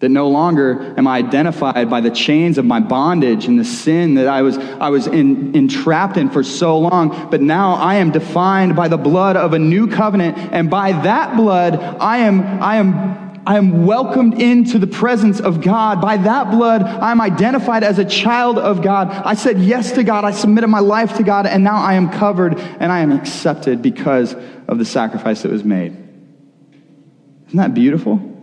That 0.00 0.10
no 0.10 0.28
longer 0.28 0.94
am 0.96 1.08
I 1.08 1.16
identified 1.16 1.90
by 1.90 2.00
the 2.00 2.10
chains 2.10 2.56
of 2.56 2.64
my 2.64 2.78
bondage 2.78 3.46
and 3.46 3.58
the 3.58 3.64
sin 3.64 4.14
that 4.14 4.28
I 4.28 4.42
was, 4.42 4.56
I 4.56 4.90
was 4.90 5.08
in, 5.08 5.56
entrapped 5.56 6.16
in 6.16 6.30
for 6.30 6.44
so 6.44 6.78
long, 6.78 7.30
but 7.30 7.40
now 7.40 7.74
I 7.74 7.96
am 7.96 8.12
defined 8.12 8.76
by 8.76 8.86
the 8.86 8.96
blood 8.96 9.36
of 9.36 9.54
a 9.54 9.58
new 9.58 9.88
covenant. 9.88 10.38
And 10.52 10.70
by 10.70 10.92
that 10.92 11.36
blood, 11.36 11.74
I 11.74 12.18
am, 12.18 12.62
I 12.62 12.76
am, 12.76 13.42
I 13.44 13.56
am 13.56 13.86
welcomed 13.86 14.40
into 14.40 14.78
the 14.78 14.86
presence 14.86 15.40
of 15.40 15.62
God. 15.62 16.00
By 16.00 16.16
that 16.18 16.52
blood, 16.52 16.82
I'm 16.82 17.20
identified 17.20 17.82
as 17.82 17.98
a 17.98 18.04
child 18.04 18.56
of 18.56 18.82
God. 18.82 19.08
I 19.08 19.34
said 19.34 19.58
yes 19.58 19.90
to 19.92 20.04
God. 20.04 20.24
I 20.24 20.30
submitted 20.30 20.68
my 20.68 20.78
life 20.78 21.16
to 21.16 21.24
God, 21.24 21.44
and 21.44 21.64
now 21.64 21.82
I 21.82 21.94
am 21.94 22.08
covered 22.10 22.56
and 22.56 22.92
I 22.92 23.00
am 23.00 23.10
accepted 23.10 23.82
because 23.82 24.36
of 24.68 24.78
the 24.78 24.84
sacrifice 24.84 25.42
that 25.42 25.50
was 25.50 25.64
made. 25.64 25.96
Isn't 27.48 27.56
that 27.56 27.74
beautiful? 27.74 28.37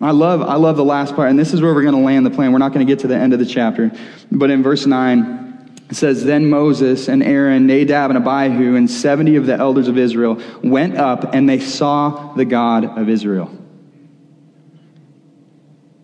I 0.00 0.10
love, 0.10 0.42
I 0.42 0.56
love 0.56 0.76
the 0.76 0.84
last 0.84 1.16
part, 1.16 1.30
and 1.30 1.38
this 1.38 1.54
is 1.54 1.62
where 1.62 1.74
we're 1.74 1.82
going 1.82 1.94
to 1.94 2.00
land 2.02 2.26
the 2.26 2.30
plan. 2.30 2.52
We're 2.52 2.58
not 2.58 2.72
going 2.74 2.86
to 2.86 2.90
get 2.90 3.00
to 3.00 3.06
the 3.06 3.16
end 3.16 3.32
of 3.32 3.38
the 3.38 3.46
chapter. 3.46 3.90
But 4.30 4.50
in 4.50 4.62
verse 4.62 4.84
9, 4.84 5.76
it 5.88 5.96
says, 5.96 6.24
Then 6.24 6.50
Moses 6.50 7.08
and 7.08 7.22
Aaron, 7.22 7.66
Nadab 7.66 8.10
and 8.10 8.18
Abihu, 8.18 8.76
and 8.76 8.90
70 8.90 9.36
of 9.36 9.46
the 9.46 9.54
elders 9.54 9.88
of 9.88 9.96
Israel 9.96 10.40
went 10.62 10.98
up, 10.98 11.34
and 11.34 11.48
they 11.48 11.60
saw 11.60 12.34
the 12.34 12.44
God 12.44 12.98
of 12.98 13.08
Israel. 13.08 13.50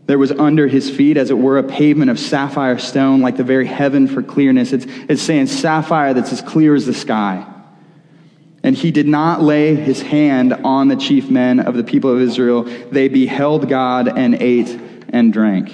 There 0.06 0.18
was 0.18 0.32
under 0.32 0.68
his 0.68 0.90
feet, 0.90 1.16
as 1.16 1.30
it 1.30 1.38
were, 1.38 1.58
a 1.58 1.62
pavement 1.62 2.10
of 2.10 2.18
sapphire 2.18 2.78
stone, 2.78 3.20
like 3.20 3.36
the 3.36 3.44
very 3.44 3.66
heaven 3.66 4.08
for 4.08 4.22
clearness. 4.22 4.72
It's, 4.72 4.86
it's 5.08 5.22
saying 5.22 5.46
sapphire 5.48 6.14
that's 6.14 6.32
as 6.32 6.40
clear 6.40 6.74
as 6.74 6.86
the 6.86 6.94
sky. 6.94 7.46
And 8.62 8.76
he 8.76 8.90
did 8.90 9.08
not 9.08 9.42
lay 9.42 9.74
his 9.74 10.02
hand 10.02 10.52
on 10.52 10.88
the 10.88 10.96
chief 10.96 11.28
men 11.30 11.58
of 11.60 11.74
the 11.74 11.82
people 11.82 12.10
of 12.10 12.20
Israel. 12.20 12.62
They 12.62 13.08
beheld 13.08 13.68
God 13.68 14.16
and 14.16 14.34
ate 14.36 14.78
and 15.08 15.32
drank. 15.32 15.72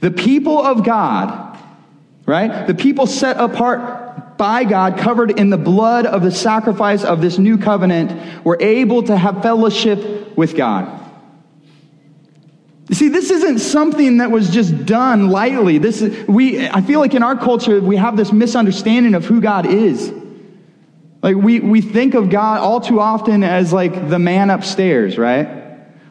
The 0.00 0.10
people 0.10 0.58
of 0.58 0.82
God, 0.82 1.58
right? 2.26 2.66
The 2.66 2.74
people 2.74 3.06
set 3.06 3.36
apart 3.36 4.38
by 4.38 4.64
God, 4.64 4.98
covered 4.98 5.38
in 5.38 5.50
the 5.50 5.58
blood 5.58 6.06
of 6.06 6.22
the 6.22 6.32
sacrifice 6.32 7.04
of 7.04 7.20
this 7.20 7.38
new 7.38 7.58
covenant, 7.58 8.44
were 8.44 8.56
able 8.60 9.02
to 9.04 9.16
have 9.16 9.42
fellowship 9.42 10.36
with 10.36 10.56
God. 10.56 11.00
You 12.88 12.94
see, 12.94 13.08
this 13.08 13.30
isn't 13.30 13.60
something 13.60 14.18
that 14.18 14.30
was 14.30 14.50
just 14.50 14.84
done 14.84 15.28
lightly. 15.28 15.78
This 15.78 16.02
is, 16.02 16.26
we, 16.26 16.68
I 16.68 16.80
feel 16.80 16.98
like 16.98 17.14
in 17.14 17.22
our 17.22 17.36
culture, 17.36 17.80
we 17.80 17.96
have 17.96 18.16
this 18.16 18.32
misunderstanding 18.32 19.14
of 19.14 19.24
who 19.24 19.40
God 19.40 19.66
is. 19.66 20.12
Like 21.22 21.36
we, 21.36 21.60
we 21.60 21.80
think 21.80 22.14
of 22.14 22.30
God 22.30 22.60
all 22.60 22.80
too 22.80 23.00
often 23.00 23.44
as 23.44 23.72
like 23.72 24.08
the 24.08 24.18
man 24.18 24.50
upstairs, 24.50 25.16
right? 25.16 25.60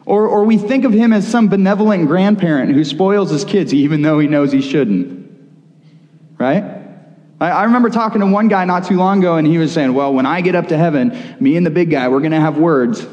Or, 0.06 0.26
or 0.26 0.44
we 0.44 0.56
think 0.56 0.84
of 0.84 0.92
him 0.92 1.12
as 1.12 1.28
some 1.28 1.48
benevolent 1.48 2.08
grandparent 2.08 2.72
who 2.72 2.82
spoils 2.82 3.30
his 3.30 3.44
kids 3.44 3.72
even 3.74 4.02
though 4.02 4.18
he 4.18 4.26
knows 4.26 4.50
he 4.50 4.62
shouldn't. 4.62 5.30
Right? 6.38 6.64
I, 7.40 7.50
I 7.50 7.64
remember 7.64 7.90
talking 7.90 8.20
to 8.20 8.26
one 8.26 8.48
guy 8.48 8.64
not 8.64 8.86
too 8.86 8.96
long 8.96 9.18
ago 9.18 9.36
and 9.36 9.46
he 9.46 9.58
was 9.58 9.70
saying, 9.72 9.92
Well, 9.92 10.14
when 10.14 10.26
I 10.26 10.40
get 10.40 10.54
up 10.54 10.68
to 10.68 10.78
heaven, 10.78 11.36
me 11.38 11.56
and 11.56 11.66
the 11.66 11.70
big 11.70 11.90
guy, 11.90 12.08
we're 12.08 12.20
going 12.20 12.32
to 12.32 12.40
have 12.40 12.56
words. 12.56 13.06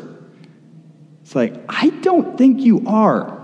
It's 1.22 1.36
like, 1.36 1.54
I 1.68 1.90
don't 1.90 2.38
think 2.38 2.62
you 2.62 2.88
are. 2.88 3.36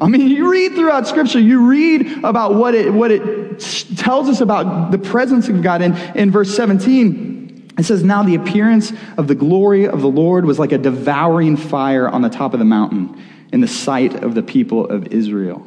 I 0.00 0.08
mean, 0.08 0.28
you 0.28 0.50
read 0.50 0.74
throughout 0.74 1.06
Scripture, 1.06 1.40
you 1.40 1.66
read 1.68 2.24
about 2.24 2.54
what 2.54 2.74
it, 2.74 2.92
what 2.92 3.10
it 3.10 3.60
tells 3.96 4.28
us 4.28 4.40
about 4.40 4.90
the 4.90 4.98
presence 4.98 5.48
of 5.48 5.62
God. 5.62 5.82
In, 5.82 5.96
in 6.14 6.30
verse 6.30 6.54
17, 6.54 7.72
it 7.78 7.84
says, 7.84 8.02
Now 8.02 8.22
the 8.22 8.34
appearance 8.34 8.92
of 9.16 9.28
the 9.28 9.34
glory 9.34 9.86
of 9.86 10.00
the 10.00 10.08
Lord 10.08 10.44
was 10.44 10.58
like 10.58 10.72
a 10.72 10.78
devouring 10.78 11.56
fire 11.56 12.08
on 12.08 12.22
the 12.22 12.28
top 12.28 12.52
of 12.52 12.58
the 12.58 12.64
mountain 12.64 13.22
in 13.52 13.60
the 13.60 13.68
sight 13.68 14.22
of 14.22 14.34
the 14.34 14.42
people 14.42 14.88
of 14.88 15.08
Israel. 15.08 15.66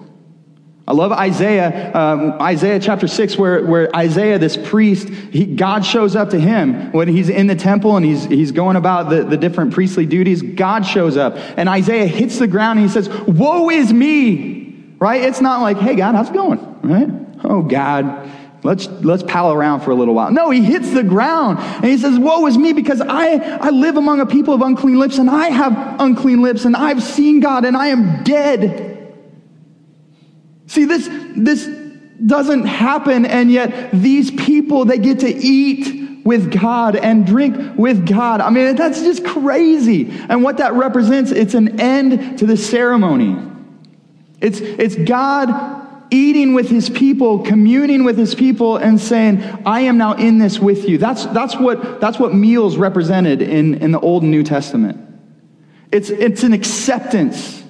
I 0.90 0.94
love 0.94 1.12
Isaiah, 1.12 1.94
um, 1.94 2.42
Isaiah 2.42 2.80
chapter 2.80 3.08
6, 3.08 3.38
where, 3.38 3.64
where 3.64 3.96
Isaiah, 3.96 4.40
this 4.40 4.58
priest, 4.58 5.08
he, 5.08 5.46
God 5.46 5.86
shows 5.86 6.16
up 6.16 6.32
to 6.32 6.40
him 6.40 6.92
when 6.94 7.08
he's 7.08 7.30
in 7.30 7.46
the 7.46 7.56
temple 7.56 7.96
and 7.96 8.04
he's, 8.04 8.26
he's 8.26 8.52
going 8.52 8.76
about 8.76 9.12
the, 9.12 9.24
the 9.24 9.38
different 9.38 9.72
priestly 9.72 10.08
duties. 10.08 10.42
God 10.42 10.88
shows 10.88 11.16
up. 11.16 11.36
And 11.58 11.70
Isaiah 11.70 12.08
hits 12.08 12.40
the 12.40 12.48
ground 12.48 12.80
and 12.80 12.88
he 12.88 12.92
says, 12.92 13.08
Woe 13.28 13.70
is 13.70 13.94
me! 13.94 14.96
Right? 14.98 15.22
It's 15.22 15.42
not 15.42 15.62
like, 15.62 15.78
hey, 15.78 15.94
God, 15.94 16.16
how's 16.16 16.30
it 16.30 16.34
going? 16.34 16.60
Right? 16.82 17.08
Oh, 17.44 17.62
God, 17.62 18.28
let's, 18.64 18.88
let's 18.88 19.22
pal 19.22 19.54
around 19.54 19.82
for 19.82 19.92
a 19.92 19.96
little 19.96 20.16
while. 20.16 20.32
No, 20.32 20.50
he 20.50 20.64
hits 20.64 20.90
the 20.92 21.04
ground 21.04 21.60
and 21.60 21.86
he 21.86 22.00
says, 22.00 22.18
Woe 22.18 22.48
is 22.48 22.58
me 22.58 22.74
because 22.74 23.00
I, 23.00 23.36
I 23.58 23.70
live 23.70 23.96
among 23.96 24.22
a 24.22 24.26
people 24.26 24.56
of 24.56 24.64
unclean 24.64 24.98
lips 24.98 25.20
and 25.20 25.30
I 25.30 25.50
have 25.50 26.02
unclean 26.02 26.42
lips 26.42 26.66
and 26.66 26.76
I've 26.76 27.04
seen 27.04 27.42
God 27.42 27.64
and 27.64 27.78
I 27.78 27.90
am 27.90 28.24
dead. 28.24 28.89
See, 30.70 30.86
this, 30.86 31.10
this 31.36 31.68
doesn't 32.24 32.66
happen, 32.66 33.26
and 33.26 33.52
yet 33.52 33.90
these 33.92 34.30
people, 34.30 34.86
they 34.86 35.00
get 35.00 35.22
to 35.22 35.28
eat 35.28 36.24
with 36.24 36.52
God 36.52 36.96
and 36.96 37.26
drink 37.26 37.76
with 37.76 38.08
God. 38.08 38.40
I 38.40 38.52
mean, 38.52 38.76
that's 38.76 39.02
just 39.02 39.26
crazy. 39.26 40.12
And 40.30 40.44
what 40.44 40.58
that 40.58 40.74
represents, 40.74 41.32
it's 41.32 41.56
an 41.56 41.82
end 41.82 42.38
to 42.38 42.46
the 42.46 42.56
ceremony. 42.56 43.36
It's, 44.42 44.60
it's 44.60 44.96
God 44.96 46.06
eating 46.12 46.54
with 46.54 46.70
his 46.70 46.88
people, 46.88 47.40
communing 47.40 48.04
with 48.04 48.20
his 48.20 48.36
people, 48.36 48.78
and 48.78 49.02
saying, 49.02 49.42
I 49.66 49.82
am 49.82 49.98
now 49.98 50.14
in 50.14 50.38
this 50.38 50.60
with 50.60 50.88
you. 50.88 51.00
That's, 51.00 51.26
that's, 51.26 51.56
what, 51.56 52.00
that's 52.00 52.20
what 52.20 52.36
meals 52.36 52.78
represented 52.78 53.42
in, 53.42 53.74
in 53.82 53.92
the 53.92 54.00
Old 54.00 54.22
and 54.22 54.32
New 54.32 54.44
Testament. 54.44 55.04
It's, 55.92 56.12
it's 56.12 56.44
an 56.44 56.54
acceptance. 56.54 57.64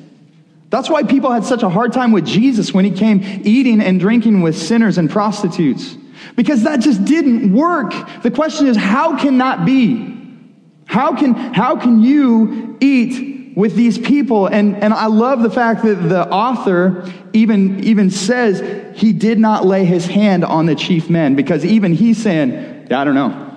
That's 0.69 0.89
why 0.89 1.03
people 1.03 1.31
had 1.31 1.43
such 1.43 1.63
a 1.63 1.69
hard 1.69 1.93
time 1.93 2.11
with 2.11 2.25
Jesus 2.25 2.73
when 2.73 2.85
he 2.85 2.91
came 2.91 3.21
eating 3.43 3.81
and 3.81 3.99
drinking 3.99 4.41
with 4.41 4.57
sinners 4.57 4.97
and 4.97 5.09
prostitutes. 5.09 5.97
Because 6.35 6.63
that 6.63 6.79
just 6.79 7.05
didn't 7.05 7.53
work. 7.53 7.91
The 8.21 8.31
question 8.31 8.67
is, 8.67 8.77
how 8.77 9.17
can 9.17 9.39
that 9.39 9.65
be? 9.65 10.15
How 10.85 11.15
can, 11.15 11.33
how 11.33 11.75
can 11.75 12.01
you 12.01 12.77
eat 12.81 13.55
with 13.55 13.75
these 13.75 13.97
people? 13.97 14.47
And, 14.47 14.75
and 14.77 14.93
I 14.93 15.07
love 15.07 15.41
the 15.41 15.49
fact 15.49 15.83
that 15.83 15.95
the 15.95 16.27
author 16.29 17.11
even, 17.33 17.83
even 17.83 18.09
says 18.11 18.97
he 18.97 19.13
did 19.13 19.39
not 19.39 19.65
lay 19.65 19.85
his 19.85 20.05
hand 20.05 20.45
on 20.45 20.65
the 20.65 20.75
chief 20.75 21.09
men 21.09 21.35
because 21.35 21.65
even 21.65 21.93
he's 21.93 22.21
saying, 22.21 22.87
yeah, 22.89 23.01
I 23.01 23.03
don't 23.03 23.15
know. 23.15 23.47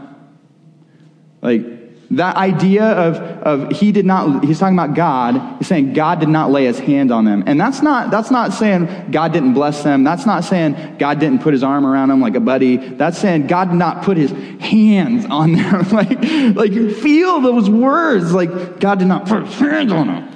Like, 1.40 1.71
that 2.12 2.36
idea 2.36 2.84
of, 2.84 3.16
of 3.16 3.72
he 3.72 3.90
did 3.90 4.04
not, 4.04 4.44
he's 4.44 4.58
talking 4.58 4.78
about 4.78 4.94
God. 4.94 5.56
He's 5.58 5.66
saying 5.66 5.94
God 5.94 6.20
did 6.20 6.28
not 6.28 6.50
lay 6.50 6.66
his 6.66 6.78
hand 6.78 7.10
on 7.10 7.24
them. 7.24 7.42
And 7.46 7.58
that's 7.58 7.80
not, 7.80 8.10
that's 8.10 8.30
not 8.30 8.52
saying 8.52 9.10
God 9.10 9.32
didn't 9.32 9.54
bless 9.54 9.82
them. 9.82 10.04
That's 10.04 10.26
not 10.26 10.44
saying 10.44 10.96
God 10.98 11.20
didn't 11.20 11.40
put 11.40 11.54
his 11.54 11.62
arm 11.62 11.86
around 11.86 12.10
them 12.10 12.20
like 12.20 12.34
a 12.34 12.40
buddy. 12.40 12.76
That's 12.76 13.16
saying 13.16 13.46
God 13.46 13.70
did 13.70 13.76
not 13.76 14.02
put 14.02 14.18
his 14.18 14.30
hands 14.60 15.24
on 15.24 15.54
them. 15.54 15.88
like, 15.92 16.10
like 16.54 16.72
feel 16.96 17.40
those 17.40 17.70
words. 17.70 18.32
Like 18.32 18.78
God 18.78 18.98
did 18.98 19.08
not 19.08 19.26
put 19.26 19.46
his 19.46 19.54
hands 19.54 19.90
on 19.90 20.08
them. 20.08 20.28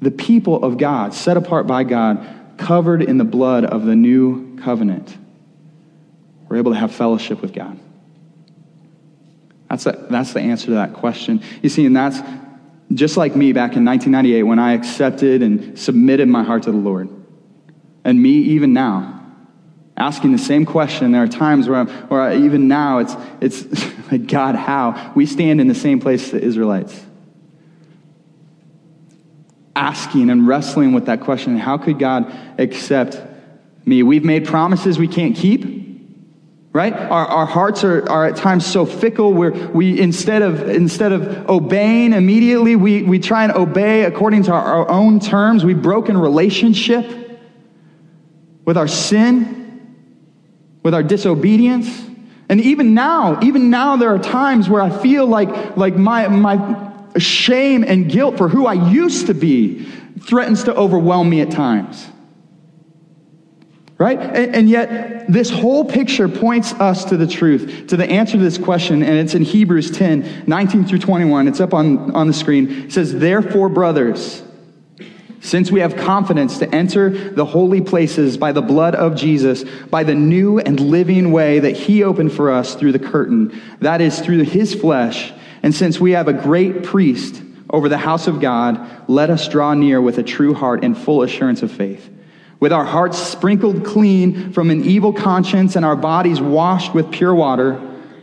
The 0.00 0.10
people 0.10 0.64
of 0.64 0.78
God, 0.78 1.12
set 1.12 1.36
apart 1.36 1.66
by 1.66 1.84
God, 1.84 2.26
covered 2.56 3.02
in 3.02 3.18
the 3.18 3.24
blood 3.24 3.66
of 3.66 3.84
the 3.84 3.96
new 3.96 4.56
covenant 4.58 5.18
we're 6.54 6.58
able 6.58 6.72
to 6.72 6.78
have 6.78 6.94
fellowship 6.94 7.42
with 7.42 7.52
God. 7.52 7.76
That's, 9.68 9.86
a, 9.86 10.06
that's 10.08 10.34
the 10.34 10.40
answer 10.40 10.66
to 10.66 10.74
that 10.74 10.92
question. 10.92 11.42
You 11.64 11.68
see, 11.68 11.84
and 11.84 11.96
that's 11.96 12.20
just 12.92 13.16
like 13.16 13.34
me 13.34 13.52
back 13.52 13.74
in 13.74 13.84
1998 13.84 14.44
when 14.44 14.60
I 14.60 14.74
accepted 14.74 15.42
and 15.42 15.76
submitted 15.76 16.28
my 16.28 16.44
heart 16.44 16.62
to 16.62 16.70
the 16.70 16.76
Lord. 16.76 17.08
And 18.04 18.22
me 18.22 18.30
even 18.30 18.72
now, 18.72 19.20
asking 19.96 20.30
the 20.30 20.38
same 20.38 20.64
question. 20.64 21.10
There 21.10 21.24
are 21.24 21.26
times 21.26 21.68
where, 21.68 21.80
I'm, 21.80 21.88
where 21.88 22.20
I, 22.20 22.36
even 22.36 22.68
now 22.68 22.98
it's, 22.98 23.16
it's 23.40 23.64
like, 24.12 24.28
God, 24.28 24.54
how? 24.54 25.12
We 25.16 25.26
stand 25.26 25.60
in 25.60 25.66
the 25.66 25.74
same 25.74 25.98
place 25.98 26.26
as 26.26 26.30
the 26.30 26.40
Israelites. 26.40 27.04
Asking 29.74 30.30
and 30.30 30.46
wrestling 30.46 30.92
with 30.92 31.06
that 31.06 31.20
question 31.20 31.56
how 31.56 31.78
could 31.78 31.98
God 31.98 32.32
accept 32.60 33.20
me? 33.84 34.04
We've 34.04 34.24
made 34.24 34.46
promises 34.46 35.00
we 35.00 35.08
can't 35.08 35.34
keep 35.34 35.83
right? 36.74 36.92
Our, 36.92 37.26
our 37.26 37.46
hearts 37.46 37.84
are, 37.84 38.06
are 38.10 38.26
at 38.26 38.36
times 38.36 38.66
so 38.66 38.84
fickle 38.84 39.32
where 39.32 39.52
we 39.52 39.98
instead 39.98 40.42
of 40.42 40.68
instead 40.68 41.12
of 41.12 41.48
obeying 41.48 42.12
immediately 42.12 42.74
we, 42.76 43.04
we 43.04 43.20
try 43.20 43.44
and 43.44 43.52
obey 43.52 44.02
according 44.02 44.42
to 44.44 44.52
our, 44.52 44.60
our 44.60 44.90
own 44.90 45.20
terms. 45.20 45.64
We've 45.64 45.80
broken 45.80 46.18
relationship 46.18 47.40
with 48.64 48.76
our 48.76 48.88
sin 48.88 49.62
with 50.82 50.94
our 50.94 51.02
disobedience. 51.02 51.88
And 52.48 52.60
even 52.60 52.92
now 52.92 53.40
even 53.40 53.70
now 53.70 53.96
there 53.96 54.12
are 54.12 54.18
times 54.18 54.68
where 54.68 54.82
i 54.82 54.90
feel 54.90 55.26
like 55.26 55.76
like 55.76 55.96
my 55.96 56.28
my 56.28 56.92
shame 57.18 57.84
and 57.84 58.10
guilt 58.10 58.36
for 58.36 58.48
who 58.48 58.66
i 58.66 58.74
used 58.74 59.28
to 59.28 59.34
be 59.34 59.86
threatens 60.20 60.64
to 60.64 60.74
overwhelm 60.74 61.30
me 61.30 61.40
at 61.40 61.50
times 61.50 62.10
Right? 63.96 64.18
And, 64.18 64.56
and, 64.56 64.68
yet, 64.68 65.30
this 65.32 65.50
whole 65.50 65.84
picture 65.84 66.28
points 66.28 66.72
us 66.74 67.04
to 67.06 67.16
the 67.16 67.28
truth, 67.28 67.86
to 67.88 67.96
the 67.96 68.10
answer 68.10 68.32
to 68.32 68.42
this 68.42 68.58
question, 68.58 69.04
and 69.04 69.14
it's 69.16 69.34
in 69.34 69.42
Hebrews 69.42 69.92
10 69.92 70.44
19 70.48 70.84
through 70.86 70.98
21. 70.98 71.46
It's 71.46 71.60
up 71.60 71.72
on, 71.72 72.10
on 72.12 72.26
the 72.26 72.32
screen. 72.32 72.86
It 72.86 72.92
says, 72.92 73.14
Therefore, 73.14 73.68
brothers, 73.68 74.42
since 75.40 75.70
we 75.70 75.78
have 75.78 75.94
confidence 75.94 76.58
to 76.58 76.74
enter 76.74 77.10
the 77.10 77.44
holy 77.44 77.82
places 77.82 78.36
by 78.36 78.50
the 78.50 78.62
blood 78.62 78.96
of 78.96 79.14
Jesus, 79.14 79.62
by 79.62 80.02
the 80.02 80.14
new 80.14 80.58
and 80.58 80.80
living 80.80 81.30
way 81.30 81.60
that 81.60 81.76
he 81.76 82.02
opened 82.02 82.32
for 82.32 82.50
us 82.50 82.74
through 82.74 82.92
the 82.92 82.98
curtain, 82.98 83.62
that 83.78 84.00
is, 84.00 84.18
through 84.18 84.42
his 84.42 84.74
flesh, 84.74 85.32
and 85.62 85.72
since 85.72 86.00
we 86.00 86.12
have 86.12 86.26
a 86.26 86.32
great 86.32 86.82
priest 86.82 87.40
over 87.70 87.88
the 87.88 87.98
house 87.98 88.26
of 88.26 88.40
God, 88.40 89.08
let 89.08 89.30
us 89.30 89.46
draw 89.46 89.74
near 89.74 90.00
with 90.00 90.18
a 90.18 90.22
true 90.24 90.52
heart 90.52 90.82
and 90.82 90.98
full 90.98 91.22
assurance 91.22 91.62
of 91.62 91.70
faith 91.70 92.10
with 92.60 92.72
our 92.72 92.84
hearts 92.84 93.18
sprinkled 93.18 93.84
clean 93.84 94.52
from 94.52 94.70
an 94.70 94.84
evil 94.84 95.12
conscience 95.12 95.76
and 95.76 95.84
our 95.84 95.96
bodies 95.96 96.40
washed 96.40 96.94
with 96.94 97.10
pure 97.10 97.34
water, 97.34 97.80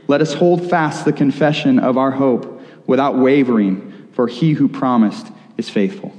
let 0.07 0.21
us 0.21 0.33
hold 0.33 0.69
fast 0.69 1.05
the 1.05 1.13
confession 1.13 1.79
of 1.79 1.97
our 1.97 2.11
hope 2.11 2.61
without 2.87 3.17
wavering, 3.17 4.09
for 4.13 4.27
he 4.27 4.53
who 4.53 4.67
promised 4.67 5.27
is 5.57 5.69
faithful. 5.69 6.13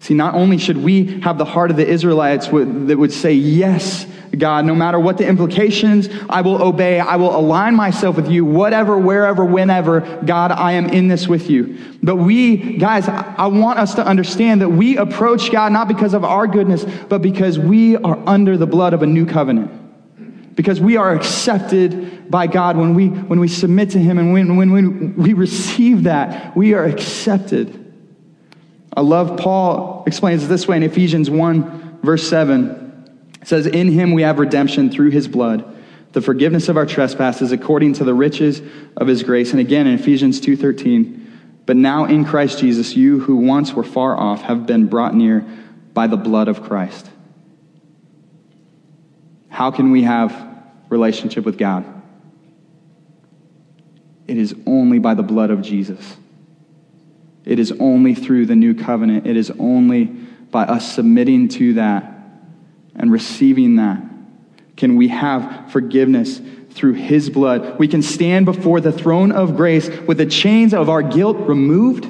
See, 0.00 0.14
not 0.14 0.34
only 0.34 0.58
should 0.58 0.78
we 0.78 1.20
have 1.20 1.38
the 1.38 1.44
heart 1.44 1.70
of 1.70 1.76
the 1.76 1.86
Israelites 1.86 2.48
that 2.48 2.98
would 2.98 3.12
say, 3.12 3.34
Yes, 3.34 4.04
God, 4.36 4.64
no 4.64 4.74
matter 4.74 4.98
what 4.98 5.18
the 5.18 5.26
implications, 5.26 6.08
I 6.28 6.40
will 6.40 6.62
obey. 6.62 6.98
I 6.98 7.16
will 7.16 7.36
align 7.36 7.74
myself 7.74 8.16
with 8.16 8.30
you, 8.30 8.46
whatever, 8.46 8.96
wherever, 8.96 9.44
whenever. 9.44 10.00
God, 10.24 10.52
I 10.52 10.72
am 10.72 10.88
in 10.88 11.08
this 11.08 11.28
with 11.28 11.50
you. 11.50 11.78
But 12.02 12.16
we, 12.16 12.78
guys, 12.78 13.08
I 13.08 13.46
want 13.48 13.78
us 13.78 13.94
to 13.96 14.06
understand 14.06 14.62
that 14.62 14.70
we 14.70 14.96
approach 14.96 15.52
God 15.52 15.72
not 15.72 15.86
because 15.86 16.14
of 16.14 16.24
our 16.24 16.46
goodness, 16.46 16.84
but 17.08 17.20
because 17.20 17.58
we 17.58 17.96
are 17.96 18.18
under 18.26 18.56
the 18.56 18.66
blood 18.66 18.94
of 18.94 19.02
a 19.02 19.06
new 19.06 19.26
covenant. 19.26 20.56
Because 20.56 20.80
we 20.80 20.96
are 20.96 21.12
accepted 21.12 22.30
by 22.30 22.46
God 22.46 22.78
when 22.78 22.94
we, 22.94 23.08
when 23.08 23.38
we 23.38 23.48
submit 23.48 23.90
to 23.90 23.98
Him 23.98 24.18
and 24.18 24.32
when, 24.32 24.56
when, 24.56 24.72
when 24.72 25.16
we 25.16 25.34
receive 25.34 26.04
that, 26.04 26.56
we 26.56 26.72
are 26.72 26.84
accepted. 26.84 27.78
I 28.94 29.02
love 29.02 29.38
Paul 29.38 30.04
explains 30.06 30.44
it 30.44 30.46
this 30.46 30.66
way 30.66 30.78
in 30.78 30.82
Ephesians 30.82 31.28
1, 31.28 32.00
verse 32.02 32.26
7. 32.28 32.81
It 33.42 33.48
says, 33.48 33.66
In 33.66 33.88
him 33.88 34.12
we 34.12 34.22
have 34.22 34.38
redemption 34.38 34.90
through 34.90 35.10
his 35.10 35.26
blood, 35.26 35.64
the 36.12 36.20
forgiveness 36.20 36.68
of 36.68 36.76
our 36.76 36.86
trespasses 36.86 37.50
according 37.52 37.94
to 37.94 38.04
the 38.04 38.14
riches 38.14 38.62
of 38.96 39.08
his 39.08 39.22
grace. 39.24 39.50
And 39.50 39.60
again 39.60 39.86
in 39.86 39.94
Ephesians 39.94 40.40
2:13, 40.40 41.20
but 41.66 41.76
now 41.76 42.04
in 42.04 42.24
Christ 42.24 42.60
Jesus, 42.60 42.96
you 42.96 43.20
who 43.20 43.36
once 43.36 43.72
were 43.72 43.84
far 43.84 44.16
off 44.16 44.42
have 44.42 44.66
been 44.66 44.86
brought 44.86 45.14
near 45.14 45.44
by 45.92 46.06
the 46.06 46.16
blood 46.16 46.48
of 46.48 46.62
Christ. 46.62 47.10
How 49.48 49.70
can 49.70 49.90
we 49.90 50.02
have 50.02 50.34
relationship 50.88 51.44
with 51.44 51.58
God? 51.58 51.84
It 54.26 54.38
is 54.38 54.54
only 54.66 54.98
by 54.98 55.14
the 55.14 55.22
blood 55.22 55.50
of 55.50 55.62
Jesus. 55.62 56.16
It 57.44 57.58
is 57.58 57.72
only 57.80 58.14
through 58.14 58.46
the 58.46 58.56
new 58.56 58.74
covenant. 58.74 59.26
It 59.26 59.36
is 59.36 59.50
only 59.58 60.04
by 60.04 60.62
us 60.64 60.92
submitting 60.92 61.48
to 61.48 61.74
that 61.74 62.11
and 62.96 63.10
receiving 63.10 63.76
that 63.76 64.02
can 64.76 64.96
we 64.96 65.08
have 65.08 65.70
forgiveness 65.70 66.40
through 66.70 66.94
his 66.94 67.30
blood. 67.30 67.78
We 67.78 67.88
can 67.88 68.02
stand 68.02 68.46
before 68.46 68.80
the 68.80 68.92
throne 68.92 69.32
of 69.32 69.56
grace 69.56 69.88
with 69.88 70.18
the 70.18 70.26
chains 70.26 70.72
of 70.74 70.88
our 70.88 71.02
guilt 71.02 71.36
removed 71.36 72.06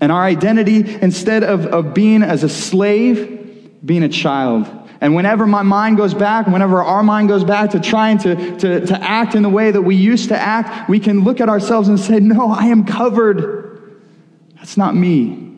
and 0.00 0.10
our 0.10 0.22
identity, 0.22 0.98
instead 1.02 1.44
of, 1.44 1.66
of 1.66 1.92
being 1.92 2.22
as 2.22 2.42
a 2.42 2.48
slave, 2.48 3.70
being 3.84 4.02
a 4.02 4.08
child. 4.08 4.66
And 5.02 5.14
whenever 5.14 5.46
my 5.46 5.62
mind 5.62 5.98
goes 5.98 6.14
back, 6.14 6.46
whenever 6.46 6.82
our 6.82 7.02
mind 7.02 7.28
goes 7.28 7.44
back 7.44 7.70
to 7.70 7.80
trying 7.80 8.18
to, 8.18 8.56
to, 8.58 8.86
to 8.86 9.02
act 9.02 9.34
in 9.34 9.42
the 9.42 9.48
way 9.48 9.70
that 9.70 9.82
we 9.82 9.96
used 9.96 10.28
to 10.30 10.38
act, 10.38 10.88
we 10.88 11.00
can 11.00 11.24
look 11.24 11.40
at 11.40 11.48
ourselves 11.48 11.88
and 11.88 12.00
say, 12.00 12.18
No, 12.18 12.50
I 12.50 12.66
am 12.66 12.84
covered. 12.84 14.00
That's 14.56 14.76
not 14.76 14.94
me. 14.94 15.49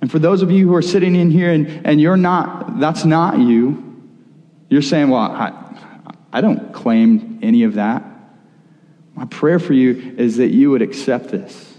And 0.00 0.10
for 0.10 0.18
those 0.18 0.42
of 0.42 0.50
you 0.50 0.66
who 0.68 0.74
are 0.74 0.82
sitting 0.82 1.14
in 1.14 1.30
here 1.30 1.50
and, 1.50 1.86
and 1.86 2.00
you're 2.00 2.16
not, 2.16 2.80
that's 2.80 3.04
not 3.04 3.38
you, 3.38 3.86
you're 4.68 4.82
saying, 4.82 5.10
well, 5.10 5.20
I, 5.20 5.52
I 6.32 6.40
don't 6.40 6.72
claim 6.72 7.40
any 7.42 7.64
of 7.64 7.74
that. 7.74 8.04
My 9.14 9.26
prayer 9.26 9.58
for 9.58 9.74
you 9.74 10.14
is 10.16 10.38
that 10.38 10.48
you 10.48 10.70
would 10.70 10.80
accept 10.80 11.28
this, 11.28 11.76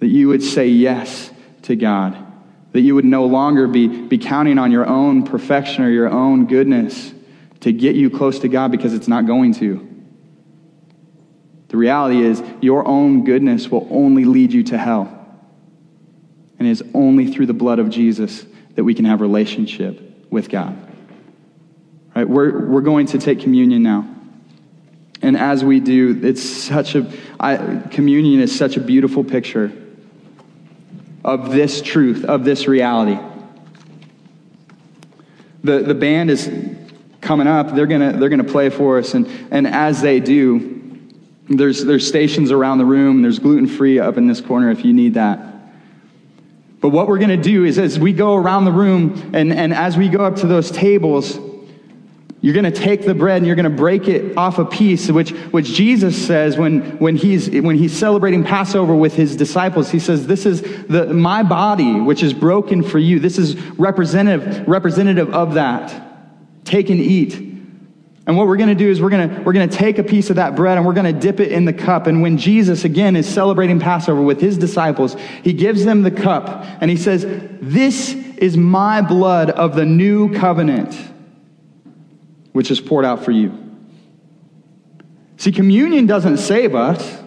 that 0.00 0.08
you 0.08 0.28
would 0.28 0.42
say 0.42 0.68
yes 0.68 1.30
to 1.62 1.76
God, 1.76 2.16
That 2.72 2.80
you 2.80 2.94
would 2.94 3.04
no 3.04 3.26
longer 3.26 3.66
be, 3.66 3.86
be 3.86 4.18
counting 4.18 4.58
on 4.58 4.72
your 4.72 4.86
own 4.86 5.24
perfection 5.24 5.84
or 5.84 5.90
your 5.90 6.08
own 6.08 6.46
goodness 6.46 7.12
to 7.60 7.72
get 7.72 7.96
you 7.96 8.10
close 8.10 8.38
to 8.40 8.48
God 8.48 8.70
because 8.70 8.94
it's 8.94 9.08
not 9.08 9.26
going 9.26 9.54
to. 9.54 9.86
The 11.68 11.76
reality 11.76 12.22
is, 12.22 12.42
your 12.60 12.86
own 12.86 13.24
goodness 13.24 13.68
will 13.68 13.86
only 13.90 14.24
lead 14.24 14.52
you 14.52 14.62
to 14.64 14.78
hell. 14.78 15.15
And 16.58 16.66
it 16.66 16.70
is 16.70 16.82
only 16.94 17.26
through 17.26 17.46
the 17.46 17.54
blood 17.54 17.78
of 17.78 17.90
Jesus 17.90 18.44
that 18.74 18.84
we 18.84 18.94
can 18.94 19.04
have 19.04 19.20
relationship 19.20 20.00
with 20.30 20.48
God. 20.48 20.76
Right? 22.14 22.28
We're, 22.28 22.66
we're 22.66 22.80
going 22.80 23.06
to 23.08 23.18
take 23.18 23.40
communion 23.40 23.82
now. 23.82 24.08
And 25.22 25.36
as 25.36 25.64
we 25.64 25.80
do, 25.80 26.20
it's 26.22 26.42
such 26.42 26.94
a, 26.94 27.10
I, 27.40 27.82
communion 27.90 28.40
is 28.40 28.56
such 28.56 28.76
a 28.76 28.80
beautiful 28.80 29.24
picture 29.24 29.72
of 31.24 31.50
this 31.50 31.82
truth, 31.82 32.24
of 32.24 32.44
this 32.44 32.68
reality. 32.68 33.18
The, 35.64 35.80
the 35.80 35.94
band 35.94 36.30
is 36.30 36.48
coming 37.20 37.48
up. 37.48 37.74
They're 37.74 37.86
going 37.86 38.12
to 38.12 38.18
they're 38.18 38.28
gonna 38.28 38.44
play 38.44 38.70
for 38.70 38.98
us. 38.98 39.14
And, 39.14 39.26
and 39.50 39.66
as 39.66 40.00
they 40.00 40.20
do, 40.20 40.76
there's, 41.48 41.84
there's 41.84 42.06
stations 42.06 42.50
around 42.52 42.78
the 42.78 42.84
room. 42.84 43.22
There's 43.22 43.38
gluten 43.38 43.66
free 43.66 43.98
up 43.98 44.16
in 44.16 44.26
this 44.26 44.40
corner 44.40 44.70
if 44.70 44.84
you 44.84 44.92
need 44.92 45.14
that. 45.14 45.55
But 46.80 46.90
what 46.90 47.08
we're 47.08 47.18
going 47.18 47.30
to 47.30 47.36
do 47.36 47.64
is 47.64 47.78
as 47.78 47.98
we 47.98 48.12
go 48.12 48.34
around 48.34 48.64
the 48.64 48.72
room 48.72 49.30
and, 49.34 49.52
and 49.52 49.72
as 49.72 49.96
we 49.96 50.08
go 50.08 50.24
up 50.24 50.36
to 50.36 50.46
those 50.46 50.70
tables, 50.70 51.38
you're 52.42 52.54
going 52.54 52.64
to 52.64 52.70
take 52.70 53.04
the 53.04 53.14
bread 53.14 53.38
and 53.38 53.46
you're 53.46 53.56
going 53.56 53.64
to 53.64 53.70
break 53.70 54.08
it 54.08 54.36
off 54.36 54.58
a 54.58 54.64
piece, 54.64 55.10
which, 55.10 55.30
which 55.30 55.66
Jesus 55.66 56.26
says 56.26 56.56
when, 56.56 56.98
when, 56.98 57.16
he's, 57.16 57.48
when 57.50 57.76
he's 57.76 57.96
celebrating 57.96 58.44
Passover 58.44 58.94
with 58.94 59.14
his 59.14 59.36
disciples. 59.36 59.90
He 59.90 59.98
says, 59.98 60.26
This 60.26 60.44
is 60.44 60.62
the, 60.86 61.06
my 61.12 61.42
body, 61.42 61.98
which 61.98 62.22
is 62.22 62.34
broken 62.34 62.82
for 62.82 62.98
you. 62.98 63.18
This 63.18 63.38
is 63.38 63.56
representative, 63.78 64.68
representative 64.68 65.34
of 65.34 65.54
that. 65.54 66.64
Take 66.64 66.90
and 66.90 67.00
eat. 67.00 67.45
And 68.26 68.36
what 68.36 68.48
we're 68.48 68.56
going 68.56 68.70
to 68.70 68.74
do 68.74 68.90
is 68.90 69.00
we're 69.00 69.10
going 69.10 69.28
to, 69.28 69.42
we're 69.42 69.52
going 69.52 69.68
to 69.68 69.76
take 69.76 69.98
a 69.98 70.02
piece 70.02 70.30
of 70.30 70.36
that 70.36 70.56
bread 70.56 70.76
and 70.76 70.84
we're 70.84 70.94
going 70.94 71.12
to 71.12 71.18
dip 71.18 71.38
it 71.38 71.52
in 71.52 71.64
the 71.64 71.72
cup. 71.72 72.08
And 72.08 72.22
when 72.22 72.38
Jesus, 72.38 72.84
again, 72.84 73.14
is 73.14 73.28
celebrating 73.28 73.78
Passover 73.78 74.20
with 74.20 74.40
his 74.40 74.58
disciples, 74.58 75.14
he 75.44 75.52
gives 75.52 75.84
them 75.84 76.02
the 76.02 76.10
cup 76.10 76.66
and 76.80 76.90
he 76.90 76.96
says, 76.96 77.24
This 77.62 78.14
is 78.14 78.56
my 78.56 79.00
blood 79.00 79.50
of 79.50 79.76
the 79.76 79.84
new 79.84 80.34
covenant, 80.34 80.98
which 82.52 82.72
is 82.72 82.80
poured 82.80 83.04
out 83.04 83.24
for 83.24 83.30
you. 83.30 83.62
See, 85.36 85.52
communion 85.52 86.06
doesn't 86.06 86.38
save 86.38 86.74
us. 86.74 87.22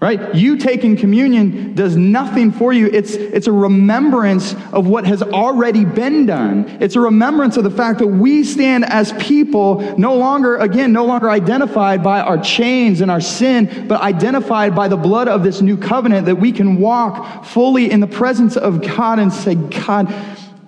Right? 0.00 0.32
You 0.32 0.58
taking 0.58 0.96
communion 0.96 1.74
does 1.74 1.96
nothing 1.96 2.52
for 2.52 2.72
you. 2.72 2.86
It's, 2.86 3.14
it's 3.14 3.48
a 3.48 3.52
remembrance 3.52 4.54
of 4.72 4.86
what 4.86 5.04
has 5.06 5.22
already 5.22 5.84
been 5.84 6.24
done. 6.24 6.78
It's 6.80 6.94
a 6.94 7.00
remembrance 7.00 7.56
of 7.56 7.64
the 7.64 7.70
fact 7.70 7.98
that 7.98 8.06
we 8.06 8.44
stand 8.44 8.84
as 8.84 9.12
people 9.14 9.80
no 9.98 10.14
longer, 10.14 10.56
again, 10.58 10.92
no 10.92 11.04
longer 11.04 11.28
identified 11.28 12.04
by 12.04 12.20
our 12.20 12.38
chains 12.38 13.00
and 13.00 13.10
our 13.10 13.20
sin, 13.20 13.88
but 13.88 14.00
identified 14.00 14.72
by 14.76 14.86
the 14.86 14.96
blood 14.96 15.26
of 15.26 15.42
this 15.42 15.60
new 15.60 15.76
covenant 15.76 16.26
that 16.26 16.36
we 16.36 16.52
can 16.52 16.78
walk 16.78 17.44
fully 17.44 17.90
in 17.90 17.98
the 17.98 18.06
presence 18.06 18.56
of 18.56 18.80
God 18.80 19.18
and 19.18 19.32
say, 19.32 19.56
God, 19.56 20.12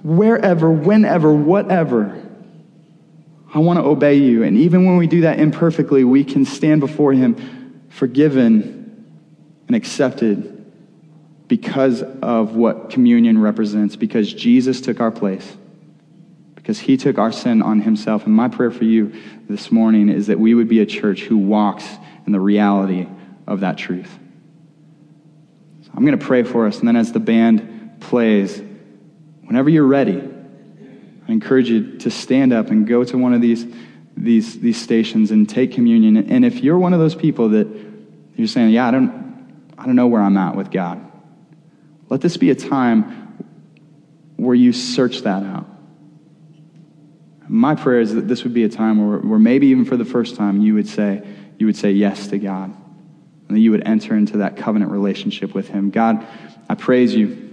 wherever, 0.03 0.73
whenever, 0.73 1.33
whatever, 1.33 2.21
I 3.55 3.61
want 3.61 3.79
to 3.79 3.85
obey 3.85 4.15
you. 4.17 4.43
And 4.43 4.57
even 4.57 4.87
when 4.87 4.97
we 4.97 5.07
do 5.07 5.21
that 5.21 5.39
imperfectly, 5.39 6.03
we 6.03 6.25
can 6.25 6.45
stand 6.45 6.81
before 6.81 7.13
Him 7.13 7.87
forgiven 7.91 8.80
and 9.71 9.77
accepted 9.77 10.67
because 11.47 12.03
of 12.03 12.57
what 12.57 12.91
communion 12.91 13.41
represents, 13.41 13.95
because 13.95 14.35
Jesus 14.35 14.81
took 14.81 14.99
our 14.99 15.13
place, 15.13 15.57
because 16.57 16.81
he 16.81 16.97
took 16.97 17.19
our 17.19 17.31
sin 17.31 17.63
on 17.63 17.81
himself. 17.81 18.27
And 18.27 18.35
my 18.35 18.49
prayer 18.49 18.73
for 18.73 18.83
you 18.83 19.13
this 19.49 19.71
morning 19.71 20.09
is 20.09 20.27
that 20.27 20.41
we 20.41 20.55
would 20.55 20.67
be 20.67 20.81
a 20.81 20.87
church 20.87 21.21
who 21.21 21.37
walks 21.37 21.87
in 22.27 22.33
the 22.33 22.41
reality 22.41 23.07
of 23.47 23.61
that 23.61 23.79
truth. 23.79 24.11
So 25.83 25.91
I'm 25.95 26.05
going 26.05 26.19
to 26.19 26.27
pray 26.27 26.43
for 26.43 26.67
us, 26.67 26.81
and 26.81 26.89
then 26.89 26.97
as 26.97 27.13
the 27.13 27.21
band 27.21 28.01
plays, 28.01 28.61
whenever 29.45 29.71
you're 29.71 29.87
ready, 29.87 30.21
I 31.29 31.31
encourage 31.31 31.71
you 31.71 31.97
to 31.99 32.11
stand 32.11 32.53
up 32.53 32.71
and 32.71 32.89
go 32.89 33.05
to 33.05 33.17
one 33.17 33.35
of 33.35 33.41
these, 33.41 33.65
these, 34.17 34.59
these 34.59 34.83
stations 34.83 35.31
and 35.31 35.49
take 35.49 35.71
communion. 35.71 36.17
And 36.17 36.45
if 36.45 36.61
you're 36.61 36.77
one 36.77 36.93
of 36.93 36.99
those 36.99 37.15
people 37.15 37.51
that 37.51 37.69
you're 38.35 38.49
saying, 38.49 38.71
Yeah, 38.71 38.89
I 38.89 38.91
don't, 38.91 39.21
I 39.81 39.87
don't 39.87 39.97
know 39.97 40.09
where 40.09 40.21
I'm 40.21 40.37
at 40.37 40.57
with 40.57 40.71
God. 40.71 41.01
Let 42.11 42.21
this 42.21 42.37
be 42.37 42.51
a 42.51 42.55
time 42.55 43.47
where 44.37 44.55
you 44.55 44.75
search 44.75 45.23
that 45.23 45.43
out. 45.43 45.67
My 47.49 47.75
prayer 47.75 48.01
is 48.01 48.15
that 48.15 48.29
this 48.29 48.45
would 48.45 48.53
be 48.53 48.65
a 48.65 48.69
time 48.69 49.09
where, 49.09 49.19
where 49.19 49.39
maybe 49.39 49.69
even 49.69 49.87
for 49.87 49.97
the 49.97 50.05
first 50.05 50.37
time 50.37 50.61
you 50.61 50.75
would 50.75 50.87
say, 50.87 51.27
you 51.59 51.65
would 51.65 51.77
say 51.77 51.93
yes 51.93 52.29
to 52.29 52.39
God. 52.39 52.75
And 53.49 53.57
that 53.57 53.61
you 53.61 53.71
would 53.71 53.87
enter 53.87 54.15
into 54.15 54.39
that 54.39 54.59
covenant 54.59 54.93
relationship 54.93 55.55
with 55.55 55.69
Him. 55.69 55.91
God, 55.91 56.27
I 56.69 56.75
praise 56.75 57.15
you. 57.15 57.49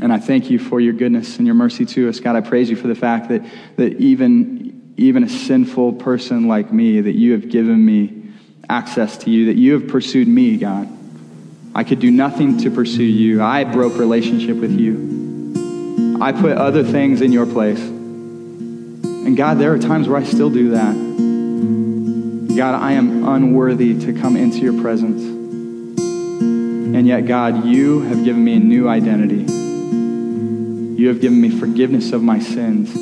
And 0.00 0.12
I 0.12 0.18
thank 0.18 0.50
you 0.50 0.58
for 0.58 0.80
your 0.80 0.94
goodness 0.94 1.36
and 1.36 1.46
your 1.46 1.54
mercy 1.54 1.84
to 1.84 2.08
us. 2.08 2.20
God, 2.20 2.36
I 2.36 2.40
praise 2.40 2.70
you 2.70 2.76
for 2.76 2.88
the 2.88 2.94
fact 2.94 3.28
that, 3.28 3.44
that 3.76 4.00
even, 4.00 4.94
even 4.96 5.22
a 5.22 5.28
sinful 5.28 5.94
person 5.94 6.48
like 6.48 6.72
me, 6.72 7.02
that 7.02 7.14
you 7.14 7.32
have 7.32 7.50
given 7.50 7.84
me 7.84 8.32
access 8.68 9.18
to 9.18 9.30
you, 9.30 9.46
that 9.46 9.56
you 9.56 9.74
have 9.74 9.88
pursued 9.88 10.26
me, 10.26 10.56
God. 10.56 10.88
I 11.76 11.82
could 11.82 11.98
do 11.98 12.10
nothing 12.12 12.58
to 12.58 12.70
pursue 12.70 13.02
you. 13.02 13.42
I 13.42 13.64
broke 13.64 13.98
relationship 13.98 14.56
with 14.56 14.78
you. 14.78 16.18
I 16.20 16.30
put 16.30 16.52
other 16.52 16.84
things 16.84 17.20
in 17.20 17.32
your 17.32 17.46
place. 17.46 17.80
And 17.80 19.36
God, 19.36 19.58
there 19.58 19.72
are 19.72 19.78
times 19.78 20.08
where 20.08 20.18
I 20.18 20.22
still 20.22 20.50
do 20.50 20.70
that. 20.70 20.94
God, 22.56 22.80
I 22.80 22.92
am 22.92 23.26
unworthy 23.26 23.98
to 24.06 24.12
come 24.12 24.36
into 24.36 24.58
your 24.58 24.80
presence. 24.80 25.20
And 25.22 27.08
yet, 27.08 27.26
God, 27.26 27.64
you 27.64 28.02
have 28.02 28.22
given 28.24 28.44
me 28.44 28.54
a 28.54 28.60
new 28.60 28.88
identity. 28.88 29.52
You 31.02 31.08
have 31.08 31.20
given 31.20 31.40
me 31.40 31.50
forgiveness 31.50 32.12
of 32.12 32.22
my 32.22 32.38
sins 32.38 32.92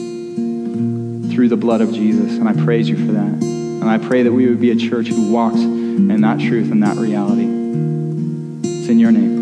through 1.35 1.51
the 1.51 1.59
blood 1.59 1.83
of 1.83 1.93
Jesus. 1.93 2.39
And 2.39 2.49
I 2.49 2.55
praise 2.55 2.89
you 2.89 2.97
for 2.97 3.13
that. 3.13 3.43
And 3.43 3.85
I 3.85 3.99
pray 3.99 4.23
that 4.23 4.33
we 4.33 4.49
would 4.49 4.61
be 4.63 4.71
a 4.71 4.77
church 4.77 5.09
who 5.09 5.31
walks 5.31 5.61
in 5.61 6.23
that 6.23 6.41
truth 6.41 6.73
and 6.73 6.83
that 6.83 6.97
reality 6.97 7.62
in 8.89 8.99
your 8.99 9.13
name. 9.13 9.42